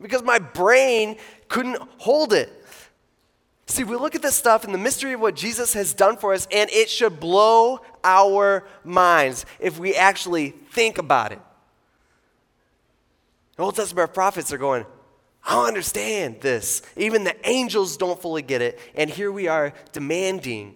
Because 0.00 0.22
my 0.22 0.38
brain 0.38 1.16
couldn't 1.48 1.78
hold 1.98 2.32
it. 2.32 2.63
See, 3.66 3.84
we 3.84 3.96
look 3.96 4.14
at 4.14 4.22
this 4.22 4.36
stuff 4.36 4.64
and 4.64 4.74
the 4.74 4.78
mystery 4.78 5.14
of 5.14 5.20
what 5.20 5.34
Jesus 5.34 5.72
has 5.72 5.94
done 5.94 6.16
for 6.16 6.34
us, 6.34 6.46
and 6.52 6.68
it 6.70 6.90
should 6.90 7.18
blow 7.18 7.80
our 8.02 8.64
minds 8.84 9.46
if 9.58 9.78
we 9.78 9.94
actually 9.94 10.50
think 10.50 10.98
about 10.98 11.32
it. 11.32 11.40
The 13.56 13.62
Old 13.62 13.76
Testament 13.76 14.12
prophets 14.12 14.52
are 14.52 14.58
going, 14.58 14.84
I 15.46 15.54
don't 15.54 15.68
understand 15.68 16.40
this. 16.40 16.82
Even 16.96 17.24
the 17.24 17.36
angels 17.48 17.96
don't 17.96 18.20
fully 18.20 18.42
get 18.42 18.62
it. 18.62 18.78
And 18.94 19.08
here 19.10 19.30
we 19.30 19.48
are 19.48 19.72
demanding 19.92 20.74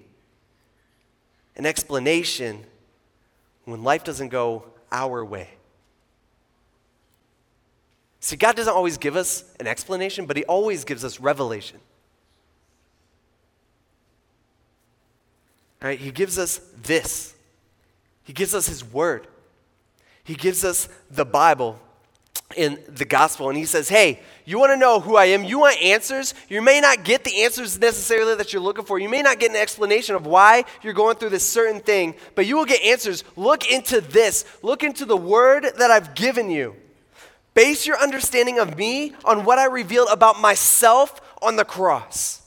an 1.56 1.66
explanation 1.66 2.64
when 3.64 3.82
life 3.82 4.04
doesn't 4.04 4.28
go 4.28 4.64
our 4.92 5.24
way. 5.24 5.50
See, 8.20 8.36
God 8.36 8.56
doesn't 8.56 8.72
always 8.72 8.98
give 8.98 9.16
us 9.16 9.44
an 9.58 9.66
explanation, 9.66 10.26
but 10.26 10.36
He 10.36 10.44
always 10.44 10.84
gives 10.84 11.04
us 11.04 11.20
revelation. 11.20 11.80
Right? 15.80 15.98
He 15.98 16.10
gives 16.10 16.38
us 16.38 16.60
this. 16.82 17.34
He 18.24 18.32
gives 18.32 18.54
us 18.54 18.66
His 18.66 18.84
Word. 18.84 19.26
He 20.24 20.34
gives 20.34 20.64
us 20.64 20.88
the 21.10 21.24
Bible 21.24 21.78
in 22.56 22.78
the 22.88 23.04
gospel 23.04 23.48
and 23.48 23.58
he 23.58 23.64
says, 23.64 23.88
Hey, 23.88 24.20
you 24.44 24.58
want 24.58 24.72
to 24.72 24.76
know 24.76 25.00
who 25.00 25.16
I 25.16 25.26
am? 25.26 25.44
You 25.44 25.60
want 25.60 25.80
answers? 25.82 26.34
You 26.48 26.62
may 26.62 26.80
not 26.80 27.04
get 27.04 27.24
the 27.24 27.42
answers 27.42 27.78
necessarily 27.78 28.34
that 28.36 28.52
you're 28.52 28.62
looking 28.62 28.84
for. 28.84 28.98
You 28.98 29.08
may 29.08 29.22
not 29.22 29.38
get 29.38 29.50
an 29.50 29.56
explanation 29.56 30.14
of 30.14 30.26
why 30.26 30.64
you're 30.82 30.94
going 30.94 31.16
through 31.16 31.30
this 31.30 31.46
certain 31.46 31.80
thing, 31.80 32.14
but 32.34 32.46
you 32.46 32.56
will 32.56 32.64
get 32.64 32.82
answers. 32.82 33.24
Look 33.36 33.70
into 33.70 34.00
this. 34.00 34.44
Look 34.62 34.82
into 34.82 35.04
the 35.04 35.16
word 35.16 35.66
that 35.76 35.90
I've 35.90 36.14
given 36.14 36.50
you. 36.50 36.74
Base 37.54 37.86
your 37.86 37.98
understanding 37.98 38.58
of 38.58 38.78
me 38.78 39.14
on 39.24 39.44
what 39.44 39.58
I 39.58 39.66
revealed 39.66 40.08
about 40.10 40.40
myself 40.40 41.20
on 41.42 41.56
the 41.56 41.64
cross. 41.64 42.42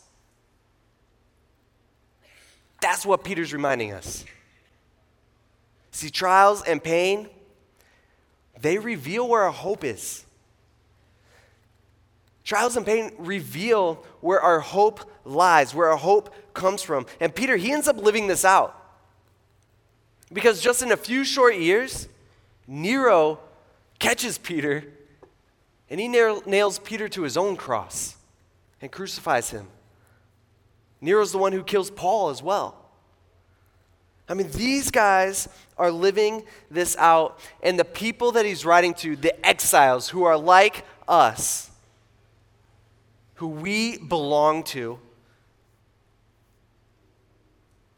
That's 2.81 3.05
what 3.05 3.23
Peter's 3.23 3.53
reminding 3.53 3.93
us. 3.93 4.25
See, 5.91 6.09
trials 6.09 6.63
and 6.63 6.83
pain 6.83 7.29
they 8.59 8.77
reveal 8.77 9.27
where 9.27 9.41
our 9.41 9.51
hope 9.51 9.83
is. 9.83 10.23
Trials 12.43 12.77
and 12.77 12.85
pain 12.85 13.11
reveal 13.17 14.03
where 14.19 14.39
our 14.39 14.59
hope 14.59 15.09
lies, 15.25 15.73
where 15.73 15.89
our 15.89 15.97
hope 15.97 16.33
comes 16.53 16.83
from. 16.83 17.05
And 17.19 17.33
Peter, 17.33 17.57
he 17.57 17.71
ends 17.71 17.87
up 17.87 17.97
living 17.97 18.27
this 18.27 18.45
out. 18.45 18.77
Because 20.31 20.61
just 20.61 20.81
in 20.81 20.91
a 20.91 20.97
few 20.97 21.23
short 21.23 21.55
years, 21.55 22.07
Nero 22.67 23.39
catches 23.99 24.37
Peter 24.37 24.85
and 25.89 25.99
he 25.99 26.07
nails 26.07 26.79
Peter 26.79 27.09
to 27.09 27.23
his 27.23 27.35
own 27.35 27.57
cross 27.57 28.15
and 28.81 28.91
crucifies 28.91 29.49
him. 29.49 29.67
Nero's 31.01 31.31
the 31.31 31.39
one 31.39 31.51
who 31.51 31.63
kills 31.63 31.89
Paul 31.89 32.29
as 32.29 32.43
well. 32.43 32.77
I 34.29 34.33
mean, 34.33 34.49
these 34.51 34.91
guys 34.91 35.49
are 35.77 35.91
living 35.91 36.43
this 36.69 36.95
out, 36.97 37.39
and 37.61 37.77
the 37.77 37.83
people 37.83 38.31
that 38.33 38.45
he's 38.45 38.63
writing 38.63 38.93
to, 38.95 39.15
the 39.15 39.45
exiles 39.45 40.07
who 40.09 40.23
are 40.23 40.37
like 40.37 40.85
us, 41.07 41.69
who 43.35 43.47
we 43.47 43.97
belong 43.97 44.63
to, 44.63 44.99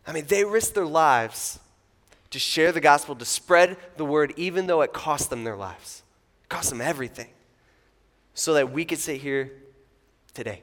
I 0.08 0.12
mean, 0.12 0.26
they 0.26 0.44
risk 0.44 0.74
their 0.74 0.86
lives 0.86 1.60
to 2.32 2.40
share 2.40 2.72
the 2.72 2.82
gospel, 2.82 3.16
to 3.16 3.26
spread 3.26 3.78
the 3.98 4.06
word, 4.06 4.34
even 4.38 4.66
though 4.66 4.82
it 4.82 4.92
cost 4.92 5.30
them 5.30 5.44
their 5.44 5.56
lives. 5.56 6.02
It 6.46 6.50
cost 6.50 6.70
them 6.72 6.82
everything, 6.82 7.30
so 8.34 8.56
that 8.56 8.72
we 8.72 8.86
could 8.86 8.98
sit 8.98 9.22
here 9.22 9.52
today. 10.34 10.62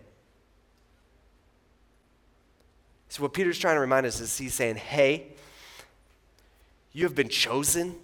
So, 3.10 3.22
what 3.24 3.32
Peter's 3.32 3.58
trying 3.58 3.74
to 3.74 3.80
remind 3.80 4.06
us 4.06 4.20
is 4.20 4.38
he's 4.38 4.54
saying, 4.54 4.76
hey, 4.76 5.26
you 6.92 7.02
have 7.02 7.14
been 7.16 7.28
chosen 7.28 7.96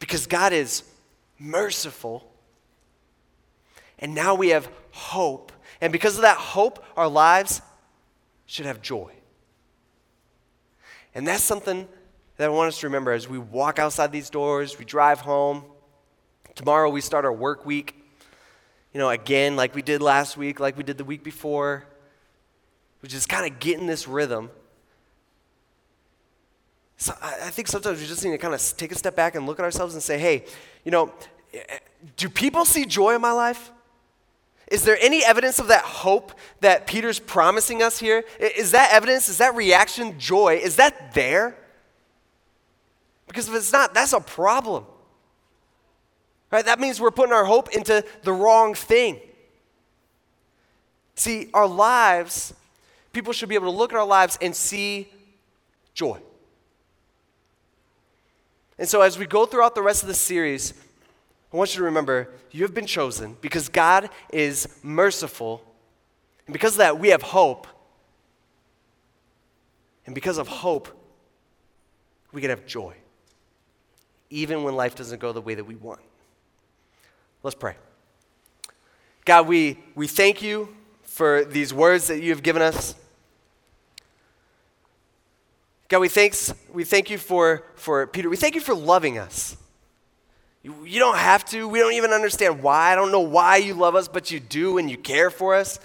because 0.00 0.26
God 0.26 0.52
is 0.52 0.82
merciful. 1.38 2.28
And 4.00 4.12
now 4.12 4.34
we 4.34 4.48
have 4.48 4.68
hope. 4.90 5.52
And 5.80 5.92
because 5.92 6.16
of 6.16 6.22
that 6.22 6.36
hope, 6.36 6.84
our 6.96 7.06
lives 7.06 7.62
should 8.46 8.66
have 8.66 8.82
joy. 8.82 9.12
And 11.14 11.28
that's 11.28 11.44
something 11.44 11.86
that 12.38 12.46
I 12.46 12.48
want 12.48 12.68
us 12.68 12.80
to 12.80 12.88
remember 12.88 13.12
as 13.12 13.28
we 13.28 13.38
walk 13.38 13.78
outside 13.78 14.10
these 14.10 14.30
doors, 14.30 14.80
we 14.80 14.84
drive 14.84 15.20
home. 15.20 15.62
Tomorrow 16.56 16.90
we 16.90 17.02
start 17.02 17.24
our 17.24 17.32
work 17.32 17.64
week. 17.64 17.94
You 18.92 18.98
know, 18.98 19.10
again, 19.10 19.54
like 19.54 19.76
we 19.76 19.82
did 19.82 20.02
last 20.02 20.36
week, 20.36 20.58
like 20.58 20.76
we 20.76 20.82
did 20.82 20.98
the 20.98 21.04
week 21.04 21.22
before. 21.22 21.86
We 23.02 23.08
is 23.08 23.26
kind 23.26 23.50
of 23.50 23.58
getting 23.60 23.86
this 23.86 24.06
rhythm. 24.06 24.50
So 26.96 27.14
I 27.22 27.48
think 27.48 27.68
sometimes 27.68 27.98
we 27.98 28.06
just 28.06 28.22
need 28.24 28.32
to 28.32 28.38
kind 28.38 28.52
of 28.52 28.60
take 28.76 28.92
a 28.92 28.94
step 28.94 29.16
back 29.16 29.34
and 29.34 29.46
look 29.46 29.58
at 29.58 29.64
ourselves 29.64 29.94
and 29.94 30.02
say, 30.02 30.18
hey, 30.18 30.44
you 30.84 30.90
know, 30.90 31.12
eh, 31.54 31.60
eh, 31.66 31.78
do 32.16 32.28
people 32.28 32.66
see 32.66 32.84
joy 32.84 33.14
in 33.14 33.22
my 33.22 33.32
life? 33.32 33.72
Is 34.70 34.84
there 34.84 34.98
any 35.00 35.24
evidence 35.24 35.58
of 35.58 35.68
that 35.68 35.82
hope 35.82 36.32
that 36.60 36.86
Peter's 36.86 37.18
promising 37.18 37.82
us 37.82 37.98
here? 37.98 38.22
Is 38.38 38.72
that 38.72 38.92
evidence? 38.92 39.28
Is 39.28 39.38
that 39.38 39.54
reaction 39.56 40.18
joy? 40.18 40.60
Is 40.62 40.76
that 40.76 41.14
there? 41.14 41.56
Because 43.26 43.48
if 43.48 43.54
it's 43.54 43.72
not, 43.72 43.94
that's 43.94 44.12
a 44.12 44.20
problem. 44.20 44.84
Right? 46.50 46.64
That 46.64 46.80
means 46.80 47.00
we're 47.00 47.10
putting 47.10 47.32
our 47.32 47.44
hope 47.44 47.70
into 47.70 48.04
the 48.22 48.32
wrong 48.32 48.74
thing. 48.74 49.20
See, 51.14 51.48
our 51.54 51.66
lives, 51.66 52.54
people 53.12 53.32
should 53.32 53.48
be 53.48 53.54
able 53.54 53.70
to 53.70 53.76
look 53.76 53.92
at 53.92 53.98
our 53.98 54.06
lives 54.06 54.38
and 54.40 54.54
see 54.54 55.08
joy. 55.94 56.18
And 58.78 58.88
so, 58.88 59.02
as 59.02 59.18
we 59.18 59.26
go 59.26 59.44
throughout 59.44 59.74
the 59.74 59.82
rest 59.82 60.02
of 60.02 60.08
the 60.08 60.14
series, 60.14 60.72
I 61.52 61.56
want 61.56 61.74
you 61.74 61.78
to 61.78 61.84
remember 61.84 62.30
you 62.50 62.62
have 62.62 62.74
been 62.74 62.86
chosen 62.86 63.36
because 63.40 63.68
God 63.68 64.08
is 64.32 64.68
merciful. 64.82 65.62
And 66.46 66.52
because 66.52 66.72
of 66.72 66.78
that, 66.78 66.98
we 66.98 67.08
have 67.08 67.22
hope. 67.22 67.66
And 70.06 70.14
because 70.14 70.38
of 70.38 70.48
hope, 70.48 70.88
we 72.32 72.40
can 72.40 72.50
have 72.50 72.64
joy, 72.66 72.94
even 74.30 74.62
when 74.62 74.74
life 74.76 74.94
doesn't 74.94 75.20
go 75.20 75.32
the 75.32 75.40
way 75.40 75.54
that 75.54 75.64
we 75.64 75.74
want. 75.74 76.00
Let's 77.42 77.54
pray. 77.54 77.74
God, 79.24 79.46
we, 79.46 79.78
we 79.94 80.06
thank 80.06 80.42
you 80.42 80.74
for 81.20 81.44
these 81.44 81.74
words 81.74 82.06
that 82.06 82.22
you 82.22 82.30
have 82.30 82.42
given 82.42 82.62
us. 82.62 82.94
God, 85.90 85.98
we, 85.98 86.08
thanks, 86.08 86.54
we 86.72 86.82
thank 86.82 87.10
you 87.10 87.18
for, 87.18 87.62
for 87.74 88.06
Peter. 88.06 88.30
We 88.30 88.38
thank 88.38 88.54
you 88.54 88.60
for 88.62 88.74
loving 88.74 89.18
us. 89.18 89.54
You, 90.62 90.74
you 90.86 90.98
don't 90.98 91.18
have 91.18 91.44
to. 91.50 91.68
We 91.68 91.78
don't 91.78 91.92
even 91.92 92.12
understand 92.12 92.62
why. 92.62 92.92
I 92.92 92.94
don't 92.94 93.12
know 93.12 93.20
why 93.20 93.58
you 93.58 93.74
love 93.74 93.94
us, 93.94 94.08
but 94.08 94.30
you 94.30 94.40
do 94.40 94.78
and 94.78 94.90
you 94.90 94.96
care 94.96 95.28
for 95.28 95.54
us. 95.54 95.78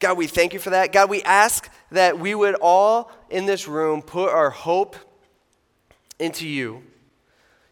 God, 0.00 0.18
we 0.18 0.26
thank 0.26 0.52
you 0.52 0.58
for 0.58 0.70
that. 0.70 0.92
God, 0.92 1.08
we 1.08 1.22
ask 1.22 1.70
that 1.92 2.18
we 2.18 2.34
would 2.34 2.56
all 2.56 3.12
in 3.30 3.46
this 3.46 3.68
room 3.68 4.02
put 4.02 4.28
our 4.28 4.50
hope 4.50 4.96
into 6.18 6.48
you. 6.48 6.82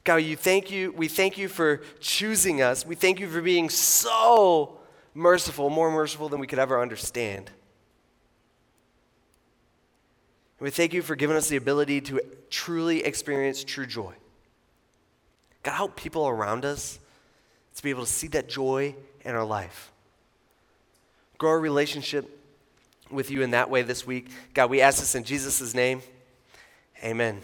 God, 0.05 0.19
you 0.19 0.37
thank 0.37 0.71
you. 0.71 0.93
We 0.93 1.09
thank 1.09 1.37
you 1.37 1.49
for 1.49 1.79
choosing 1.99 2.63
us. 2.63 2.87
We 2.87 2.95
thank 2.95 3.19
you 3.19 3.29
for 3.29 3.43
being 3.43 3.71
so 3.71 4.76
merciful, 5.17 5.71
more 5.71 5.91
merciful 5.91 6.29
than 6.29 6.39
we 6.41 6.47
could 6.47 6.59
ever 6.59 6.81
understand. 6.81 7.51
And 10.59 10.65
we 10.65 10.71
thank 10.71 10.93
you 10.93 11.03
for 11.03 11.17
giving 11.17 11.37
us 11.37 11.49
the 11.49 11.57
ability 11.57 12.03
to 12.03 12.21
truly 12.51 13.03
experience 13.05 13.65
true 13.65 13.87
joy. 13.87 14.15
God, 15.63 15.73
help 15.73 15.97
people 15.97 16.29
around 16.29 16.65
us 16.65 17.01
to 17.75 17.83
be 17.83 17.91
able 17.91 18.05
to 18.05 18.11
see 18.11 18.29
that 18.29 18.49
joy 18.49 18.95
in 19.25 19.35
our 19.35 19.45
life. 19.45 19.91
Grow 21.39 21.51
our 21.51 21.61
relationship 21.61 22.31
with 23.11 23.31
you 23.31 23.43
in 23.43 23.51
that 23.51 23.69
way 23.71 23.83
this 23.83 24.07
week. 24.07 24.29
God, 24.55 24.71
we 24.71 24.81
ask 24.81 25.01
this 25.01 25.15
in 25.15 25.25
Jesus' 25.25 25.75
name. 25.75 26.03
Amen. 27.03 27.43